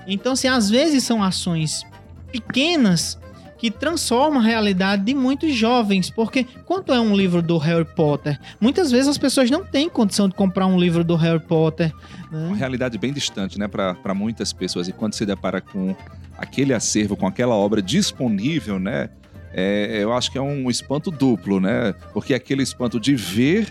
Então, 0.07 0.33
assim, 0.33 0.47
às 0.47 0.69
vezes 0.69 1.03
são 1.03 1.23
ações 1.23 1.83
pequenas 2.31 3.17
que 3.61 3.69
transformam 3.69 4.41
a 4.41 4.43
realidade 4.43 5.03
de 5.03 5.13
muitos 5.13 5.53
jovens. 5.53 6.09
Porque 6.09 6.47
quanto 6.65 6.91
é 6.91 6.99
um 6.99 7.15
livro 7.15 7.43
do 7.43 7.59
Harry 7.59 7.85
Potter? 7.85 8.39
Muitas 8.59 8.89
vezes 8.89 9.07
as 9.07 9.19
pessoas 9.19 9.51
não 9.51 9.63
têm 9.63 9.87
condição 9.87 10.27
de 10.27 10.33
comprar 10.33 10.65
um 10.65 10.79
livro 10.79 11.03
do 11.03 11.15
Harry 11.15 11.39
Potter. 11.39 11.93
né? 12.31 12.47
Uma 12.47 12.55
realidade 12.55 12.97
bem 12.97 13.13
distante, 13.13 13.59
né, 13.59 13.67
para 13.67 14.15
muitas 14.15 14.51
pessoas. 14.51 14.87
E 14.87 14.91
quando 14.91 15.13
se 15.13 15.27
depara 15.27 15.61
com 15.61 15.95
aquele 16.39 16.73
acervo, 16.73 17.15
com 17.15 17.27
aquela 17.27 17.53
obra 17.53 17.83
disponível, 17.83 18.79
né, 18.79 19.11
é, 19.53 19.99
eu 20.01 20.11
acho 20.11 20.31
que 20.31 20.39
é 20.39 20.41
um 20.41 20.67
espanto 20.67 21.11
duplo, 21.11 21.59
né? 21.59 21.93
Porque 22.13 22.33
aquele 22.33 22.63
espanto 22.63 22.99
de 22.99 23.13
ver 23.13 23.67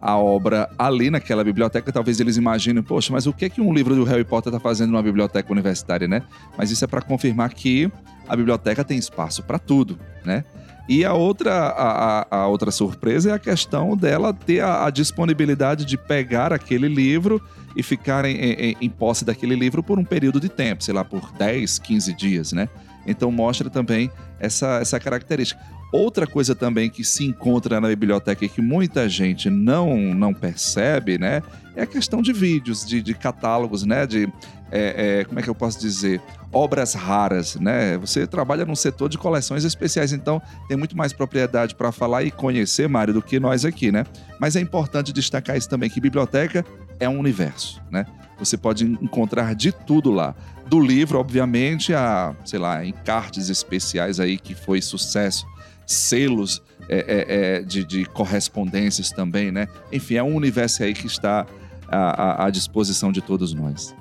a 0.00 0.16
obra 0.16 0.70
ali 0.78 1.10
naquela 1.10 1.44
biblioteca, 1.44 1.92
talvez 1.92 2.18
eles 2.18 2.38
imaginem, 2.38 2.82
poxa, 2.82 3.12
mas 3.12 3.26
o 3.26 3.32
que 3.32 3.44
é 3.44 3.50
que 3.50 3.60
um 3.60 3.74
livro 3.74 3.94
do 3.94 4.04
Harry 4.04 4.24
Potter 4.24 4.50
está 4.50 4.60
fazendo 4.60 4.90
numa 4.92 5.02
biblioteca 5.02 5.52
universitária, 5.52 6.08
né? 6.08 6.22
Mas 6.56 6.70
isso 6.70 6.82
é 6.82 6.88
para 6.88 7.02
confirmar 7.02 7.52
que 7.52 7.90
a 8.28 8.36
biblioteca 8.36 8.84
tem 8.84 8.98
espaço 8.98 9.42
para 9.42 9.58
tudo, 9.58 9.98
né? 10.24 10.44
E 10.88 11.02
a 11.04 11.14
outra, 11.14 11.52
a, 11.54 12.26
a- 12.42 12.46
outra 12.46 12.70
surpresa 12.70 13.30
é 13.30 13.32
a 13.32 13.38
questão 13.38 13.96
dela 13.96 14.34
ter 14.34 14.60
a, 14.60 14.84
a 14.86 14.90
disponibilidade 14.90 15.84
de 15.86 15.96
pegar 15.96 16.52
aquele 16.52 16.88
livro 16.88 17.40
e 17.74 17.82
ficar 17.82 18.24
em, 18.26 18.36
em- 18.36 18.76
em 18.82 18.90
posse 18.90 19.24
daquele 19.24 19.54
livro 19.54 19.82
por 19.82 19.98
um 19.98 20.04
período 20.04 20.38
de 20.38 20.48
tempo, 20.50 20.84
sei 20.84 20.92
lá, 20.92 21.02
por 21.02 21.32
10, 21.32 21.78
15 21.78 22.12
dias, 22.14 22.52
né? 22.52 22.68
Então 23.06 23.30
mostra 23.30 23.70
também 23.70 24.10
essa, 24.38 24.78
essa 24.80 25.00
característica. 25.00 25.58
Outra 25.92 26.26
coisa 26.26 26.54
também 26.54 26.90
que 26.90 27.04
se 27.04 27.24
encontra 27.24 27.80
na 27.80 27.88
biblioteca 27.88 28.44
e 28.44 28.48
que 28.48 28.60
muita 28.60 29.08
gente 29.08 29.48
não, 29.48 29.96
não 30.14 30.34
percebe, 30.34 31.16
né? 31.18 31.42
É 31.76 31.82
a 31.82 31.86
questão 31.86 32.20
de 32.20 32.32
vídeos, 32.32 32.84
de, 32.84 33.00
de 33.00 33.14
catálogos, 33.14 33.84
né? 33.84 34.06
De, 34.06 34.28
é, 34.76 35.20
é, 35.20 35.24
como 35.24 35.38
é 35.38 35.42
que 35.42 35.48
eu 35.48 35.54
posso 35.54 35.78
dizer? 35.78 36.20
Obras 36.52 36.94
raras, 36.94 37.54
né? 37.56 37.96
Você 37.98 38.26
trabalha 38.26 38.64
num 38.64 38.74
setor 38.74 39.08
de 39.08 39.16
coleções 39.16 39.64
especiais, 39.64 40.12
então 40.12 40.42
tem 40.68 40.76
muito 40.76 40.96
mais 40.96 41.12
propriedade 41.12 41.74
para 41.74 41.92
falar 41.92 42.24
e 42.24 42.30
conhecer, 42.30 42.88
Mário, 42.88 43.14
do 43.14 43.22
que 43.22 43.38
nós 43.38 43.64
aqui, 43.64 43.92
né? 43.92 44.04
Mas 44.40 44.56
é 44.56 44.60
importante 44.60 45.12
destacar 45.12 45.56
isso 45.56 45.68
também, 45.68 45.88
que 45.88 46.00
biblioteca 46.00 46.64
é 46.98 47.08
um 47.08 47.18
universo, 47.18 47.80
né? 47.90 48.04
Você 48.38 48.56
pode 48.56 48.84
encontrar 48.84 49.54
de 49.54 49.70
tudo 49.70 50.10
lá. 50.10 50.34
Do 50.66 50.80
livro, 50.80 51.18
obviamente, 51.20 51.94
a, 51.94 52.34
sei 52.44 52.58
lá, 52.58 52.84
encartes 52.84 53.48
especiais 53.48 54.18
aí 54.18 54.36
que 54.38 54.54
foi 54.54 54.82
sucesso, 54.82 55.46
selos 55.86 56.62
é, 56.88 56.98
é, 56.98 57.34
é, 57.58 57.62
de, 57.62 57.84
de 57.84 58.04
correspondências 58.06 59.10
também, 59.10 59.50
né? 59.52 59.68
Enfim, 59.92 60.16
é 60.16 60.22
um 60.22 60.34
universo 60.34 60.82
aí 60.82 60.94
que 60.94 61.06
está 61.06 61.46
à, 61.88 62.22
à- 62.44 62.46
à 62.46 62.50
disposição 62.50 63.12
de 63.12 63.20
todos 63.20 63.54
nós. 63.54 63.94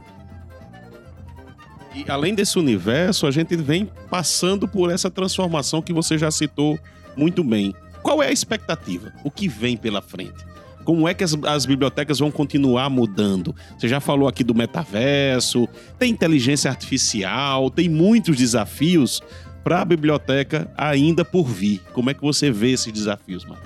E 1.94 2.10
além 2.10 2.34
desse 2.34 2.58
universo, 2.58 3.28
a 3.28 3.32
gente 3.32 3.56
vem 3.56 3.90
passando 4.10 4.68
por 4.68 4.92
essa 4.92 5.12
transformação 5.12 5.82
que 5.82 5.94
você 5.94 6.18
já 6.18 6.32
citou 6.32 6.80
muito 7.16 7.44
bem. 7.44 7.74
Qual 8.02 8.22
é 8.22 8.28
a 8.28 8.32
expectativa? 8.32 9.14
O 9.24 9.30
que 9.30 9.48
vem 9.48 9.78
pela 9.78 10.02
frente? 10.02 10.44
Como 10.84 11.08
é 11.08 11.14
que 11.14 11.24
as, 11.24 11.38
as 11.46 11.66
bibliotecas 11.66 12.20
vão 12.20 12.30
continuar 12.30 12.90
mudando? 12.90 13.56
Você 13.78 13.88
já 13.88 14.00
falou 14.00 14.28
aqui 14.28 14.44
do 14.44 14.54
metaverso, 14.54 15.68
tem 15.98 16.12
inteligência 16.12 16.70
artificial, 16.70 17.70
tem 17.70 17.88
muitos 17.88 18.36
desafios 18.36 19.22
para 19.64 19.82
a 19.82 19.86
biblioteca 19.86 20.70
ainda 20.78 21.24
por 21.24 21.46
vir. 21.46 21.82
Como 21.94 22.10
é 22.10 22.14
que 22.14 22.22
você 22.22 22.52
vê 22.52 22.72
esses 22.72 22.92
desafios, 22.92 23.46
Marco? 23.46 23.66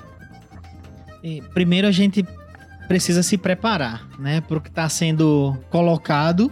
E, 1.23 1.41
Primeiro 1.53 1.88
a 1.88 1.91
gente 1.91 2.23
precisa 2.88 3.23
se 3.23 3.38
preparar, 3.38 4.07
né, 4.19 4.39
para 4.39 4.57
o 4.57 4.61
que 4.61 4.69
está 4.69 4.88
sendo 4.88 5.57
colocado 5.69 6.51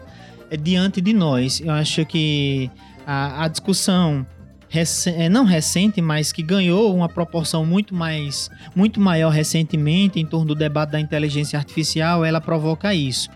diante 0.61 1.01
de 1.01 1.13
nós. 1.13 1.59
Eu 1.59 1.71
acho 1.71 2.05
que 2.05 2.69
a, 3.05 3.43
a 3.45 3.47
discussão 3.47 4.25
eh, 4.71 5.29
não 5.29 5.45
recente, 5.45 6.01
mas 6.01 6.31
que 6.31 6.43
ganhou 6.43 6.93
uma 6.95 7.07
proporção 7.07 7.65
muito 7.65 7.93
mais, 7.95 8.49
muito 8.75 8.99
maior 8.99 9.29
recentemente 9.29 10.19
em 10.19 10.25
torno 10.25 10.47
do 10.47 10.55
debate 10.55 10.91
da 10.91 10.99
inteligência 10.99 11.57
artificial, 11.57 12.25
ela 12.25 12.41
provoca 12.41 12.93
isso. 12.93 13.29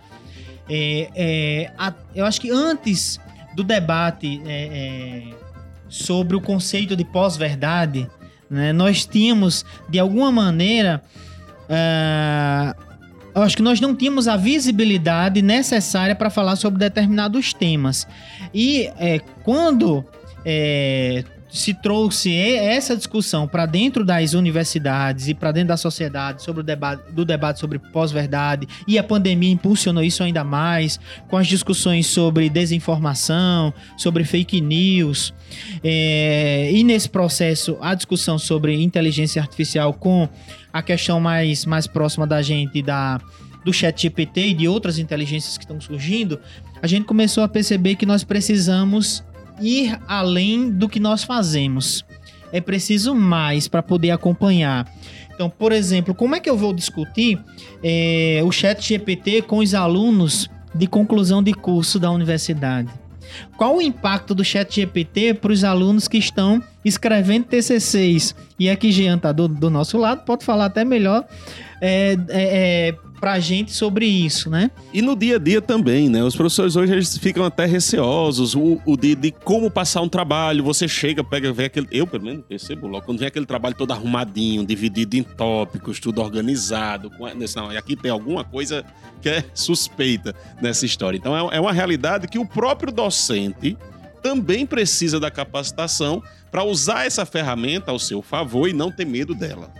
É, 0.70 1.10
é, 1.16 1.72
a- 1.78 1.93
eu 2.14 2.26
acho 2.26 2.39
que 2.41 2.51
antes 2.51 3.20
do 3.55 3.64
debate 3.64 4.41
é, 4.45 5.32
é, 5.32 5.34
sobre 5.88 6.36
o 6.36 6.41
conceito 6.41 6.95
de 6.95 7.03
pós-verdade, 7.03 8.07
né, 8.49 8.72
nós 8.74 9.05
tínhamos 9.05 9.66
de 9.89 9.97
alguma 9.99 10.32
maneira 10.32 11.01
ah, 11.70 12.76
eu 13.34 13.42
acho 13.42 13.56
que 13.56 13.62
nós 13.62 13.80
não 13.80 13.96
tínhamos 13.96 14.28
a 14.28 14.36
visibilidade 14.36 15.42
necessária 15.42 16.16
para 16.16 16.30
falar 16.30 16.56
sobre 16.56 16.80
determinados 16.80 17.54
temas. 17.54 18.08
E 18.54 18.90
é, 18.98 19.20
quando 19.44 20.06
é, 20.46 21.24
se 21.52 21.74
trouxe 21.74 22.36
essa 22.36 22.96
discussão 22.96 23.48
para 23.48 23.66
dentro 23.66 24.06
das 24.06 24.34
universidades 24.34 25.28
e 25.28 25.34
para 25.34 25.52
dentro 25.52 25.70
da 25.70 25.78
sociedade 25.78 26.44
sobre 26.44 26.62
o 26.62 26.64
debate, 26.64 27.12
do 27.12 27.26
debate 27.26 27.60
sobre 27.60 27.80
pós-verdade 27.80 28.68
e 28.88 29.00
a 29.00 29.04
pandemia 29.04 29.52
impulsionou 29.52 30.04
isso 30.04 30.24
ainda 30.24 30.44
mais 30.44 31.00
com 31.28 31.38
as 31.38 31.48
discussões 31.48 32.08
sobre 32.08 32.50
desinformação, 32.50 33.74
sobre 33.98 34.24
fake 34.24 34.62
news 34.62 35.34
é, 35.84 36.70
e 36.72 36.84
nesse 36.84 37.10
processo 37.10 37.78
a 37.82 37.96
discussão 37.96 38.38
sobre 38.38 38.82
inteligência 38.82 39.42
artificial 39.42 39.94
com 39.94 40.30
a 40.72 40.82
questão 40.82 41.20
mais, 41.20 41.65
mais 41.65 41.88
próxima 41.88 42.26
da 42.28 42.41
gente 42.41 42.82
da 42.82 43.20
do 43.63 43.74
chat 43.74 44.01
GPT 44.01 44.47
e 44.47 44.53
de 44.53 44.67
outras 44.67 44.97
inteligências 44.97 45.57
que 45.57 45.65
estão 45.65 45.82
surgindo, 45.82 46.39
a 46.82 46.88
gente 46.88 47.05
começou 47.05 47.43
a 47.43 47.47
perceber 47.47 47.95
que 47.95 48.05
nós 48.05 48.24
precisamos 48.24 49.24
ir 49.59 49.99
além 50.07 50.72
do 50.72 50.88
que 50.88 50.99
nós 50.99 51.24
fazemos. 51.24 52.05
É 52.51 52.61
preciso 52.61 53.13
mais 53.13 53.67
para 53.67 53.84
poder 53.84 54.11
acompanhar. 54.11 54.88
Então, 55.34 55.49
por 55.49 55.72
exemplo, 55.72 56.15
como 56.15 56.36
é 56.36 56.39
que 56.39 56.49
eu 56.49 56.57
vou 56.57 56.74
discutir 56.74 57.39
é, 57.84 58.41
o 58.43 58.51
chat 58.51 58.82
GPT 58.82 59.43
com 59.43 59.59
os 59.59 59.74
alunos 59.74 60.49
de 60.74 60.88
conclusão 60.88 61.43
de 61.43 61.53
curso 61.53 61.99
da 61.99 62.09
universidade? 62.11 62.89
Qual 63.57 63.78
o 63.78 63.82
impacto 63.82 64.34
do 64.34 64.43
chat 64.43 64.74
GPT 64.74 65.36
para 65.36 65.51
os 65.51 65.63
alunos 65.63 66.07
que 66.07 66.17
estão 66.17 66.63
escrevendo 66.84 67.46
TCCs? 67.46 68.36
E 68.58 68.70
aqui 68.70 68.92
Jean 68.92 69.18
tá 69.18 69.32
do, 69.32 69.48
do 69.48 69.70
nosso 69.70 69.98
lado, 69.98 70.24
pode 70.26 70.46
falar 70.46 70.66
até 70.66 70.84
melhor 70.84 71.26
é, 71.82 72.18
é, 72.30 72.90
é, 72.90 72.96
pra 73.20 73.40
gente 73.40 73.72
sobre 73.72 74.06
isso, 74.06 74.50
né? 74.50 74.72
E 74.94 75.02
no 75.02 75.16
dia 75.16 75.36
a 75.36 75.40
dia 75.40 75.62
também, 75.62 76.10
né? 76.10 76.24
Os 76.24 76.36
professores 76.36 76.76
hoje 76.76 76.94
eles 76.94 77.18
ficam 77.18 77.44
até 77.46 77.66
receosos. 77.66 78.56
O, 78.56 78.82
o 78.86 78.98
de, 78.98 79.16
de 79.16 79.32
como 79.32 79.70
passar 79.70 80.02
um 80.02 80.10
trabalho. 80.10 80.64
Você 80.64 80.88
chega, 80.88 81.24
pega, 81.24 81.52
vê 81.52 81.66
aquele. 81.66 81.88
Eu, 81.92 82.08
pelo 82.08 82.24
menos, 82.24 82.44
percebo 82.46 82.88
logo. 82.88 83.06
Quando 83.06 83.20
vem 83.20 83.28
aquele 83.28 83.46
trabalho 83.46 83.76
todo 83.76 83.92
arrumadinho, 83.92 84.66
dividido 84.66 85.16
em 85.16 85.24
tópicos, 85.24 86.00
tudo 86.00 86.22
organizado. 86.22 87.10
Com, 87.12 87.26
não, 87.56 87.72
e 87.72 87.78
aqui 87.78 87.96
tem 87.96 88.12
alguma 88.12 88.44
coisa 88.44 88.86
que 89.22 89.30
é 89.30 89.44
suspeita 89.54 90.34
nessa 90.62 90.86
história. 90.86 91.18
Então 91.18 91.36
é, 91.36 91.58
é 91.58 91.60
uma 91.60 91.74
realidade 91.74 92.28
que 92.28 92.40
o 92.40 92.46
próprio 92.46 92.92
docente 92.92 93.78
também 94.22 94.65
precisa 94.65 95.20
da 95.20 95.32
capacitação 95.32 96.22
para 96.51 96.63
usar 96.63 97.05
essa 97.05 97.26
ferramenta 97.26 97.91
ao 97.91 97.99
seu 97.99 98.22
favor 98.22 98.67
e 98.67 98.74
não 98.74 98.91
ter 98.91 99.05
medo 99.05 99.34
dela. 99.36 99.72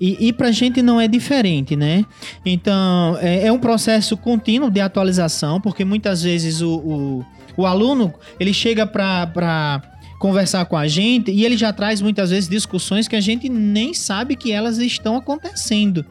E, 0.00 0.28
e 0.28 0.32
pra 0.32 0.50
gente 0.50 0.80
não 0.80 0.98
é 0.98 1.06
diferente, 1.06 1.76
né? 1.76 2.04
Então, 2.44 3.18
é, 3.20 3.46
é 3.46 3.52
um 3.52 3.58
processo 3.58 4.16
contínuo 4.16 4.70
de 4.70 4.80
atualização, 4.80 5.60
porque 5.60 5.84
muitas 5.84 6.22
vezes 6.22 6.62
o, 6.62 6.76
o, 6.76 7.26
o 7.56 7.66
aluno, 7.66 8.14
ele 8.38 8.54
chega 8.54 8.86
pra 8.86 9.82
conversar 10.18 10.64
com 10.66 10.76
a 10.76 10.86
gente 10.86 11.30
e 11.30 11.44
ele 11.44 11.56
já 11.56 11.72
traz 11.72 12.00
muitas 12.00 12.30
vezes 12.30 12.48
discussões 12.48 13.08
que 13.08 13.16
a 13.16 13.20
gente 13.20 13.48
nem 13.48 13.94
sabe 13.94 14.36
que 14.36 14.52
elas 14.52 14.78
estão 14.78 15.16
acontecendo, 15.16 16.04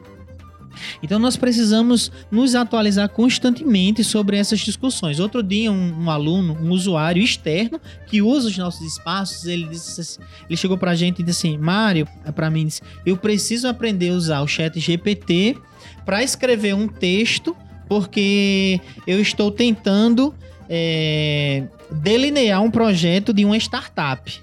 Então 1.02 1.20
nós 1.20 1.36
precisamos 1.36 2.12
nos 2.32 2.56
atualizar 2.56 3.10
constantemente 3.10 4.04
sobre 4.04 4.38
essas 4.38 4.60
discussões. 4.60 5.20
Outro 5.20 5.42
dia 5.44 5.72
um, 5.72 6.04
um 6.04 6.10
aluno, 6.10 6.58
um 6.62 6.72
usuário 6.72 7.22
externo 7.22 7.80
que 8.08 8.22
usa 8.22 8.48
os 8.48 8.58
nossos 8.58 8.82
espaços, 8.82 9.46
ele 9.46 9.68
disse, 9.68 10.02
assim- 10.02 10.22
ele 10.48 10.58
chegou 10.58 10.78
pra 10.78 10.96
gente 10.96 11.20
e 11.20 11.24
disse 11.24 11.48
assim, 11.48 11.58
Mário, 11.58 12.08
para 12.36 12.50
mim 12.50 12.66
disse, 12.68 12.82
eu 13.06 13.18
preciso 13.18 13.68
aprender 13.68 14.10
a 14.10 14.14
usar 14.14 14.42
o 14.42 14.48
Chat 14.48 14.80
GPT 14.80 15.58
para 16.06 16.24
escrever 16.24 16.74
um 16.76 16.88
texto 16.88 17.56
porque 17.88 18.80
eu 19.08 19.20
estou 19.20 19.52
tentando 19.52 20.34
é, 20.70 21.64
delinear 21.92 22.62
um 22.62 22.70
projeto 22.70 23.34
de 23.34 23.44
uma 23.44 23.58
startup. 23.58 24.40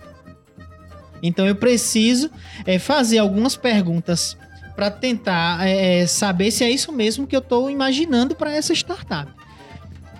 Então 1.22 1.46
eu 1.46 1.54
preciso 1.54 2.30
é, 2.64 2.78
fazer 2.78 3.18
algumas 3.18 3.56
perguntas 3.56 4.36
para 4.76 4.90
tentar 4.90 5.66
é, 5.66 6.02
é, 6.02 6.06
saber 6.06 6.50
se 6.50 6.62
é 6.62 6.70
isso 6.70 6.92
mesmo 6.92 7.26
que 7.26 7.34
eu 7.34 7.40
estou 7.40 7.70
imaginando 7.70 8.36
para 8.36 8.52
essa 8.52 8.74
startup. 8.74 9.32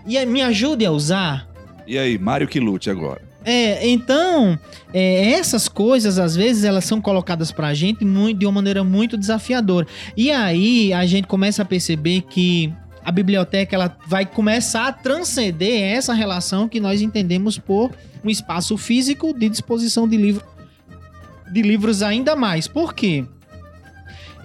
E 0.06 0.16
aí, 0.16 0.24
me 0.24 0.40
ajude 0.40 0.86
a 0.86 0.90
usar. 0.90 1.46
E 1.86 1.98
aí, 1.98 2.16
Mário 2.16 2.48
que 2.48 2.58
lute 2.58 2.88
agora. 2.88 3.20
É, 3.44 3.86
então, 3.86 4.58
é, 4.92 5.30
essas 5.32 5.68
coisas, 5.68 6.18
às 6.18 6.34
vezes, 6.34 6.64
elas 6.64 6.84
são 6.84 7.00
colocadas 7.00 7.52
pra 7.52 7.74
gente 7.74 8.04
muito, 8.04 8.38
de 8.38 8.46
uma 8.46 8.52
maneira 8.52 8.82
muito 8.82 9.16
desafiadora. 9.16 9.86
E 10.16 10.30
aí, 10.30 10.92
a 10.92 11.04
gente 11.04 11.28
começa 11.28 11.62
a 11.62 11.64
perceber 11.64 12.22
que 12.22 12.72
a 13.04 13.12
biblioteca 13.12 13.76
ela 13.76 13.96
vai 14.06 14.24
começar 14.26 14.88
a 14.88 14.92
transcender 14.92 15.80
essa 15.80 16.12
relação 16.12 16.68
que 16.68 16.80
nós 16.80 17.02
entendemos 17.02 17.58
por 17.58 17.92
um 18.24 18.30
espaço 18.30 18.76
físico 18.76 19.32
de 19.32 19.48
disposição 19.48 20.08
de, 20.08 20.16
livro, 20.16 20.44
de 21.52 21.62
livros 21.62 22.02
ainda 22.02 22.34
mais. 22.34 22.66
Por 22.66 22.94
quê? 22.94 23.24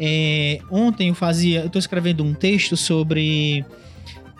É, 0.03 0.59
ontem 0.71 1.09
eu 1.09 1.13
fazia, 1.13 1.59
eu 1.59 1.67
estou 1.67 1.79
escrevendo 1.79 2.23
um 2.23 2.33
texto 2.33 2.75
sobre 2.75 3.63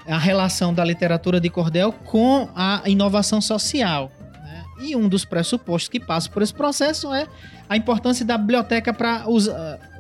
a 0.08 0.18
relação 0.18 0.74
da 0.74 0.84
literatura 0.84 1.40
de 1.40 1.52
cordel 1.52 1.92
com 1.92 2.50
a 2.56 2.82
inovação 2.88 3.40
social. 3.40 4.12
né? 4.44 4.64
E 4.82 4.96
um 4.96 5.08
dos 5.08 5.24
pressupostos 5.24 5.88
que 5.88 6.00
passa 6.00 6.28
por 6.32 6.42
esse 6.42 6.52
processo 6.52 7.14
é 7.14 7.28
a 7.70 7.78
importância 7.78 8.26
da 8.26 8.40
biblioteca 8.40 8.92
para 8.92 9.24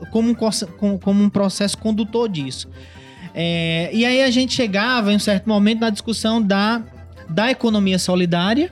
como, 0.09 0.30
um 0.30 0.97
como 0.97 1.24
um 1.24 1.30
processo 1.30 1.78
condutor 1.78 2.28
disso. 2.28 2.68
É, 3.32 3.91
e 3.93 4.03
aí 4.03 4.24
a 4.24 4.32
gente 4.32 4.55
chegava 4.55 5.14
em 5.14 5.18
um 5.18 5.20
certo 5.20 5.47
momento 5.47 5.82
na 5.82 5.91
discussão 5.91 6.41
da, 6.41 6.82
da 7.30 7.51
economia 7.51 7.99
solidária 7.99 8.72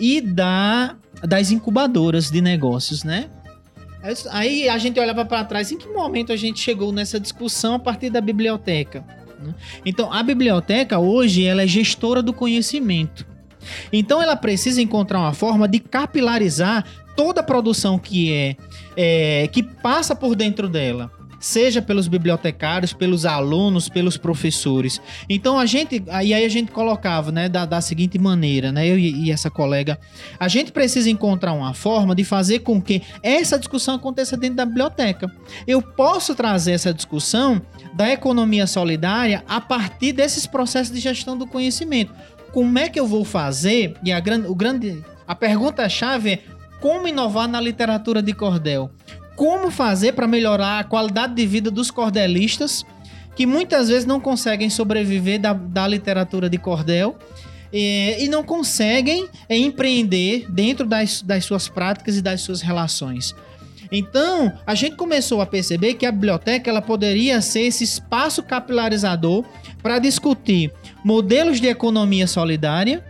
e 0.00 0.20
da, 0.20 0.96
das 1.22 1.52
incubadoras 1.52 2.32
de 2.32 2.40
negócios, 2.40 3.04
né? 3.04 3.30
Aí 4.30 4.68
a 4.68 4.76
gente 4.76 5.00
olhava 5.00 5.24
para 5.24 5.44
trás, 5.44 5.72
em 5.72 5.78
que 5.78 5.88
momento 5.88 6.32
a 6.32 6.36
gente 6.36 6.60
chegou 6.60 6.92
nessa 6.92 7.18
discussão 7.18 7.74
a 7.74 7.78
partir 7.78 8.10
da 8.10 8.20
biblioteca? 8.20 9.04
né? 9.40 9.54
Então, 9.84 10.12
a 10.12 10.22
biblioteca 10.22 10.98
hoje 10.98 11.44
ela 11.44 11.62
é 11.62 11.66
gestora 11.66 12.22
do 12.22 12.32
conhecimento. 12.32 13.26
Então, 13.92 14.20
ela 14.20 14.36
precisa 14.36 14.82
encontrar 14.82 15.20
uma 15.20 15.32
forma 15.32 15.66
de 15.66 15.78
capilarizar 15.78 16.84
toda 17.16 17.40
a 17.40 17.44
produção 17.44 17.98
que 17.98 18.32
é, 18.32 18.56
é, 18.96 19.48
que 19.48 19.62
passa 19.62 20.14
por 20.14 20.34
dentro 20.34 20.68
dela, 20.68 21.10
seja 21.44 21.82
pelos 21.82 22.08
bibliotecários, 22.08 22.94
pelos 22.94 23.26
alunos, 23.26 23.86
pelos 23.86 24.16
professores. 24.16 24.98
Então, 25.28 25.58
a 25.58 25.66
gente, 25.66 26.02
aí 26.08 26.32
a 26.32 26.48
gente 26.48 26.72
colocava, 26.72 27.30
né, 27.30 27.50
da, 27.50 27.66
da 27.66 27.82
seguinte 27.82 28.18
maneira, 28.18 28.72
né, 28.72 28.88
eu 28.88 28.98
e, 28.98 29.26
e 29.26 29.30
essa 29.30 29.50
colega, 29.50 29.98
a 30.40 30.48
gente 30.48 30.72
precisa 30.72 31.10
encontrar 31.10 31.52
uma 31.52 31.74
forma 31.74 32.14
de 32.14 32.24
fazer 32.24 32.60
com 32.60 32.80
que 32.80 33.02
essa 33.22 33.58
discussão 33.58 33.96
aconteça 33.96 34.38
dentro 34.38 34.56
da 34.56 34.64
biblioteca. 34.64 35.30
Eu 35.66 35.82
posso 35.82 36.34
trazer 36.34 36.72
essa 36.72 36.94
discussão 36.94 37.60
da 37.92 38.10
economia 38.10 38.66
solidária 38.66 39.44
a 39.46 39.60
partir 39.60 40.12
desses 40.12 40.46
processos 40.46 40.94
de 40.94 41.00
gestão 41.00 41.36
do 41.36 41.46
conhecimento. 41.46 42.14
Como 42.52 42.78
é 42.78 42.88
que 42.88 42.98
eu 42.98 43.06
vou 43.06 43.22
fazer? 43.22 43.94
E 44.02 44.10
a 44.10 44.18
grande, 44.18 44.48
o 44.48 44.54
grande, 44.54 45.04
a 45.28 45.34
pergunta 45.34 45.86
chave 45.90 46.30
é 46.32 46.42
como 46.80 47.06
inovar 47.06 47.46
na 47.46 47.60
literatura 47.60 48.22
de 48.22 48.32
cordel? 48.32 48.90
Como 49.36 49.70
fazer 49.70 50.12
para 50.12 50.26
melhorar 50.26 50.80
a 50.80 50.84
qualidade 50.84 51.34
de 51.34 51.46
vida 51.46 51.70
dos 51.70 51.90
cordelistas 51.90 52.84
que 53.34 53.46
muitas 53.46 53.88
vezes 53.88 54.06
não 54.06 54.20
conseguem 54.20 54.70
sobreviver 54.70 55.40
da, 55.40 55.52
da 55.52 55.86
literatura 55.88 56.48
de 56.48 56.56
cordel 56.56 57.16
eh, 57.72 58.22
e 58.22 58.28
não 58.28 58.44
conseguem 58.44 59.28
eh, 59.48 59.56
empreender 59.56 60.46
dentro 60.48 60.86
das, 60.86 61.20
das 61.20 61.44
suas 61.44 61.68
práticas 61.68 62.16
e 62.16 62.22
das 62.22 62.40
suas 62.40 62.60
relações. 62.60 63.34
Então, 63.90 64.52
a 64.66 64.74
gente 64.74 64.96
começou 64.96 65.40
a 65.40 65.46
perceber 65.46 65.94
que 65.94 66.06
a 66.06 66.12
biblioteca 66.12 66.70
ela 66.70 66.82
poderia 66.82 67.40
ser 67.40 67.62
esse 67.62 67.84
espaço 67.84 68.42
capilarizador 68.42 69.44
para 69.82 69.98
discutir 69.98 70.72
modelos 71.04 71.60
de 71.60 71.68
economia 71.68 72.26
solidária 72.26 73.04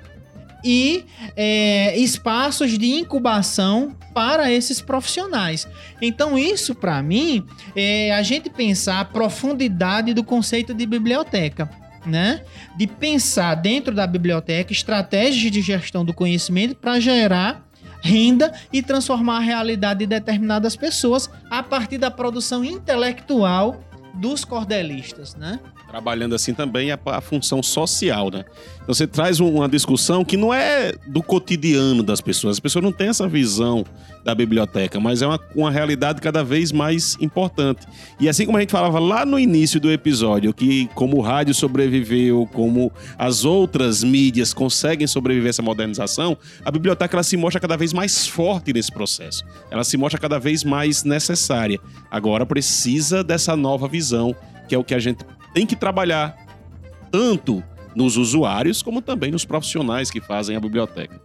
e 0.64 1.04
é, 1.36 1.96
espaços 1.98 2.78
de 2.78 2.86
incubação 2.86 3.94
para 4.14 4.50
esses 4.50 4.80
profissionais. 4.80 5.68
Então, 6.00 6.38
isso 6.38 6.74
para 6.74 7.02
mim 7.02 7.44
é 7.76 8.12
a 8.12 8.22
gente 8.22 8.48
pensar 8.48 9.00
a 9.00 9.04
profundidade 9.04 10.14
do 10.14 10.24
conceito 10.24 10.72
de 10.72 10.86
biblioteca. 10.86 11.68
Né? 12.06 12.42
De 12.76 12.86
pensar 12.86 13.54
dentro 13.54 13.94
da 13.94 14.06
biblioteca 14.06 14.72
estratégias 14.72 15.50
de 15.50 15.62
gestão 15.62 16.04
do 16.04 16.12
conhecimento 16.12 16.74
para 16.76 17.00
gerar 17.00 17.64
renda 18.02 18.52
e 18.70 18.82
transformar 18.82 19.38
a 19.38 19.40
realidade 19.40 20.00
de 20.00 20.06
determinadas 20.06 20.76
pessoas 20.76 21.30
a 21.50 21.62
partir 21.62 21.96
da 21.96 22.10
produção 22.10 22.62
intelectual 22.62 23.82
dos 24.12 24.44
cordelistas, 24.44 25.34
né? 25.34 25.58
Trabalhando 25.94 26.34
assim 26.34 26.52
também 26.52 26.90
a, 26.90 26.98
a 27.06 27.20
função 27.20 27.62
social, 27.62 28.28
né? 28.28 28.44
Então 28.82 28.92
você 28.92 29.06
traz 29.06 29.38
um- 29.38 29.54
uma 29.58 29.68
discussão 29.68 30.24
que 30.24 30.36
não 30.36 30.52
é 30.52 30.92
do 31.06 31.22
cotidiano 31.22 32.02
das 32.02 32.20
pessoas. 32.20 32.56
As 32.56 32.60
pessoas 32.60 32.84
não 32.84 32.90
têm 32.90 33.08
essa 33.10 33.28
visão 33.28 33.84
da 34.24 34.34
biblioteca, 34.34 34.98
mas 34.98 35.22
é 35.22 35.26
uma, 35.28 35.38
uma 35.54 35.70
realidade 35.70 36.20
cada 36.20 36.42
vez 36.42 36.72
mais 36.72 37.16
importante. 37.20 37.86
E 38.18 38.28
assim 38.28 38.44
como 38.44 38.58
a 38.58 38.60
gente 38.60 38.72
falava 38.72 38.98
lá 38.98 39.24
no 39.24 39.38
início 39.38 39.78
do 39.78 39.88
episódio, 39.88 40.52
que 40.52 40.88
como 40.96 41.16
o 41.18 41.20
rádio 41.20 41.54
sobreviveu, 41.54 42.48
como 42.52 42.90
as 43.16 43.44
outras 43.44 44.02
mídias 44.02 44.52
conseguem 44.52 45.06
sobreviver 45.06 45.46
a 45.46 45.50
essa 45.50 45.62
modernização, 45.62 46.36
a 46.64 46.72
biblioteca 46.72 47.14
ela 47.14 47.22
se 47.22 47.36
mostra 47.36 47.60
cada 47.60 47.76
vez 47.76 47.92
mais 47.92 48.26
forte 48.26 48.72
nesse 48.72 48.90
processo. 48.90 49.44
Ela 49.70 49.84
se 49.84 49.96
mostra 49.96 50.18
cada 50.20 50.40
vez 50.40 50.64
mais 50.64 51.04
necessária. 51.04 51.78
Agora 52.10 52.44
precisa 52.44 53.22
dessa 53.22 53.54
nova 53.54 53.86
visão, 53.86 54.34
que 54.68 54.74
é 54.74 54.78
o 54.78 54.82
que 54.82 54.94
a 54.94 54.98
gente 54.98 55.24
tem 55.54 55.64
que 55.64 55.74
trabalhar 55.76 56.36
tanto 57.10 57.62
nos 57.96 58.16
usuários 58.18 58.82
como 58.82 59.00
também 59.00 59.30
nos 59.30 59.44
profissionais 59.44 60.10
que 60.10 60.20
fazem 60.20 60.56
a 60.56 60.60
biblioteca. 60.60 61.18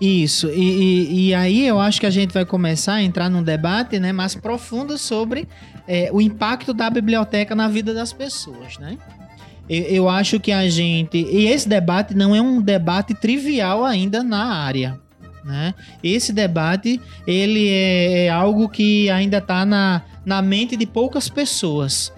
Isso, 0.00 0.48
e, 0.50 0.60
e- 0.60 1.28
e 1.28 1.34
aí 1.34 1.66
eu 1.66 1.80
acho 1.80 1.98
que 2.00 2.06
a 2.06 2.10
gente 2.10 2.32
vai 2.34 2.44
começar 2.44 2.94
a 2.94 3.02
entrar 3.02 3.30
num 3.30 3.42
debate 3.42 3.98
né, 3.98 4.12
mais 4.12 4.34
profundo 4.34 4.98
sobre 4.98 5.48
é, 5.88 6.10
o 6.12 6.20
impacto 6.20 6.74
da 6.74 6.90
biblioteca 6.90 7.54
na 7.54 7.68
vida 7.68 7.94
das 7.94 8.12
pessoas, 8.12 8.76
né? 8.78 8.98
Eu, 9.68 9.82
eu 9.84 10.08
acho 10.10 10.38
que 10.38 10.52
a 10.52 10.68
gente. 10.68 11.16
E 11.16 11.46
esse 11.46 11.66
debate 11.68 12.14
não 12.14 12.34
é 12.34 12.40
um 12.42 12.60
debate 12.60 13.14
trivial 13.14 13.82
ainda 13.84 14.22
na 14.22 14.44
área. 14.44 15.00
Né? 15.42 15.74
Esse 16.02 16.32
debate 16.32 17.00
ele 17.26 17.68
é, 17.68 18.24
é 18.26 18.28
algo 18.30 18.68
que 18.68 19.08
ainda 19.10 19.38
está 19.38 19.64
na, 19.64 20.02
na 20.24 20.42
mente 20.42 20.76
de 20.76 20.84
poucas 20.86 21.28
pessoas. 21.30 22.12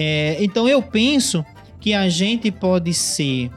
É, 0.00 0.36
então 0.38 0.68
eu 0.68 0.80
penso 0.80 1.44
que 1.80 1.92
a 1.92 2.08
gente 2.08 2.52
pode 2.52 2.94
ser 2.94 3.50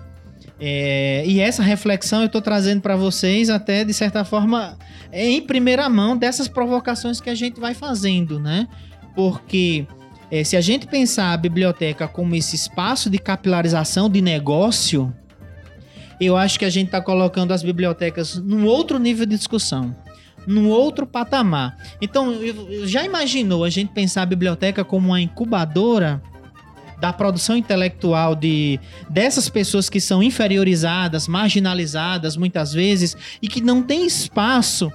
é, 0.59 1.23
e 1.23 1.39
essa 1.39 1.61
reflexão 1.61 2.21
eu 2.21 2.25
estou 2.25 2.41
trazendo 2.41 2.81
para 2.81 2.95
vocês 2.95 3.47
até 3.47 3.83
de 3.83 3.93
certa 3.93 4.25
forma 4.25 4.75
em 5.13 5.39
primeira 5.39 5.87
mão 5.87 6.17
dessas 6.17 6.47
provocações 6.47 7.21
que 7.21 7.29
a 7.29 7.35
gente 7.35 7.59
vai 7.59 7.75
fazendo, 7.75 8.39
né? 8.39 8.67
Porque 9.15 9.85
é, 10.31 10.43
se 10.43 10.57
a 10.57 10.61
gente 10.61 10.87
pensar 10.87 11.31
a 11.31 11.37
biblioteca 11.37 12.07
como 12.07 12.33
esse 12.33 12.55
espaço 12.55 13.07
de 13.07 13.19
capilarização 13.19 14.09
de 14.09 14.19
negócio, 14.19 15.13
eu 16.19 16.35
acho 16.35 16.57
que 16.57 16.65
a 16.65 16.71
gente 16.71 16.87
está 16.87 17.01
colocando 17.01 17.51
as 17.51 17.61
bibliotecas 17.61 18.35
num 18.37 18.65
outro 18.65 18.97
nível 18.97 19.27
de 19.27 19.35
discussão, 19.35 19.95
num 20.47 20.69
outro 20.69 21.05
patamar. 21.05 21.77
Então, 22.01 22.35
já 22.85 23.05
imaginou 23.05 23.63
a 23.63 23.69
gente 23.69 23.93
pensar 23.93 24.23
a 24.23 24.25
biblioteca 24.25 24.83
como 24.83 25.09
uma 25.09 25.21
incubadora 25.21 26.19
da 27.01 27.11
produção 27.11 27.57
intelectual 27.57 28.35
de 28.35 28.79
dessas 29.09 29.49
pessoas 29.49 29.89
que 29.89 29.99
são 29.99 30.21
inferiorizadas, 30.21 31.27
marginalizadas 31.27 32.37
muitas 32.37 32.71
vezes 32.71 33.17
e 33.41 33.47
que 33.47 33.59
não 33.59 33.81
tem 33.81 34.05
espaço 34.05 34.93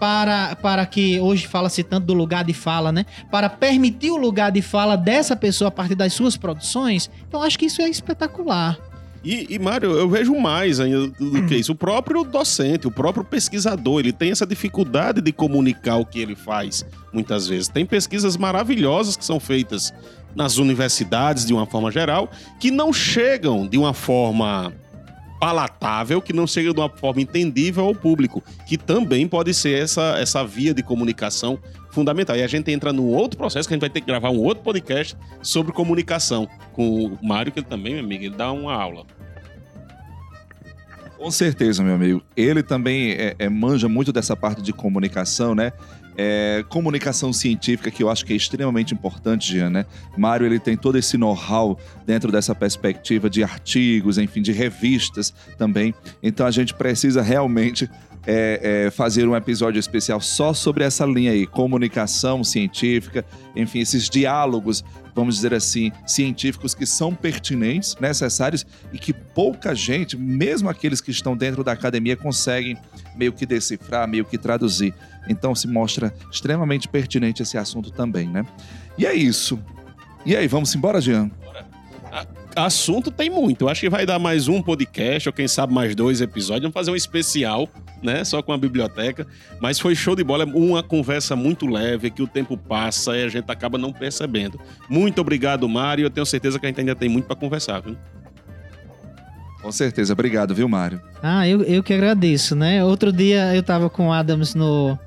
para, 0.00 0.56
para 0.56 0.84
que 0.86 1.20
hoje 1.20 1.46
fala-se 1.46 1.84
tanto 1.84 2.06
do 2.06 2.14
lugar 2.14 2.42
de 2.42 2.54
fala, 2.54 2.90
né? 2.90 3.04
Para 3.30 3.48
permitir 3.48 4.10
o 4.10 4.16
lugar 4.16 4.50
de 4.50 4.62
fala 4.62 4.96
dessa 4.96 5.36
pessoa 5.36 5.68
a 5.68 5.70
partir 5.70 5.94
das 5.94 6.14
suas 6.14 6.36
produções. 6.36 7.10
Então 7.28 7.42
acho 7.42 7.58
que 7.58 7.66
isso 7.66 7.82
é 7.82 7.88
espetacular. 7.88 8.78
E, 9.24 9.54
e 9.54 9.58
Mário, 9.58 9.92
eu 9.92 10.08
vejo 10.08 10.34
mais 10.34 10.80
ainda 10.80 11.06
do 11.06 11.46
que 11.46 11.54
isso. 11.54 11.72
O 11.72 11.76
próprio 11.76 12.24
docente, 12.24 12.88
o 12.88 12.90
próprio 12.90 13.24
pesquisador, 13.24 14.00
ele 14.00 14.12
tem 14.12 14.32
essa 14.32 14.44
dificuldade 14.44 15.20
de 15.20 15.32
comunicar 15.32 15.96
o 15.96 16.04
que 16.04 16.18
ele 16.18 16.34
faz, 16.34 16.84
muitas 17.12 17.46
vezes. 17.46 17.68
Tem 17.68 17.86
pesquisas 17.86 18.36
maravilhosas 18.36 19.16
que 19.16 19.24
são 19.24 19.38
feitas 19.38 19.94
nas 20.34 20.58
universidades 20.58 21.44
de 21.44 21.52
uma 21.52 21.66
forma 21.66 21.90
geral, 21.90 22.30
que 22.58 22.70
não 22.70 22.92
chegam 22.92 23.66
de 23.66 23.78
uma 23.78 23.92
forma 23.92 24.72
palatável, 25.42 26.22
que 26.22 26.32
não 26.32 26.46
chega 26.46 26.72
de 26.72 26.78
uma 26.78 26.88
forma 26.88 27.20
entendível 27.20 27.84
ao 27.84 27.94
público, 27.94 28.42
que 28.64 28.78
também 28.78 29.26
pode 29.26 29.52
ser 29.52 29.82
essa, 29.82 30.16
essa 30.16 30.44
via 30.44 30.72
de 30.72 30.84
comunicação 30.84 31.58
fundamental. 31.90 32.36
E 32.36 32.42
a 32.42 32.46
gente 32.46 32.70
entra 32.70 32.92
num 32.92 33.08
outro 33.08 33.36
processo 33.36 33.68
que 33.68 33.74
a 33.74 33.76
gente 33.76 33.80
vai 33.80 33.90
ter 33.90 34.00
que 34.00 34.06
gravar 34.06 34.30
um 34.30 34.38
outro 34.38 34.62
podcast 34.62 35.16
sobre 35.42 35.72
comunicação 35.72 36.48
com 36.72 37.06
o 37.06 37.18
Mário, 37.26 37.50
que 37.50 37.58
ele 37.58 37.66
também, 37.66 37.94
meu 37.94 38.04
amigo, 38.04 38.24
ele 38.24 38.36
dá 38.36 38.52
uma 38.52 38.72
aula. 38.72 39.04
Com 41.18 41.30
certeza, 41.30 41.84
meu 41.84 41.94
amigo. 41.94 42.22
Ele 42.36 42.62
também 42.62 43.12
é, 43.12 43.34
é, 43.38 43.48
manja 43.48 43.88
muito 43.88 44.12
dessa 44.12 44.36
parte 44.36 44.62
de 44.62 44.72
comunicação, 44.72 45.54
né? 45.54 45.72
É, 46.16 46.64
comunicação 46.68 47.32
científica, 47.32 47.90
que 47.90 48.02
eu 48.02 48.10
acho 48.10 48.24
que 48.26 48.32
é 48.32 48.36
extremamente 48.36 48.92
importante, 48.92 49.52
Jean, 49.52 49.70
né? 49.70 49.86
Mário, 50.16 50.46
ele 50.46 50.58
tem 50.58 50.76
todo 50.76 50.98
esse 50.98 51.16
know-how 51.16 51.78
dentro 52.06 52.30
dessa 52.30 52.54
perspectiva 52.54 53.30
de 53.30 53.42
artigos, 53.42 54.18
enfim, 54.18 54.42
de 54.42 54.52
revistas 54.52 55.32
também. 55.56 55.94
Então 56.22 56.46
a 56.46 56.50
gente 56.50 56.74
precisa 56.74 57.22
realmente 57.22 57.88
é, 58.26 58.84
é, 58.86 58.90
fazer 58.90 59.26
um 59.26 59.34
episódio 59.34 59.78
especial 59.78 60.20
só 60.20 60.52
sobre 60.54 60.84
essa 60.84 61.04
linha 61.04 61.32
aí, 61.32 61.46
comunicação 61.46 62.44
científica, 62.44 63.24
enfim, 63.56 63.80
esses 63.80 64.08
diálogos, 64.08 64.84
vamos 65.14 65.36
dizer 65.36 65.52
assim, 65.54 65.92
científicos 66.06 66.74
que 66.74 66.86
são 66.86 67.14
pertinentes, 67.14 67.96
necessários 68.00 68.64
e 68.92 68.98
que 68.98 69.12
pouca 69.12 69.74
gente, 69.74 70.16
mesmo 70.16 70.68
aqueles 70.68 71.00
que 71.00 71.10
estão 71.10 71.36
dentro 71.36 71.64
da 71.64 71.72
academia, 71.72 72.16
conseguem 72.16 72.76
meio 73.16 73.32
que 73.32 73.44
decifrar, 73.44 74.08
meio 74.08 74.24
que 74.24 74.38
traduzir. 74.38 74.94
Então 75.28 75.54
se 75.54 75.68
mostra 75.68 76.12
extremamente 76.30 76.88
pertinente 76.88 77.42
esse 77.42 77.56
assunto 77.56 77.90
também, 77.90 78.28
né? 78.28 78.44
E 78.98 79.06
é 79.06 79.14
isso. 79.14 79.58
E 80.24 80.36
aí, 80.36 80.46
vamos 80.46 80.74
embora, 80.74 81.00
Jean? 81.00 81.30
assunto 82.56 83.10
tem 83.10 83.30
muito. 83.30 83.64
Eu 83.64 83.68
acho 83.68 83.80
que 83.80 83.88
vai 83.88 84.04
dar 84.04 84.18
mais 84.18 84.48
um 84.48 84.62
podcast, 84.62 85.28
ou 85.28 85.32
quem 85.32 85.48
sabe 85.48 85.72
mais 85.72 85.94
dois 85.94 86.20
episódios. 86.20 86.62
Vamos 86.62 86.74
fazer 86.74 86.90
um 86.90 86.96
especial, 86.96 87.68
né? 88.02 88.24
Só 88.24 88.42
com 88.42 88.52
a 88.52 88.58
biblioteca. 88.58 89.26
Mas 89.60 89.78
foi 89.78 89.94
show 89.94 90.14
de 90.14 90.22
bola. 90.22 90.44
Uma 90.44 90.82
conversa 90.82 91.34
muito 91.34 91.66
leve, 91.66 92.10
que 92.10 92.22
o 92.22 92.26
tempo 92.26 92.56
passa 92.56 93.16
e 93.16 93.24
a 93.24 93.28
gente 93.28 93.50
acaba 93.50 93.78
não 93.78 93.92
percebendo. 93.92 94.60
Muito 94.88 95.20
obrigado, 95.20 95.68
Mário. 95.68 96.04
Eu 96.04 96.10
tenho 96.10 96.26
certeza 96.26 96.58
que 96.58 96.66
a 96.66 96.68
gente 96.68 96.80
ainda 96.80 96.94
tem 96.94 97.08
muito 97.08 97.26
para 97.26 97.36
conversar, 97.36 97.80
viu? 97.80 97.96
Com 99.62 99.72
certeza. 99.72 100.12
Obrigado, 100.12 100.54
viu, 100.54 100.68
Mário? 100.68 101.00
Ah, 101.22 101.48
eu, 101.48 101.62
eu 101.62 101.82
que 101.82 101.94
agradeço, 101.94 102.54
né? 102.54 102.84
Outro 102.84 103.12
dia 103.12 103.54
eu 103.54 103.62
tava 103.62 103.88
com 103.88 104.08
o 104.08 104.12
Adams 104.12 104.54
no, 104.54 104.98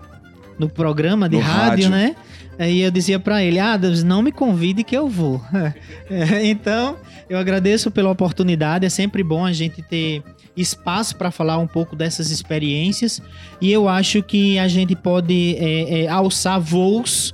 no 0.58 0.70
programa 0.70 1.28
de 1.28 1.38
No 1.38 1.42
rádio, 1.42 1.90
rádio. 1.90 1.90
né? 1.90 2.16
Aí 2.58 2.82
eu 2.82 2.92
dizia 2.92 3.20
pra 3.20 3.44
ele, 3.44 3.60
Adams, 3.60 4.04
não 4.04 4.22
me 4.22 4.32
convide 4.32 4.84
que 4.84 4.96
eu 4.96 5.08
vou. 5.10 5.42
É, 6.08 6.46
então, 6.46 6.98
eu 7.28 7.38
agradeço 7.38 7.90
pela 7.90 8.12
oportunidade. 8.12 8.86
É 8.86 8.90
sempre 8.90 9.24
bom 9.24 9.44
a 9.44 9.52
gente 9.52 9.82
ter 9.82 10.22
espaço 10.56 11.16
para 11.16 11.32
falar 11.32 11.58
um 11.58 11.66
pouco 11.68 11.96
dessas 11.96 12.30
experiências. 12.30 13.22
E 13.60 13.72
eu 13.72 13.90
acho 13.90 14.22
que 14.22 14.60
a 14.60 14.68
gente 14.68 14.96
pode 14.96 15.56
é, 15.58 16.04
é, 16.04 16.08
alçar 16.08 16.62
voos 16.62 17.34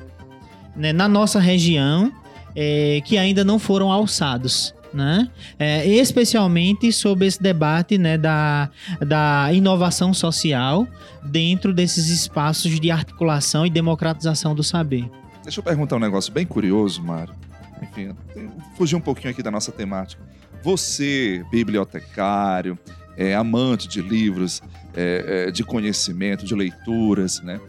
né, 0.75 0.93
na 0.93 1.07
nossa 1.07 1.37
região 1.39 2.11
é, 2.55 3.01
que 3.03 3.17
ainda 3.17 3.43
não 3.43 3.59
foram 3.59 3.91
alçados. 3.91 4.73
Né? 4.93 5.29
É, 5.57 5.87
especialmente 5.87 6.91
sobre 6.91 7.25
esse 7.25 7.41
debate 7.41 7.97
né, 7.97 8.17
da, 8.17 8.69
da 8.99 9.49
inovação 9.53 10.13
social 10.13 10.85
dentro 11.23 11.73
desses 11.73 12.09
espaços 12.09 12.77
de 12.77 12.91
articulação 12.91 13.65
e 13.65 13.69
democratização 13.69 14.53
do 14.53 14.63
saber. 14.63 15.09
Deixa 15.43 15.59
eu 15.59 15.63
perguntar 15.63 15.95
um 15.95 15.99
negócio 15.99 16.31
bem 16.33 16.45
curioso, 16.45 17.01
Mário. 17.01 17.33
Enfim, 17.81 18.13
fugir 18.77 18.95
um 18.95 19.01
pouquinho 19.01 19.31
aqui 19.31 19.41
da 19.41 19.49
nossa 19.49 19.71
temática. 19.71 20.21
Você, 20.61 21.43
bibliotecário, 21.49 22.77
é, 23.17 23.33
amante 23.35 23.87
de 23.87 24.01
livros, 24.01 24.61
é, 24.95 25.45
é, 25.47 25.51
de 25.51 25.63
conhecimento, 25.63 26.45
de 26.45 26.53
leituras, 26.53 27.41
né? 27.41 27.59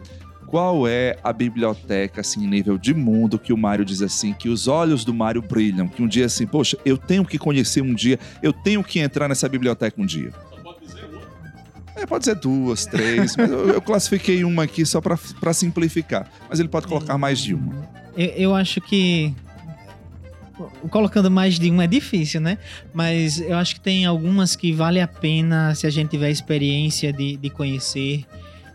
Qual 0.53 0.87
é 0.87 1.17
a 1.25 1.33
biblioteca, 1.33 2.21
assim, 2.21 2.45
em 2.45 2.47
nível 2.47 2.77
de 2.77 2.93
mundo, 2.93 3.39
que 3.39 3.55
o 3.55 3.57
Mário 3.57 3.87
diz 3.87 4.03
assim, 4.03 4.35
que 4.35 4.51
os 4.51 4.69
olhos 4.69 5.03
do 5.03 5.15
Mário 5.15 5.41
brilham, 5.41 5.89
que 5.89 6.03
um 6.03 6.07
dia 6.07 6.27
assim, 6.27 6.47
poxa, 6.47 6.77
eu 6.85 6.99
tenho 6.99 7.25
que 7.25 7.39
conhecer 7.39 7.81
um 7.81 7.95
dia, 7.95 8.19
eu 8.43 8.53
tenho 8.53 8.85
que 8.85 8.99
entrar 8.99 9.31
nessa 9.31 9.49
biblioteca 9.49 9.99
um 9.99 10.05
dia? 10.05 10.31
É, 11.97 12.05
pode 12.05 12.27
ser 12.27 12.35
duas, 12.35 12.85
três, 12.85 13.35
mas 13.35 13.51
eu, 13.51 13.71
eu 13.71 13.81
classifiquei 13.81 14.45
uma 14.45 14.65
aqui 14.65 14.85
só 14.85 15.01
para 15.01 15.55
simplificar. 15.55 16.31
Mas 16.51 16.61
ele 16.61 16.69
pode 16.69 16.87
colocar 16.87 17.17
mais 17.17 17.39
de 17.39 17.55
uma. 17.55 17.89
Eu, 18.15 18.27
eu 18.27 18.55
acho 18.55 18.79
que. 18.83 19.35
Colocando 20.91 21.31
mais 21.31 21.59
de 21.59 21.71
uma 21.71 21.85
é 21.85 21.87
difícil, 21.87 22.43
né? 22.43 22.59
Mas 22.93 23.41
eu 23.41 23.57
acho 23.57 23.77
que 23.77 23.81
tem 23.81 24.05
algumas 24.05 24.55
que 24.55 24.71
vale 24.71 25.01
a 25.01 25.09
pena 25.09 25.75
se 25.75 25.87
a 25.87 25.91
gente 25.91 26.11
tiver 26.11 26.29
experiência 26.29 27.11
de, 27.11 27.39
de 27.39 27.49
conhecer. 27.49 28.27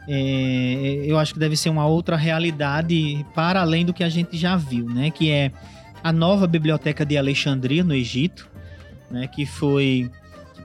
É, 0.08 1.04
eu 1.06 1.18
acho 1.20 1.34
que 1.34 1.40
deve 1.40 1.58
ser 1.58 1.70
uma 1.70 1.86
outra 1.86 2.16
realidade 2.16 3.26
para 3.36 3.62
além 3.62 3.86
do 3.86 3.94
que 3.94 4.04
a 4.04 4.10
gente 4.10 4.38
já 4.38 4.56
viu, 4.56 4.86
né? 4.90 5.12
Que 5.12 5.30
é 5.30 5.52
a 6.04 6.12
nova 6.14 6.48
biblioteca 6.48 7.06
de 7.06 7.18
Alexandria, 7.18 7.84
no 7.84 7.94
Egito, 7.94 8.48
né? 9.12 9.28
Que 9.28 9.46
foi 9.46 10.10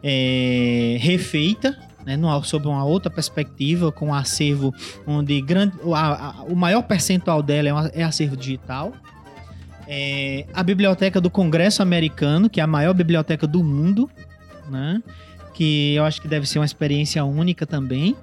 é, 0.05 0.97
refeita 1.01 1.78
né, 2.05 2.16
numa- 2.16 2.43
sob 2.43 2.66
uma 2.66 2.84
outra 2.84 3.09
perspectiva, 3.09 3.93
com 3.93 4.09
um 4.09 4.14
acervo 4.14 4.74
onde 5.07 5.40
grande, 5.40 5.74
o- 5.84 5.95
a- 5.95 6.30
a- 6.40 6.43
o 6.43 6.57
maior 6.57 6.82
percentual 6.82 7.40
dela 7.40 7.68
é, 7.68 7.72
uma- 7.72 7.90
é 7.95 8.03
acervo 8.03 8.36
digital. 8.36 8.93
É, 9.86 10.45
a 10.53 10.62
biblioteca 10.64 11.20
do 11.20 11.30
Congresso 11.30 11.80
Americano, 11.82 12.51
que 12.51 12.59
é 12.61 12.64
a 12.64 12.66
maior 12.66 12.93
biblioteca 12.95 13.47
do 13.47 13.62
mundo, 13.62 14.11
né, 14.68 15.01
que 15.55 15.95
eu 15.95 16.05
acho 16.05 16.20
que 16.20 16.26
deve 16.26 16.45
ser 16.49 16.59
uma 16.59 16.64
experiência 16.64 17.24
única 17.24 17.64
também. 17.64 18.16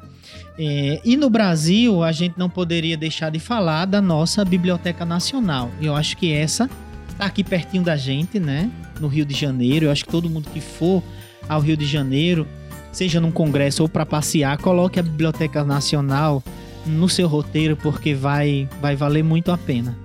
É, 0.58 1.00
e 1.06 1.16
no 1.16 1.30
Brasil, 1.30 2.04
a 2.04 2.12
gente 2.12 2.38
não 2.38 2.50
poderia 2.50 2.98
deixar 2.98 3.30
de 3.30 3.40
falar 3.40 3.86
da 3.86 4.02
nossa 4.02 4.44
Biblioteca 4.44 5.06
Nacional. 5.06 5.72
Eu 5.82 5.96
acho 5.96 6.18
que 6.18 6.34
essa 6.34 6.70
tá 7.18 7.26
aqui 7.26 7.44
pertinho 7.44 7.84
da 7.84 7.96
gente, 7.96 8.40
né? 8.40 8.70
No 9.00 9.08
Rio 9.08 9.26
de 9.26 9.34
Janeiro. 9.34 9.86
Eu 9.86 9.92
acho 9.92 10.04
que 10.04 10.12
todo 10.12 10.30
mundo 10.30 10.50
que 10.50 10.62
for 10.62 11.02
ao 11.48 11.62
Rio 11.62 11.78
de 11.78 11.86
Janeiro, 11.86 12.48
seja 12.92 13.20
num 13.20 13.32
congresso 13.32 13.84
ou 13.84 13.90
para 13.90 14.06
passear, 14.06 14.58
coloque 14.58 15.00
a 15.00 15.04
Biblioteca 15.04 15.64
Nacional 15.64 16.44
no 16.86 17.10
seu 17.10 17.28
roteiro, 17.28 17.76
porque 17.78 18.14
vai, 18.14 18.68
vai 18.82 18.96
valer 18.96 19.24
muito 19.24 19.52
a 19.52 19.58
pena. 19.58 19.98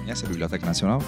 Conhece 0.00 0.24
a 0.24 0.28
Biblioteca 0.28 0.66
Nacional? 0.66 1.02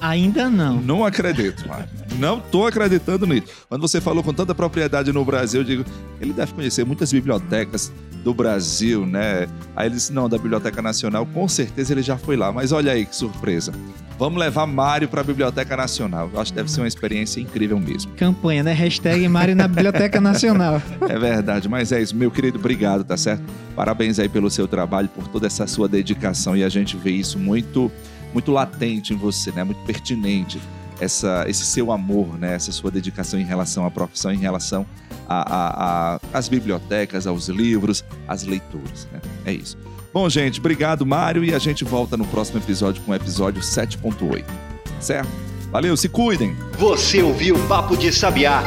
Ainda 0.00 0.48
não. 0.48 0.80
Não 0.80 1.04
acredito, 1.04 1.66
Mário. 1.66 1.88
Não 2.18 2.40
tô 2.40 2.66
acreditando 2.66 3.26
nisso. 3.26 3.46
Quando 3.68 3.80
você 3.82 4.00
falou 4.00 4.22
com 4.22 4.32
tanta 4.32 4.54
propriedade 4.54 5.12
no 5.12 5.24
Brasil, 5.24 5.60
eu 5.60 5.64
digo, 5.64 5.84
ele 6.20 6.32
deve 6.32 6.52
conhecer 6.54 6.84
muitas 6.84 7.12
bibliotecas 7.12 7.92
do 8.24 8.34
Brasil, 8.34 9.06
né? 9.06 9.46
Aí 9.74 9.86
ele 9.86 9.94
disse, 9.94 10.12
não, 10.12 10.28
da 10.28 10.36
Biblioteca 10.36 10.82
Nacional, 10.82 11.24
com 11.26 11.46
certeza 11.48 11.92
ele 11.92 12.02
já 12.02 12.16
foi 12.16 12.36
lá. 12.36 12.50
Mas 12.50 12.72
olha 12.72 12.92
aí 12.92 13.06
que 13.06 13.14
surpresa. 13.14 13.72
Vamos 14.18 14.40
levar 14.40 14.66
Mário 14.66 15.08
para 15.08 15.20
a 15.20 15.24
Biblioteca 15.24 15.76
Nacional. 15.76 16.30
Eu 16.32 16.40
acho 16.40 16.50
que 16.50 16.56
deve 16.56 16.70
ser 16.70 16.80
uma 16.80 16.88
experiência 16.88 17.38
incrível 17.38 17.78
mesmo. 17.78 18.12
Campanha, 18.16 18.62
né? 18.62 18.72
Hashtag 18.72 19.28
Mário 19.28 19.54
na 19.54 19.68
Biblioteca 19.68 20.20
Nacional. 20.20 20.82
É 21.08 21.18
verdade, 21.18 21.68
mas 21.68 21.92
é 21.92 22.02
isso, 22.02 22.16
meu 22.16 22.30
querido, 22.30 22.58
obrigado, 22.58 23.04
tá 23.04 23.16
certo? 23.16 23.42
Parabéns 23.76 24.18
aí 24.18 24.28
pelo 24.28 24.50
seu 24.50 24.66
trabalho, 24.66 25.08
por 25.08 25.28
toda 25.28 25.46
essa 25.46 25.66
sua 25.66 25.88
dedicação 25.88 26.56
e 26.56 26.64
a 26.64 26.68
gente 26.68 26.96
vê 26.96 27.10
isso 27.10 27.38
muito, 27.38 27.90
muito 28.36 28.52
latente 28.52 29.14
em 29.14 29.16
você, 29.16 29.50
né? 29.50 29.64
Muito 29.64 29.82
pertinente 29.84 30.60
essa, 31.00 31.46
esse 31.48 31.64
seu 31.64 31.90
amor, 31.90 32.38
né? 32.38 32.54
Essa 32.54 32.70
sua 32.70 32.90
dedicação 32.90 33.40
em 33.40 33.44
relação 33.44 33.86
à 33.86 33.90
profissão, 33.90 34.30
em 34.30 34.36
relação 34.36 34.86
às 36.32 36.46
bibliotecas, 36.46 37.26
aos 37.26 37.48
livros, 37.48 38.04
às 38.28 38.42
leituras, 38.42 39.08
né? 39.10 39.20
É 39.46 39.52
isso. 39.52 39.78
Bom, 40.12 40.28
gente, 40.28 40.60
obrigado, 40.60 41.06
Mário, 41.06 41.42
e 41.44 41.54
a 41.54 41.58
gente 41.58 41.82
volta 41.82 42.14
no 42.14 42.26
próximo 42.26 42.58
episódio 42.58 43.02
com 43.02 43.12
o 43.12 43.14
episódio 43.14 43.62
7.8, 43.62 44.44
certo? 45.00 45.30
Valeu, 45.70 45.96
se 45.96 46.08
cuidem! 46.08 46.54
Você 46.78 47.22
ouviu 47.22 47.58
Papo 47.66 47.96
de 47.96 48.12
Sabiá. 48.12 48.62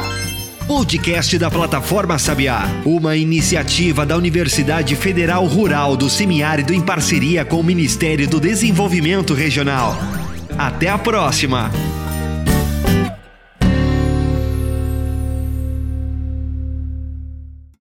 Podcast 0.70 1.36
da 1.36 1.50
Plataforma 1.50 2.16
Sabiá, 2.16 2.62
uma 2.84 3.16
iniciativa 3.16 4.06
da 4.06 4.16
Universidade 4.16 4.94
Federal 4.94 5.44
Rural 5.44 5.96
do 5.96 6.08
Semiárido 6.08 6.72
em 6.72 6.80
parceria 6.80 7.44
com 7.44 7.58
o 7.58 7.64
Ministério 7.64 8.28
do 8.28 8.38
Desenvolvimento 8.38 9.34
Regional. 9.34 9.98
Até 10.56 10.88
a 10.88 10.96
próxima! 10.96 11.72